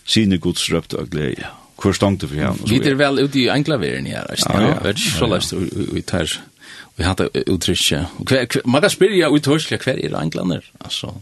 sine 0.09 0.41
gods 0.41 0.65
røpt 0.73 0.97
og 0.97 1.12
glede. 1.12 1.53
Hvor 1.77 1.93
stangte 1.93 2.31
for 2.31 2.41
henne? 2.41 2.65
Vi 2.71 2.81
er 2.81 2.97
vel 2.97 3.21
ute 3.27 3.43
i 3.43 3.47
englaveren 3.53 4.09
her, 4.09 4.25
ja, 4.25 4.35
ja, 4.41 4.57
ja, 4.57 4.65
ja, 4.73 4.97
ja, 4.97 5.53
ja, 5.53 6.01
ja, 6.01 6.25
ja, 6.25 6.54
vi 6.97 7.05
har 7.05 7.16
det 7.19 7.45
uttrykket. 7.47 8.65
Man 8.65 8.81
kan 8.81 8.91
spyrja 8.91 9.29
ut 9.29 9.47
hörsliga 9.47 9.83
kvar 9.83 9.99
er 9.99 10.15
Englander. 10.21 10.62
Altså, 10.81 11.15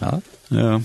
ja. 0.00 0.20
Ja. 0.50 0.80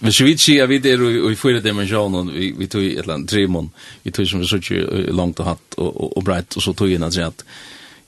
Men 0.00 0.12
så 0.12 0.24
vidt 0.26 0.42
sier 0.42 0.66
vi 0.66 0.80
der 0.82 1.02
i 1.30 1.36
fyra 1.38 1.60
dimensjonen, 1.62 2.32
vi, 2.34 2.50
vi 2.58 2.66
tog 2.66 2.82
et 2.82 2.98
eller 2.98 3.14
annet 3.14 3.30
trimon, 3.30 3.70
vi 4.02 4.10
tog 4.10 4.26
som 4.26 4.42
vi 4.42 4.48
så 4.50 4.58
ikke 4.58 5.12
langt 5.14 5.40
og 5.40 5.52
hatt 5.52 5.78
og, 5.78 5.90
og, 5.90 6.16
og 6.18 6.24
breit, 6.26 6.56
og 6.56 6.64
så 6.64 6.74
tog 6.74 6.90
inn 6.90 7.06
at 7.06 7.14
sier 7.14 7.30
at, 7.30 7.44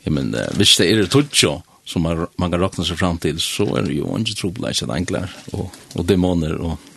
ja, 0.03 0.11
men 0.11 0.33
uh, 0.35 0.49
hvis 0.59 0.77
det 0.81 0.89
er 0.91 1.03
det 1.03 1.13
tutsjo 1.15 1.61
som 1.87 2.03
man, 2.03 2.25
man 2.41 2.51
kan 2.51 2.65
rakna 2.65 2.85
seg 2.87 2.99
fram 2.99 3.21
til, 3.23 3.39
så 3.43 3.69
er 3.79 3.87
det 3.87 4.01
jo 4.01 4.11
ikke 4.19 4.35
trobeleis 4.41 4.83
at 4.83 4.91
engler 4.97 5.31
og, 5.55 5.71
og 5.95 6.07
demoner 6.09 6.59
og 6.59 6.93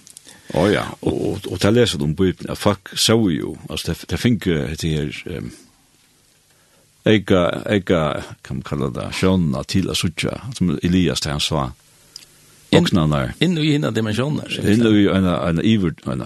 Oh 0.57 0.65
ja, 0.65 0.81
og, 1.05 1.13
og, 1.13 1.43
og 1.53 1.59
det 1.61 1.69
leser 1.75 1.99
de 2.01 2.07
på 2.09 2.23
Bibelen, 2.23 2.49
at 2.49 2.57
folk 2.57 2.89
så 2.97 3.13
jo, 3.29 3.51
altså 3.69 3.91
det, 3.91 4.07
det 4.09 4.17
finner 4.17 4.71
det 4.81 4.89
her, 4.89 5.37
um, 5.37 5.51
Ega, 7.07 7.63
ega, 7.65 8.23
kan 8.41 8.59
man 8.59 8.63
kalla 8.63 8.89
det, 8.91 9.07
sjånna 9.15 9.63
til 9.63 9.87
a 9.89 9.95
sutja, 9.95 10.33
som 10.57 10.73
Elias 10.83 11.23
til 11.23 11.31
han 11.31 11.43
sa. 11.43 11.69
okna 12.75 13.05
han 13.05 13.13
er. 13.15 13.31
Inn 13.39 13.57
i 13.57 13.71
hinna 13.71 13.91
dimensjoner. 13.95 14.51
Inn 14.59 14.83
i 14.85 15.05
en 15.07 15.29
hina 15.29 15.63
iver, 15.63 15.95
en 16.11 16.25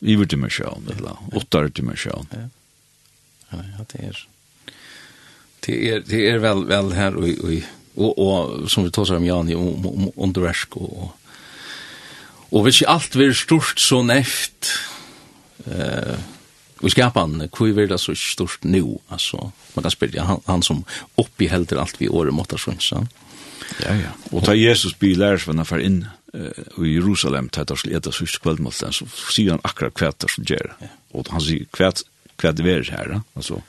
iver 0.00 0.28
dimensjon, 0.28 0.84
eller 0.96 1.16
åttar 1.32 1.70
dimensjon. 1.72 2.28
Ja, 2.32 3.62
ja, 3.62 3.86
det 3.92 4.04
er, 4.10 4.20
det 5.66 5.78
er, 5.88 6.04
det 6.08 6.20
er 6.28 6.38
vel, 6.44 6.66
vel 6.68 6.92
her, 6.96 7.16
og, 7.16 7.42
og, 7.42 7.64
og, 7.96 8.12
og 8.18 8.70
som 8.70 8.84
vi 8.84 8.92
tåsar 8.92 9.20
om 9.20 9.26
Jan, 9.26 9.52
om, 9.56 9.72
om, 9.86 9.88
om 10.08 10.12
underversk, 10.28 10.76
og, 10.76 10.92
og, 10.92 11.10
og 12.52 12.66
hvis 12.66 12.82
ikke 12.82 12.92
alt 12.92 13.16
blir 13.16 13.34
stort 13.36 13.80
så 13.80 14.02
neft, 14.04 14.74
eh, 15.66 16.16
Och 16.82 16.90
skapan 16.90 17.48
hur 17.58 17.72
vill 17.72 17.88
det 17.88 17.98
så 17.98 18.14
stort 18.14 18.64
nu 18.64 18.98
Altså, 19.08 19.52
man 19.74 19.82
kan 19.82 19.90
spela 19.90 20.22
han, 20.22 20.40
han 20.46 20.62
som 20.62 20.84
oppi 21.14 21.46
helder 21.46 21.76
alt 21.76 22.00
vi 22.00 22.08
året 22.08 22.34
måtte 22.34 22.58
så. 22.58 22.74
Ja 23.80 23.94
ja. 23.94 24.10
Og 24.30 24.44
ta 24.44 24.54
Jesus 24.54 24.98
bilar 24.98 25.36
för 25.36 25.52
när 25.52 25.80
inn 25.80 26.06
uh, 26.34 26.86
i 26.86 26.94
Jerusalem 26.94 27.48
tätar 27.48 27.76
skulle 27.76 27.96
äta 27.96 28.12
sist 28.12 28.42
kvällmål 28.42 28.72
sen 28.72 28.92
så 28.92 29.06
sier 29.06 29.50
han 29.50 29.60
akkurat 29.62 30.00
hva 30.00 30.12
det 30.18 30.30
som 30.30 30.44
ger. 30.44 30.72
Og 31.12 31.28
han 31.30 31.40
sier 31.40 31.66
hva 31.70 31.92
kvätt 32.36 32.56
det 32.56 32.64
her, 32.64 32.82
här 32.90 33.20
altså. 33.34 33.62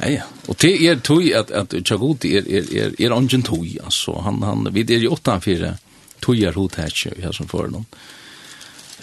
Ja 0.00 0.08
ja. 0.08 0.22
Og 0.48 0.56
det 0.56 0.86
er 0.86 1.00
tog 1.00 1.26
at, 1.32 1.50
at 1.50 1.74
Chagoti 1.84 2.36
er, 2.36 2.46
er, 2.48 2.64
er, 2.76 2.94
er 2.98 3.12
ungen 3.12 3.42
tog 3.42 3.66
altså. 3.84 4.20
han 4.20 4.42
han 4.42 4.68
vi 4.72 4.86
er 4.88 5.02
jo 5.02 5.12
åttan 5.12 5.40
fire 5.40 5.76
tog 6.20 6.38
er 6.38 6.52
hot 6.52 6.74
här 6.74 6.92
ju 6.94 7.32
som 7.32 7.48
för 7.48 7.68
noen. 7.68 7.86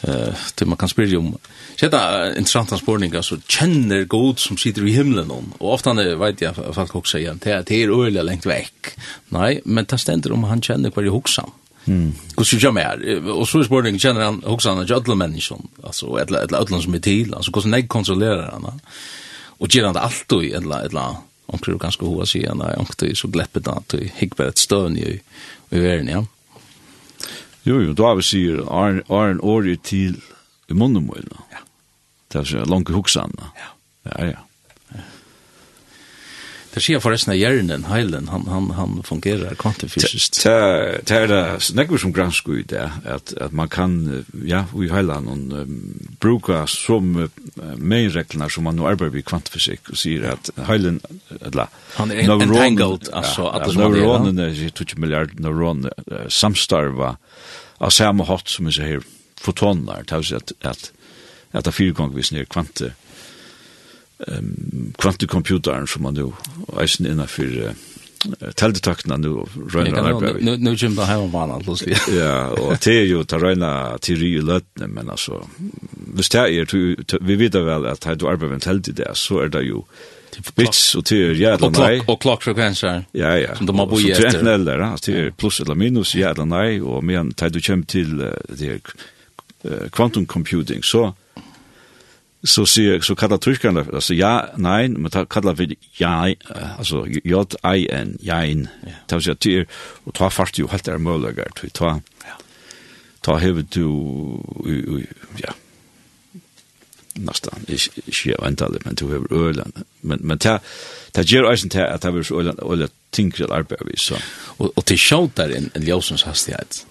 Eh, 0.02 0.34
det 0.56 0.66
man 0.66 0.78
kan 0.78 0.90
spyrja 0.90 1.20
om. 1.20 1.38
Så 1.76 1.88
det 1.88 1.98
är 1.98 2.38
intressanta 2.38 2.78
spårningar 2.78 3.22
så 3.22 3.38
känner 3.48 4.04
god 4.04 4.40
som 4.40 4.58
sitter 4.58 4.88
i 4.88 4.92
himlen 4.92 5.32
om. 5.32 5.54
Och 5.58 5.74
ofta 5.74 5.94
när 5.94 6.16
vet 6.16 6.42
jag 6.42 6.56
folk 6.76 6.96
också 6.96 7.12
säger 7.12 7.32
att 7.32 7.42
det 7.42 7.84
är 7.84 8.06
öliga 8.06 8.24
långt 8.24 8.46
veck. 8.46 8.88
Nej, 9.28 9.62
men 9.66 9.86
det 9.86 9.98
ständer 9.98 10.32
om 10.32 10.44
han 10.44 10.62
kjenner 10.62 10.90
kvar 10.90 11.04
i 11.04 11.08
hoxan. 11.08 11.52
Mm. 11.86 12.14
Och 12.36 12.48
så 12.48 12.56
jag 12.56 12.74
mer. 12.74 13.28
Och 13.30 13.48
så 13.48 13.64
spårning 13.64 14.00
kjenner 14.00 14.22
han 14.22 14.44
hoxan 14.46 14.80
av 14.80 14.86
jag 14.88 15.08
alla 15.08 15.16
människan. 15.16 15.68
Alltså 15.84 16.22
ett 16.22 16.32
ett 16.32 16.52
som 16.84 16.94
är 16.94 17.00
till. 17.00 17.34
Alltså 17.34 17.52
hur 17.52 17.62
snägg 17.62 17.90
kontrollerar 17.90 18.52
han. 18.52 18.82
Och 19.46 19.76
ger 19.76 19.84
han 19.84 19.94
det 19.94 20.00
allt 20.00 20.32
och 20.32 20.44
ett 20.44 20.86
ett 20.86 20.94
Onkel 21.46 21.74
du 21.74 21.78
ganska 21.78 22.06
hoa 22.06 22.26
sig 22.26 22.42
när 22.56 22.80
onkel 22.80 23.10
du 23.10 23.16
så 23.16 23.28
gläppet 23.28 23.68
att 23.68 23.90
du 23.90 24.10
hickar 24.16 24.44
ett 24.44 24.58
stön 24.58 24.98
i 24.98 25.22
i 25.70 25.80
världen 25.80 26.08
ja. 26.08 26.18
Mm 26.18 26.39
Jo, 27.68 27.80
jo, 27.84 27.94
David 27.94 28.24
sier, 28.24 28.62
er 28.64 29.32
en 29.34 29.42
årig 29.42 29.82
til 29.84 30.22
i 30.70 30.78
munnen 30.78 31.08
må 31.08 31.18
Ja. 31.18 31.66
Det 32.30 32.42
er 32.42 32.46
så 32.46 32.66
langt 32.70 32.90
hoksan. 32.90 33.34
Ja. 33.58 33.74
Ja, 34.06 34.26
ja. 34.26 34.44
Det 36.70 36.84
sier 36.86 37.02
forresten 37.02 37.32
av 37.34 37.40
hjernen, 37.40 37.88
heilen, 37.90 38.28
han, 38.30 38.44
han, 38.46 38.68
han 38.78 38.92
fungerer 39.04 39.56
kvantifysiskt. 39.58 40.44
Det 40.46 41.16
er 41.16 41.26
det 41.28 41.40
snakker 41.66 41.98
som 41.98 42.14
gransker 42.14 42.60
i 42.60 42.66
det, 42.70 42.84
at, 43.10 43.34
at 43.42 43.56
man 43.58 43.72
kan, 43.74 43.96
ja, 44.46 44.62
i 44.78 44.90
heilen, 44.92 45.28
um, 45.50 45.74
bruka 46.22 46.62
som 46.70 47.16
uh, 47.18 47.26
meireglene 47.82 48.52
som 48.54 48.70
man 48.70 48.78
nå 48.78 48.86
arbeider 48.92 49.18
i 49.18 49.26
kvantifysikk, 49.26 49.90
og 49.90 49.98
sier 49.98 50.30
at 50.36 50.52
heilen, 50.70 51.02
eller, 51.42 51.74
han 51.98 52.14
er 52.14 52.30
entangled, 52.38 53.10
altså, 53.18 53.50
at 53.50 53.66
det 53.66 53.74
som 53.74 53.88
han 53.88 53.98
er. 53.98 54.06
Neuronene, 54.06 54.50
20 54.54 55.02
milliard 55.02 55.34
neuroner, 55.42 56.30
samstarva, 56.30 57.16
av 57.80 57.94
samme 57.96 58.28
hatt 58.28 58.50
som 58.52 58.68
vi 58.68 58.76
ser 58.76 58.94
her, 58.94 59.06
fotoner, 59.40 60.04
det 60.08 60.16
er 60.16 60.36
at, 60.36 60.52
at, 60.62 60.90
at 61.54 61.64
det 61.64 61.72
er 61.72 61.76
fire 61.76 61.96
ganger 61.96 62.18
vi 62.18 62.26
snir 62.28 62.50
kvante, 62.52 62.92
um, 64.28 64.92
kvantecomputeren 65.00 65.88
som 65.88 66.04
man 66.04 66.20
nu 66.20 66.34
eisen 66.82 67.08
innanfyr 67.08 67.70
uh, 67.70 67.86
teldetakten 68.60 69.16
nu 69.22 69.46
røyner 69.72 69.96
røyna 69.96 70.04
arbeid. 70.12 70.42
Nu, 70.44 70.56
nu 70.60 70.76
kjem 70.76 70.98
det 70.98 71.08
her 71.08 71.24
om 71.24 71.32
vanan, 71.32 71.64
plutselig. 71.64 71.96
ja, 72.20 72.50
og 72.52 72.76
det 72.84 72.96
er 72.98 73.08
jo 73.08 73.24
ta 73.24 73.40
røyna 73.40 73.72
teori 74.04 74.34
i 74.36 74.44
løtene, 74.44 74.90
men 74.92 75.12
altså, 75.14 75.40
hvis 76.20 76.32
det 76.36 76.44
er, 76.44 77.20
vi 77.24 77.40
vet 77.40 77.56
vel 77.56 77.88
at 77.88 78.08
her 78.10 78.20
du 78.20 78.28
arbeider 78.28 78.58
med 78.58 78.66
telde 78.66 78.96
det, 78.96 79.08
så 79.16 79.46
er 79.46 79.54
det 79.56 79.64
jo, 79.70 79.86
bits 80.56 80.96
och 80.96 81.06
tur 81.06 81.36
jävla 81.36 81.70
nej. 81.70 82.02
Og 82.08 82.22
klokkfrekvenser. 82.22 83.06
Ja 83.12 83.38
ja. 83.38 83.56
Som 83.56 83.66
de 83.66 83.80
har 83.80 83.86
bojat 83.86 84.20
efter. 84.20 84.30
Så 84.30 84.40
trend 84.40 84.66
där, 84.66 84.80
alltså 84.80 85.12
det 85.12 85.38
pluss 85.38 85.60
eller 85.60 85.76
minus 85.76 86.16
jævla 86.16 86.46
nei. 86.46 86.82
Og 86.82 87.04
men 87.04 87.32
tid 87.34 87.52
du 87.52 87.62
kommer 87.62 87.86
till 87.86 88.18
det 88.50 88.82
quantum 89.92 90.26
computing 90.26 90.84
så 90.84 91.14
så 92.44 92.66
sier 92.66 93.00
så 93.00 93.16
kallar 93.16 93.38
tyskarna 93.38 93.86
alltså 93.94 94.14
ja 94.14 94.46
nej 94.58 94.88
men 94.88 95.12
ta 95.12 95.26
kallar 95.26 95.54
vi 95.54 95.76
ja 96.00 96.34
alltså 96.78 97.06
j 97.08 97.36
i 97.76 97.88
n 97.92 98.18
ja 98.22 98.46
in 98.46 98.68
ta 99.08 99.20
så 99.20 99.36
till 99.36 99.66
och 100.04 100.14
ta 100.14 100.30
fast 100.30 100.60
ju 100.60 100.68
helt 100.68 100.88
är 100.88 100.98
möjligt 100.98 101.40
att 101.40 101.74
ta 101.74 102.02
ta 103.22 103.38
hevet 103.38 103.72
du 103.72 103.84
ja 105.38 105.54
nästan 107.26 107.60
inte 107.68 108.32
eventuellt 108.40 108.86
men 108.86 108.96
du 108.96 109.06
har 109.06 109.48
ölen 109.50 109.72
men 110.02 110.20
men 110.22 110.38
ta 110.38 110.60
ta 111.12 111.22
ger 111.22 111.52
eisen 111.52 111.70
ta 111.70 111.84
att 111.86 112.04
ha 112.04 112.24
så 112.24 112.40
ölen 112.40 112.60
ölen 112.72 112.90
tänker 113.10 113.44
att 113.44 113.52
arbeta 113.52 113.86
vi 113.86 113.98
så 113.98 114.16
och 114.58 114.78
och 114.78 114.86
till 114.86 114.98
shout 114.98 115.36
där 115.36 115.50
en 115.50 115.70
en 115.74 115.84
ljusens 115.84 116.24
hastighet 116.24 116.86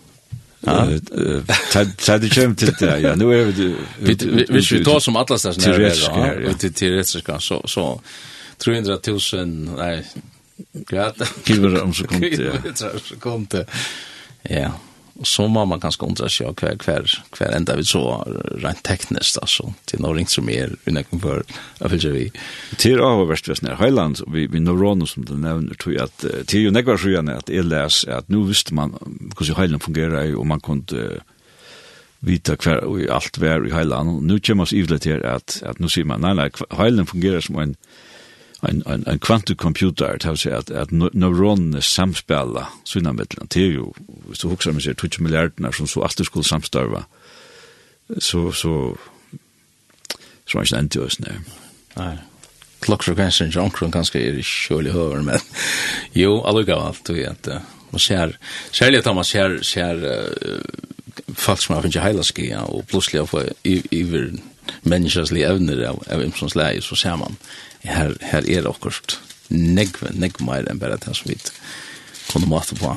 Ja, 0.60 0.88
ta 1.72 1.84
ta 1.84 2.18
det 2.18 2.28
kem 2.28 2.55
till 2.55 2.72
det. 2.80 3.00
Ja, 3.00 3.14
nu 3.14 3.40
är 3.40 3.44
vi 3.44 3.74
vi 3.98 4.14
vi 4.70 4.84
tar 4.84 5.00
som 5.00 5.16
alla 5.16 5.38
stads 5.38 5.66
när 5.66 5.78
vi 6.48 6.55
till 6.55 6.72
till 6.72 6.92
rättska 6.92 7.40
så 7.40 7.62
så 7.66 8.00
300 8.59 8.98
000 9.32 9.46
nej. 9.76 10.06
Grat. 10.72 11.16
Kilometer 11.44 11.82
om 11.82 11.94
sekund, 11.94 12.24
så 13.05 13.16
kom 13.16 13.46
sekund. 13.46 13.66
Ja. 14.42 14.72
Och 15.19 15.27
så 15.27 15.49
må 15.49 15.65
man 15.65 15.81
ganska 15.81 16.07
undra 16.07 16.28
sig 16.28 16.47
av 16.47 16.55
kvar, 16.55 16.77
kvar, 16.77 17.11
kvar 17.31 17.47
enda 17.47 17.77
vi 17.77 17.85
så 17.85 18.24
rent 18.62 18.82
tekniskt 18.82 19.39
alltså. 19.39 19.74
Det 19.85 20.01
är 20.01 20.15
ringt 20.15 20.31
som 20.31 20.49
är 20.49 20.77
unnäckning 20.85 21.20
för 21.20 21.43
jag 21.78 21.89
vill 21.89 22.12
vi. 22.12 22.32
Til 22.77 22.93
är 22.93 22.99
av 22.99 23.28
värst 23.28 23.49
västnär 23.49 23.74
Höjland 23.74 24.20
vi, 24.27 24.47
vi 24.47 24.61
neuroner 24.61 25.07
som 25.07 25.24
du 25.24 25.35
nevner, 25.36 25.74
tror 25.74 25.95
jeg 25.95 26.03
at 26.03 26.19
det 26.20 26.55
är 26.55 26.61
ju 26.61 26.70
näkvar 26.70 26.97
sjöarna 26.97 27.36
at 27.36 27.51
jeg 27.51 27.65
les, 27.65 28.05
at 28.05 28.28
nu 28.28 28.45
visste 28.47 28.74
man 28.74 28.95
hvordan 29.36 29.57
Höjland 29.57 29.82
fungerer, 29.82 30.36
og 30.36 30.47
man 30.47 30.61
kunde 30.61 31.20
vita 32.20 32.57
kvar 32.57 32.86
og 32.86 33.03
alt 33.11 33.40
vær 33.40 33.66
i 33.66 33.70
Höjland. 33.70 34.23
Nu 34.23 34.39
kommer 34.40 34.62
oss 34.62 34.73
ivlet 34.73 35.05
här 35.05 35.27
at, 35.27 35.62
at 35.62 35.81
nu 35.81 35.89
sier 35.89 36.05
man 36.05 36.20
nei, 36.20 36.35
nei, 36.35 36.51
Höjland 36.70 37.09
fungerer 37.09 37.40
som 37.40 37.59
en 37.59 37.77
en 38.62 38.82
en 38.86 39.05
en 39.06 39.18
kvantcomputer 39.18 40.18
det 40.18 40.24
har 40.24 40.36
sig 40.36 40.52
att 40.52 40.70
att 40.70 40.90
neuroner 40.90 41.80
samspelar 41.80 42.66
sina 42.85 43.12
mellan 43.12 43.47
det 43.48 43.60
är 43.60 43.66
ju 43.66 43.85
så 44.32 44.48
huxar 44.48 44.72
man 44.72 44.80
sig 44.80 44.94
20 44.94 45.22
miljarder 45.22 45.72
som 45.72 45.86
så 45.86 46.02
alltid 46.02 46.26
skulle 46.26 46.44
samstarva 46.44 47.05
så 48.18 48.52
så 48.52 48.97
så 50.47 50.59
är 50.59 50.64
det 50.64 50.80
inte 50.80 50.98
just 50.98 51.20
nu 51.20 51.40
nej 51.94 52.18
klockfrekvensen 52.80 53.52
i 53.55 53.59
omkron 53.59 53.90
ganska 53.90 54.20
är 54.20 54.43
kjølig 54.43 54.93
høver, 54.93 55.22
men 55.22 55.40
jo, 56.22 56.39
allukka 56.47 56.76
av 56.76 56.86
alt, 56.86 57.06
du 57.06 57.14
vet, 57.16 57.48
man 57.90 58.02
ser, 58.02 58.36
særlig 58.72 59.02
at 59.02 59.14
man 59.14 59.26
ser, 59.26 59.59
ser 59.66 60.05
uh, 60.05 60.62
folk 61.35 61.62
som 61.62 61.74
har 61.74 61.82
finnet 61.86 62.05
heilaskia, 62.05 62.62
og 62.68 62.86
plutselig 62.90 63.22
har 63.22 63.30
fått 63.30 63.66
iver 63.66 64.30
menneskeslige 64.82 65.48
evner 65.48 65.82
av, 65.89 66.02
av 66.12 66.22
imsons 66.22 66.56
leie, 66.59 66.82
så 66.85 66.98
ser 66.98 67.16
man, 67.18 67.39
her, 67.89 68.15
her 68.31 68.44
er 68.44 68.65
det 68.65 68.70
akkurat 68.70 69.19
negv, 69.48 70.02
negv 70.15 70.43
mer 70.44 70.69
enn 70.69 70.81
bare 70.81 71.01
det 71.01 71.15
som 71.16 71.31
vi 71.31 71.39
kunne 72.28 72.51
måte 72.51 72.77
på. 72.78 72.93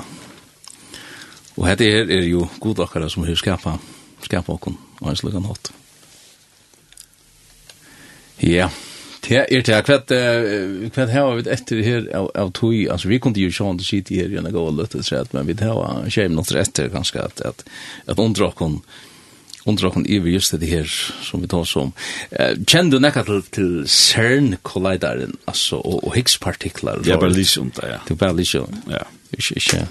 Og 1.60 1.68
dette 1.68 1.88
er, 1.88 2.08
er 2.12 2.28
jo 2.28 2.48
god 2.64 2.86
akkurat 2.86 3.12
som 3.12 3.26
har 3.28 3.38
skapa, 3.40 3.78
skapa 4.24 4.56
okken 4.56 4.78
og 5.02 5.12
en 5.12 5.20
slik 5.20 5.38
nått. 5.40 5.74
Ja, 8.42 8.70
det 9.22 9.44
er 9.54 9.62
det. 9.62 9.80
Hva 9.86 9.98
er 10.00 11.10
det 11.12 11.46
vi 11.46 11.52
etter 11.54 11.82
her 11.86 12.08
av, 12.18 12.32
av 12.36 12.52
tog? 12.58 12.74
Altså, 12.90 13.12
vi 13.12 13.20
kunne 13.22 13.44
jo 13.44 13.54
sjående 13.54 13.86
sitte 13.86 14.18
her 14.18 14.32
gjennom 14.34 14.54
gå 14.54 14.64
og 14.66 14.80
løtte, 14.80 15.04
men 15.36 15.50
vi 15.50 15.58
har 15.62 16.10
skjevn 16.10 16.40
noe 16.40 16.62
etter 16.62 16.90
kanskje 16.94 17.22
at, 17.28 17.44
at, 17.46 17.66
at 18.10 18.22
undra 18.22 18.50
undrar 19.66 19.90
hon 19.90 20.06
i 20.06 20.18
just 20.18 20.60
det 20.60 20.68
her 20.68 20.86
som 21.22 21.42
vi 21.42 21.48
tar 21.48 21.64
som. 21.64 21.94
Eh, 22.32 22.56
kjenner 22.66 22.92
du 22.92 23.00
nekka 23.00 23.24
til, 23.24 23.42
til 23.52 23.72
CERN 23.88 24.58
kollidaren 24.64 25.38
altså, 25.48 25.76
og, 25.76 26.04
og 26.08 26.16
Higgs-partiklar? 26.16 27.06
Jeg 27.06 27.20
bare 27.20 27.34
lyser 27.34 27.62
om 27.62 27.72
det, 27.72 27.88
ja. 27.88 28.00
Du 28.10 28.16
bare 28.16 28.36
lyser 28.36 28.60
om? 28.60 28.82
Ja. 28.90 29.06
Ikke, 29.34 29.56
ikke. 29.56 29.88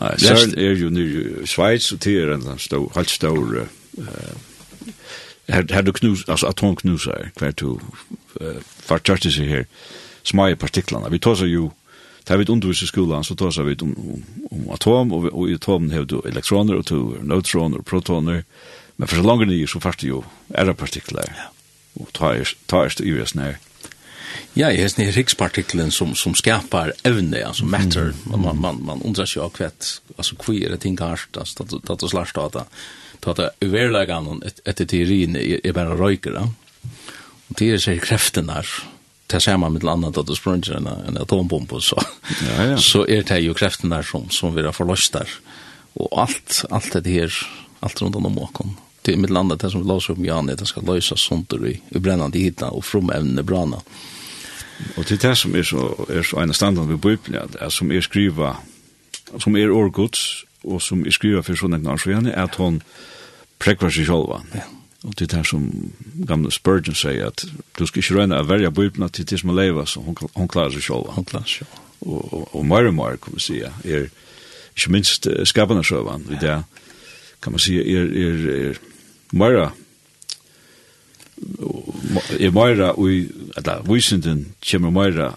Nei, 0.00 0.12
CERN 0.18 0.56
er 0.58 0.74
jo 0.80 0.90
nere 0.90 1.46
Schweiz, 1.46 1.92
og 1.92 2.04
det 2.04 2.16
er 2.22 2.34
en 2.34 2.58
stor, 2.58 2.90
halvt 2.94 3.10
stor, 3.10 3.66
uh, 3.98 4.06
her, 5.48 5.64
her 5.70 5.82
du 5.82 5.92
knus, 5.92 6.24
altså 6.28 6.50
atomknuser, 6.50 7.30
hver 7.38 7.56
to, 7.56 7.78
uh, 8.40 8.60
fartjørste 8.88 9.32
seg 9.32 9.52
her, 9.52 9.66
smaie 10.26 10.56
partiklene. 10.56 11.12
Vi 11.12 11.22
tar 11.22 11.38
seg 11.38 11.52
jo, 11.52 11.70
Tar 12.26 12.36
vi 12.36 12.42
ett 12.42 12.48
undervis 12.48 12.82
i 12.82 12.86
skolan 12.86 13.24
så 13.24 13.34
tar 13.34 13.62
vi 13.62 13.76
om, 13.82 13.94
om, 13.98 14.24
om 14.50 14.70
atom 14.70 15.12
och, 15.12 15.24
och 15.24 15.50
i 15.50 15.54
atomen 15.54 15.90
har 15.90 16.04
du 16.04 16.20
elektroner 16.28 16.74
och 16.74 16.84
du 16.84 17.22
neutroner 17.22 17.78
och 17.78 17.86
protoner 17.86 18.44
Men 18.96 19.08
for 19.08 19.20
så 19.20 19.26
langt 19.26 19.48
nye 19.48 19.68
så 19.68 19.80
først 19.82 20.04
jo 20.06 20.24
er 20.54 20.72
partikler. 20.72 21.28
Ja. 21.28 21.50
Og 22.00 22.12
ta 22.16 22.32
er 22.36 23.00
i 23.04 23.20
oss 23.20 23.34
nær. 23.36 23.56
Ja, 24.56 24.70
jeg 24.72 24.86
hesne 24.86 25.10
rikspartiklen 25.12 25.90
som, 25.92 26.14
som 26.16 26.34
skapar 26.36 26.94
evne, 27.04 27.42
altså 27.44 27.66
matter. 27.68 28.14
Mm. 28.24 28.36
Man, 28.40 28.60
man, 28.60 28.78
man 28.88 29.02
undrar 29.04 29.28
seg 29.28 29.44
av 29.44 29.52
kvett, 29.56 29.98
altså 30.16 30.36
hva 30.40 30.54
er 30.56 30.72
det 30.72 30.80
ting 30.84 30.96
hardt, 31.00 31.36
altså 31.36 31.66
tatt 31.84 32.04
og 32.04 32.12
slarst 32.12 32.40
av 32.40 32.52
det. 32.54 32.64
Tatt 33.24 33.42
og 33.44 33.68
verleggen 33.72 34.40
etter 34.64 34.88
teorien 34.88 35.36
er 35.36 35.76
bare 35.76 35.96
røyker, 35.96 36.36
da. 36.36 36.46
Og 37.46 37.60
det 37.60 37.74
er 37.74 37.82
seg 37.84 38.00
kreften 38.04 38.48
der, 38.48 38.70
det 39.28 39.42
samme 39.42 39.68
med 39.74 39.84
landet 39.84 40.16
at 40.16 40.30
og 40.30 40.38
sprunger 40.38 40.78
enn 40.78 41.20
atombombo, 41.20 41.80
så, 41.82 42.00
ja, 42.46 42.56
ja. 42.72 42.80
så 42.80 43.04
er 43.04 43.26
det 43.28 43.42
jo 43.44 43.56
kreften 43.58 43.92
der 43.92 44.06
som, 44.06 44.28
som 44.32 44.54
vi 44.56 44.64
har 44.64 44.76
forløst 44.76 45.18
der. 45.18 45.36
Og 46.00 46.12
alt, 46.24 46.62
alt 46.70 46.96
det 46.96 47.12
her, 47.12 47.40
alt 47.84 48.02
rundt 48.02 48.16
om 48.16 48.40
åkken, 48.40 48.76
til 49.06 49.18
mitt 49.22 49.30
landa 49.30 49.56
det 49.56 49.70
som 49.70 49.82
vi 49.82 49.88
låser 49.88 50.16
om 50.16 50.24
Jan, 50.24 50.50
det 50.50 50.66
skal 50.66 50.86
løsa 50.86 51.16
sånt 51.16 51.54
i, 51.54 51.76
i 51.78 52.02
brennande 52.02 52.38
hitna 52.38 52.72
og 52.74 52.84
from 52.84 53.10
evnene 53.14 53.44
brana. 53.46 53.82
Og 54.96 55.06
til 55.06 55.20
det 55.22 55.36
som 55.38 55.54
er 55.56 55.64
så, 55.64 55.88
er 56.10 56.22
så 56.22 56.42
en 56.42 56.52
standard 56.52 56.88
ved 56.90 56.98
Bibelen, 56.98 57.40
at 57.40 57.56
er 57.60 57.70
som 57.70 57.92
er 57.92 58.00
skriva, 58.04 58.56
som 59.38 59.56
er 59.56 59.72
årgods, 59.72 60.44
og 60.64 60.82
som 60.82 61.06
er 61.06 61.14
skriva 61.14 61.42
for 61.46 61.56
sånne 61.56 61.78
gnar, 61.80 62.00
så 62.02 62.10
gjerne, 62.10 62.34
at 62.34 62.58
hon 62.60 62.82
prekvar 63.62 63.94
seg 63.94 64.10
sjolva. 64.10 64.42
Ja. 64.54 64.66
Og 65.06 65.14
til 65.16 65.30
det 65.30 65.44
som 65.46 65.68
gamle 66.26 66.50
Spurgeon 66.50 66.96
sier, 66.98 67.30
at 67.30 67.44
du 67.78 67.86
skal 67.86 68.02
ikke 68.02 68.16
røyne 68.18 68.40
å 68.40 68.48
verja 68.48 68.72
Bibelen 68.74 69.08
til 69.14 69.28
det 69.28 69.38
som 69.38 69.52
er 69.52 69.60
leiva, 69.60 69.86
så 69.86 70.02
hon, 70.02 70.16
hon 70.34 70.50
klarer 70.50 70.74
seg 70.74 70.88
sjolva. 70.88 71.14
Hon 71.14 71.28
klarer 71.28 71.46
seg 71.46 71.62
sjolva. 71.62 71.82
Og, 72.06 72.32
og, 72.32 72.48
og 72.58 72.66
mer 72.66 72.88
og 72.90 72.96
mer, 72.96 73.20
kan 73.22 73.36
man 73.36 73.44
si, 73.44 73.60
er 73.62 74.08
ikke 74.76 74.92
minst 74.92 75.28
skapende 75.48 75.84
sjøvann, 75.86 76.26
i 76.34 76.40
det 76.42 76.58
kan 77.42 77.54
man 77.54 77.62
si, 77.62 77.78
er, 77.78 78.10
er, 78.10 78.42
er, 78.56 78.80
Møyra, 79.32 79.70
i 82.38 82.48
ui, 82.48 83.16
eller 83.56 83.82
Vysinden 83.88 84.54
kommer 84.70 84.90
Møyra 84.90 85.34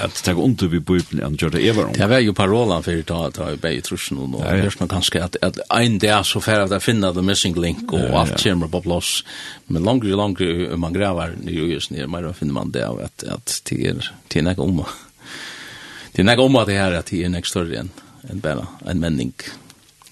at 0.00 0.20
ta 0.24 0.32
under 0.32 0.68
vi 0.72 0.78
bibeln 0.80 1.20
enn 1.24 1.36
gjør 1.36 1.52
det 1.56 1.62
ever. 1.68 1.90
Det 1.96 2.08
var 2.08 2.22
jo 2.24 2.34
parolan 2.36 2.84
for 2.84 3.02
ta 3.08 3.18
ta 3.34 3.50
i 3.52 3.58
bei 3.60 3.74
trusen 3.84 4.18
og 4.24 4.38
hørs 4.44 4.78
man 4.80 4.90
kanskje 4.92 5.22
at 5.24 5.36
at 5.44 5.60
ein 5.74 5.98
dag 6.00 6.24
så 6.24 6.40
fer 6.40 6.64
at 6.64 6.82
finna 6.82 7.12
the 7.12 7.22
missing 7.22 7.56
link 7.56 7.92
og 7.92 8.16
alt 8.20 8.42
kommer 8.42 8.68
på 8.72 8.82
plass. 8.86 9.22
Men 9.68 9.84
longer 9.84 10.12
og 10.14 10.22
longer 10.22 10.76
man 10.76 10.96
graver 10.96 11.36
jo 11.44 11.68
just 11.68 11.90
ned 11.90 12.08
mer 12.08 12.32
finner 12.32 12.54
man 12.54 12.72
det 12.72 12.84
at 12.84 13.24
at 13.28 13.60
til 13.64 14.02
til 14.28 14.44
nek 14.44 14.58
om. 14.58 14.84
Til 16.14 16.24
nek 16.24 16.38
om 16.38 16.56
at 16.56 16.66
det 16.66 16.80
her 16.80 16.98
at 16.98 17.10
det 17.10 17.24
er 17.24 17.28
nek 17.28 17.46
større 17.46 17.84
enn 17.84 17.92
en 18.30 18.40
bare 18.40 18.66
en 18.86 19.00
menning 19.00 19.34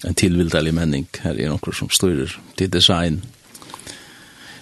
en 0.03 0.13
tillvilderlig 0.13 0.73
menning 0.73 1.07
her 1.21 1.39
er 1.39 1.49
några 1.49 1.73
som 1.73 1.89
styrer 1.89 2.39
til 2.57 2.73
design. 2.73 3.23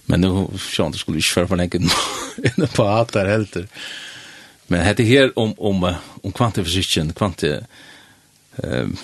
Men 0.05 0.21
nu 0.21 0.47
sjön 0.57 0.91
det 0.91 0.99
skulle 0.99 1.17
ju 1.17 1.21
för 1.21 1.45
på 1.49 1.55
länken 1.55 1.89
en 2.57 2.67
på 2.67 2.83
att 2.83 3.13
där 3.13 3.25
helt. 3.25 3.55
Men 4.67 4.95
det 4.95 5.03
här 5.03 5.39
om 5.39 5.53
om 5.57 5.95
om 6.23 6.31
kvantifysiken, 6.31 7.13
kvanti 7.13 7.59
ehm 8.63 8.97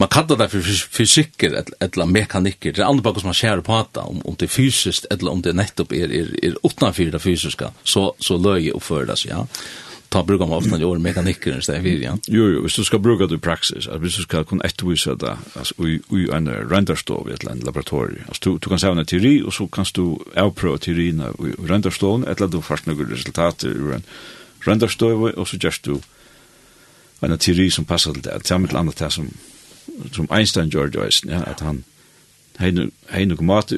man 0.00 0.08
kallar 0.08 0.36
det 0.36 0.48
för 0.48 0.60
fysiker 0.88 1.64
eller 1.80 2.06
mekaniker. 2.06 2.72
Det 2.72 2.86
andra 2.86 3.02
bakom 3.02 3.20
som 3.20 3.28
man 3.28 3.34
skär 3.34 3.60
på 3.60 3.74
att 3.74 3.96
om 3.96 4.22
om 4.24 4.36
det 4.38 4.48
fysiskt 4.48 5.04
eller 5.10 5.30
om 5.30 5.42
det 5.42 5.52
nettopp 5.52 5.92
är 5.92 6.12
är 6.12 6.44
är 6.44 6.54
utanför 6.62 7.04
det 7.04 7.18
fysiska 7.18 7.70
så 7.84 8.14
så 8.18 8.36
löje 8.36 8.72
och 8.72 8.82
fördas 8.82 9.26
ja 9.26 9.46
ta 10.10 10.22
brukar 10.22 10.46
man 10.46 10.58
ofta 10.58 10.78
gör 10.78 10.98
mekaniker 10.98 11.58
i 11.58 11.62
stället 11.62 11.82
för 11.82 11.88
ja. 11.88 12.18
Jo 12.26 12.48
jo, 12.48 12.62
hvis 12.62 12.74
du 12.74 12.84
ska 12.84 12.98
bruka 12.98 13.26
det 13.26 13.34
i 13.34 13.38
praxis. 13.38 13.88
Alltså 13.88 13.98
du 13.98 14.10
ska 14.10 14.44
kunna 14.44 14.64
ett 14.64 14.82
så 14.96 15.14
det. 15.14 15.38
Alltså 15.54 15.74
i 15.88 16.00
i 16.10 16.30
en 16.32 16.48
renderstov 16.48 17.30
i 17.30 17.32
ett 17.32 17.44
land 17.44 17.64
laboratorium. 17.64 18.24
Alltså 18.28 18.50
du, 18.50 18.58
du 18.58 18.68
kan 18.68 18.78
säga 18.78 18.92
en 18.92 19.06
teori 19.06 19.42
och 19.42 19.54
så 19.54 19.66
kan 19.66 19.84
du 19.94 20.18
avprova 20.36 20.78
teorin 20.78 21.20
i 21.20 21.68
renderstoven 21.68 22.24
eller 22.24 22.48
du 22.48 22.62
fast 22.62 22.86
några 22.86 23.04
resultat 23.04 23.64
ur 23.64 23.94
en 23.94 24.02
renderstov 24.60 25.24
och 25.24 25.48
så 25.48 25.56
just 25.62 25.82
du 25.82 25.98
en 27.20 27.38
teori 27.38 27.70
som 27.70 27.84
passar 27.84 28.12
till 28.12 28.22
det. 28.22 28.40
til 28.40 28.54
andra 28.54 28.92
det 28.98 29.10
som 29.12 29.28
som 30.12 30.28
Einstein 30.30 30.68
gjorde 30.68 31.04
just, 31.04 31.24
ja, 31.24 31.42
att 31.42 31.60
han 31.60 31.84
hej 32.56 32.72
nu 32.72 32.90
hej 33.08 33.36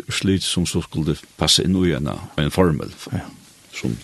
slit 0.08 0.42
som 0.42 0.66
så 0.66 0.82
skulle 0.82 1.16
passa 1.36 1.62
in 1.62 1.86
i 1.86 1.92
en 1.92 2.08
en 2.36 2.50
formel. 2.50 2.90
Ja. 3.12 3.18
Som 3.72 3.96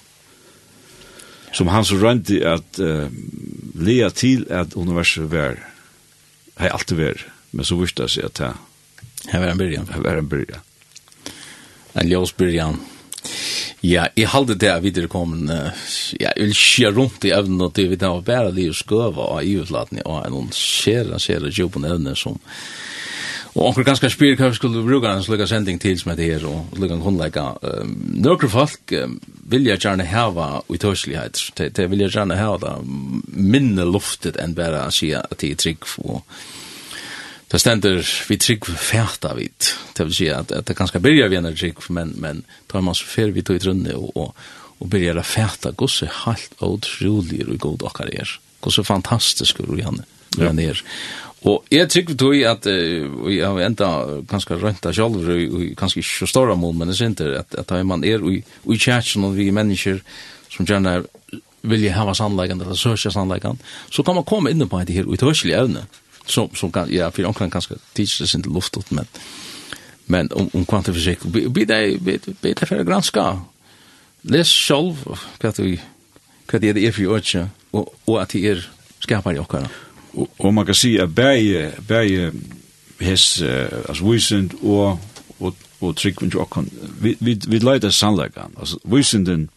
som 1.52 1.70
han 1.72 1.84
så 1.84 1.98
rønte 2.00 2.38
at 2.46 2.80
uh, 2.82 3.08
lea 3.74 4.10
til 4.10 4.46
at 4.50 4.76
universet 4.76 5.30
var 5.32 5.58
hei 6.58 6.70
alltid 6.70 6.98
var 6.98 7.26
men 7.52 7.64
så 7.64 7.78
visste 7.78 8.08
jeg 8.08 8.28
at 8.28 8.40
det 8.40 8.54
her 9.32 9.40
var 9.40 9.52
en 9.52 9.58
byrjan. 9.58 9.88
her 9.92 10.02
var 10.04 10.18
en 10.18 10.28
byrja 10.28 10.62
en 12.00 12.08
ljós 12.08 12.34
byrjan. 12.36 12.80
Ja, 13.80 14.08
i 14.14 14.24
halde 14.26 14.56
det 14.58 14.70
er 14.72 14.82
videre 14.82 15.08
kommet, 15.10 15.50
ja, 16.18 16.32
jeg 16.34 16.48
vil 16.48 16.54
skje 16.56 16.90
rundt 16.94 17.24
i 17.28 17.32
evnen 17.34 17.62
og 17.62 17.74
det 17.76 17.86
vi 17.92 17.98
da 17.98 18.10
var 18.16 18.24
bare 18.26 18.54
lige 18.54 18.74
skøva 18.74 19.28
og 19.36 19.44
i 19.46 19.54
utlatning 19.60 20.02
og 20.06 20.24
en 20.26 20.50
skjera, 20.54 21.18
skjera 21.22 21.50
djupen 21.50 21.86
evne 21.86 22.16
som 22.18 22.40
Og 23.58 23.72
onkur 23.72 23.82
ganske 23.82 24.06
spyr 24.12 24.36
hva 24.38 24.52
vi 24.52 24.56
skulle 24.58 24.84
bruka 24.86 25.10
en 25.10 25.24
slukka 25.26 25.48
sending 25.50 25.80
til 25.82 25.96
som 25.98 26.12
heter 26.12 26.28
her, 26.30 26.44
og 26.46 26.76
slukka 26.76 26.94
en 26.94 27.02
grunnleika. 27.02 27.46
Um, 27.58 27.96
Nøkru 28.22 28.46
folk 28.52 28.92
um, 28.94 29.16
vilja 29.50 29.74
gjerne 29.82 30.06
hava 30.06 30.60
uitøselighet, 30.68 31.40
de, 31.58 31.66
de 31.74 31.86
vilja 31.90 32.06
gjerne 32.12 32.36
hava 32.38 32.60
da 32.62 32.76
minne 32.84 33.86
luftet 33.88 34.38
enn 34.38 34.54
bare 34.54 34.84
å 34.86 34.94
si 34.94 35.10
at 35.16 35.34
de 35.42 35.50
er 35.50 35.58
trygg. 35.58 35.88
Og 36.06 36.22
det 37.50 37.58
stender 37.58 37.98
vi 38.28 38.38
trygg 38.38 38.68
fæta 38.78 39.34
vidt, 39.34 39.72
det 39.98 40.06
vil 40.06 40.14
si 40.20 40.28
at, 40.30 40.54
at 40.54 40.70
det 40.70 40.78
ganske 40.78 41.02
byrja 41.02 41.26
vi 41.32 41.40
enn 41.40 41.50
trygg, 41.50 41.82
men, 41.90 42.14
men 42.22 42.44
tar 42.70 42.86
man 42.86 42.94
så 42.94 43.10
fer 43.10 43.34
vi 43.34 43.42
tog 43.42 43.58
i 43.58 43.64
trunne 43.64 43.96
og, 43.98 44.12
og, 44.14 44.44
og 44.78 44.92
byrja 44.92 45.24
fæta 45.26 45.74
gosse 45.74 46.06
halt 46.22 46.54
og 46.62 46.84
trolig 46.86 47.42
og 47.48 47.58
god 47.66 47.88
okkar 47.90 48.14
er. 48.14 48.38
Gosse 48.62 48.86
fantastisk 48.86 49.64
og 49.66 49.74
gjerne. 49.80 50.06
Ja. 50.38 50.52
Og 51.46 51.68
jeg 51.70 51.86
tykker 51.88 52.16
tog 52.18 52.34
at 52.50 52.66
uh, 52.66 53.28
jeg 53.30 53.46
har 53.46 53.60
enda 53.62 53.90
kanskje 54.30 54.58
rønta 54.58 54.90
sjálf 54.94 55.22
og 55.22 55.60
ganske 55.78 56.02
ikke 56.02 56.24
så 56.24 56.26
stor 56.26 56.54
mål, 56.58 56.74
men 56.74 56.90
jeg 56.90 56.96
synes 57.02 57.20
at, 57.20 57.54
at 57.62 57.86
man 57.86 58.02
er 58.04 58.24
i, 58.26 58.40
i 58.42 58.78
kjætsen 58.78 59.24
og 59.24 59.36
vi 59.36 59.48
er 59.48 59.54
mennesker 59.54 60.00
som 60.50 60.66
gjerne 60.66 61.02
vil 61.62 61.82
jeg 61.82 61.94
hava 61.94 62.14
sannleggen 62.14 62.60
eller 62.62 62.78
søkja 62.78 63.10
sannleggen, 63.12 63.58
så 63.90 64.02
kan 64.02 64.16
man 64.16 64.26
komme 64.26 64.50
inn 64.50 64.68
på 64.68 64.80
det 64.86 64.94
her 64.94 65.08
og 65.08 65.14
i 65.14 65.20
tørselig 65.20 65.56
evne, 65.58 65.84
som, 66.26 66.50
som 66.56 66.72
kan, 66.72 66.90
ja, 66.92 67.10
for 67.10 67.26
omkring 67.28 67.50
ganske 67.50 67.76
tidslig 67.94 68.28
sin 68.28 68.42
til 68.42 68.54
luftet, 68.54 68.90
men, 68.94 69.08
men 70.06 70.32
om, 70.32 70.50
om 70.54 70.66
kvantifisik, 70.66 71.26
bli 71.32 71.66
det, 71.68 71.80
bli 72.02 72.18
det 72.42 72.68
for 72.68 72.84
granska, 72.86 73.26
les 74.28 74.50
sjálf 74.50 75.04
hva 75.38 75.52
det 76.62 76.76
er 76.80 76.92
for 76.96 77.04
i 77.04 77.44
og, 77.76 77.94
og 78.06 78.14
at 78.22 78.32
det 78.32 78.44
er 78.48 78.62
skapar 79.04 79.36
i 79.36 79.38
okkara 79.42 79.68
og, 80.14 80.30
og 80.38 80.54
man 80.54 80.66
kan 80.66 80.74
si 80.74 80.96
at 80.96 81.14
bæge, 81.14 81.72
bæge 81.88 82.32
hes, 83.00 83.42
uh, 83.42 83.48
altså 83.88 84.04
vísind 84.04 84.64
og, 84.64 85.00
og, 85.40 85.56
og 85.80 85.96
tryggvind 85.96 86.34
og 86.34 86.40
okkon, 86.40 86.70
vi, 87.00 87.16
vi, 87.20 87.40
vi 87.48 87.58
leida 87.58 87.90
sannleikan, 87.90 88.54
altså 88.58 88.78
vísindin 88.84 89.48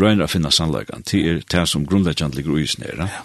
røyner 0.00 0.24
a 0.24 0.26
finna 0.26 0.50
sannleikan, 0.50 1.02
til 1.02 1.26
er 1.26 1.40
det 1.52 1.68
som 1.68 1.86
grunnleggjant 1.86 2.34
ligger 2.34 2.52
ui 2.52 2.66
snera. 2.66 3.06
Ja. 3.06 3.22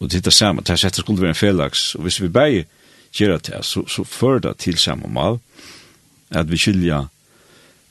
Og 0.00 0.12
det 0.12 0.26
er 0.26 0.30
samme, 0.30 0.60
det 0.60 0.70
er 0.70 0.76
sett 0.76 0.96
skulle 0.96 1.22
være 1.22 1.28
en 1.28 1.34
felags, 1.34 1.94
og 1.94 2.02
hvis 2.02 2.22
vi 2.22 2.28
bæge 2.28 2.66
gjerra 3.12 3.38
det, 3.38 3.64
så, 3.64 3.86
så 3.88 4.04
fører 4.04 4.38
det 4.38 4.56
til 4.56 4.78
samme 4.78 5.08
mal, 5.08 5.38
at 6.30 6.50
vi 6.50 6.56
skilja 6.56 7.06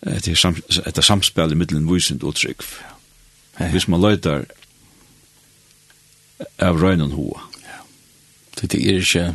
etter, 0.06 0.36
sam, 0.36 0.56
etter 0.86 1.02
samspillet 1.02 1.58
mittelen 1.58 1.90
vísind 1.90 2.24
og 2.24 2.36
tryggv. 2.36 2.66
Ja. 3.60 3.70
Hvis 3.72 3.88
man 3.88 4.02
leitar 4.02 4.46
av 6.60 6.82
røynen 6.82 7.12
hoa. 7.16 7.48
Ja. 7.64 7.82
Det 8.62 8.74
er 8.74 9.02
ikke... 9.02 9.34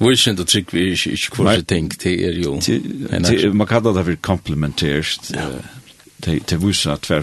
Vilsen 0.00 0.38
og 0.40 0.48
trygg 0.48 0.70
vi 0.72 0.80
er 0.80 0.94
ikke, 0.94 1.10
ikke 1.12 1.36
hvor 1.36 1.60
ting, 1.68 1.90
det 2.02 2.14
er 2.24 2.38
jo... 2.40 2.54
Man 3.52 3.68
kallar 3.68 3.92
det 3.92 4.04
for 4.06 4.22
komplementerst, 4.22 5.32
det 6.24 6.52
er 6.52 6.92
at 6.92 7.06
hver 7.06 7.22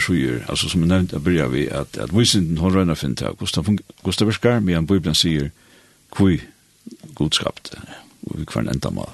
altså 0.50 0.70
som 0.70 0.82
jeg 0.82 0.88
nevnt, 0.88 1.12
jeg 1.12 1.24
begynner 1.24 1.48
vi, 1.48 1.68
at, 1.68 1.98
at 1.98 2.14
vilsen 2.14 2.58
hun 2.58 2.76
røyner 2.76 2.94
finner 2.94 3.16
til, 3.16 3.28
Gustav 4.04 4.28
Verskar, 4.28 4.60
men 4.60 4.88
Bibelen 4.88 5.16
sier, 5.16 5.50
hvor 6.18 6.38
godskapte, 7.16 7.82
og 8.30 8.40
vi 8.40 8.46
kvar 8.46 8.62
en 8.62 8.70
enda 8.70 8.90
mal. 8.90 9.10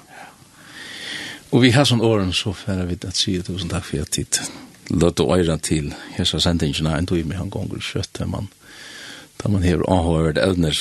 Og 1.51 1.61
vi 1.61 1.71
har 1.71 1.85
sånn 1.85 2.01
åren, 2.01 2.33
så 2.33 2.53
færre 2.53 2.87
vi 2.89 2.97
at 2.99 3.15
sier 3.15 3.43
tusen 3.45 3.69
takk 3.69 3.85
for 3.85 4.01
at 4.01 4.11
tid. 4.11 4.39
Løtt 4.89 5.19
og 5.19 5.37
øyra 5.37 5.57
til 5.57 5.93
hese 6.17 6.39
sendingene, 6.41 6.97
en 6.97 7.07
tog 7.07 7.23
med 7.25 7.37
han 7.37 7.49
gonger 7.49 7.79
kjøtt, 7.79 8.25
men 8.27 8.51
da 9.43 9.51
man 9.51 9.65
hever 9.65 9.83
avhåverd 9.91 10.39
evner 10.39 10.77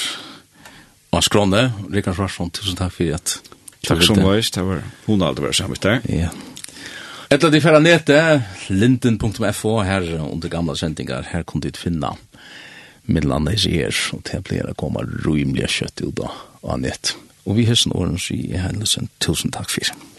av 1.12 1.24
skrånne. 1.26 1.64
Rikard 1.90 2.16
Svarsson, 2.16 2.52
tusen 2.54 2.78
takk 2.78 2.94
for 2.94 3.18
at 3.18 3.40
Takk 3.82 4.04
som 4.06 4.20
løys, 4.22 4.52
det 4.54 4.62
var 4.62 4.84
hun 5.08 5.24
aldri 5.26 5.48
vært 5.48 5.58
sammen 5.58 5.80
der. 5.82 6.04
Ja. 6.06 6.28
Etter 7.32 7.50
de 7.50 7.58
færre 7.64 7.80
nete, 7.82 8.18
linden.fo, 8.70 9.72
her 9.82 10.06
under 10.22 10.52
gamla 10.52 10.76
sendinger, 10.78 11.26
her 11.32 11.42
kunne 11.42 11.66
dit 11.66 11.80
finna 11.80 12.12
middellandet 13.10 13.66
i 13.66 13.80
her, 13.80 13.98
og 14.14 14.22
det 14.28 14.38
blir 14.46 14.70
å 14.70 14.76
komme 14.78 15.02
rymelig 15.24 15.72
kjøtt 15.80 16.04
ut 16.04 16.22
av 16.22 16.78
nett. 16.78 17.16
Og 17.42 17.58
vi 17.58 17.66
høres 17.66 17.82
høsten 17.82 17.96
åren 17.98 18.20
sier 18.22 18.54
jeg 18.54 18.62
hendelsen, 18.62 19.10
tusen 19.18 19.50
takk 19.50 19.72
for 19.72 19.82
det. 19.88 20.11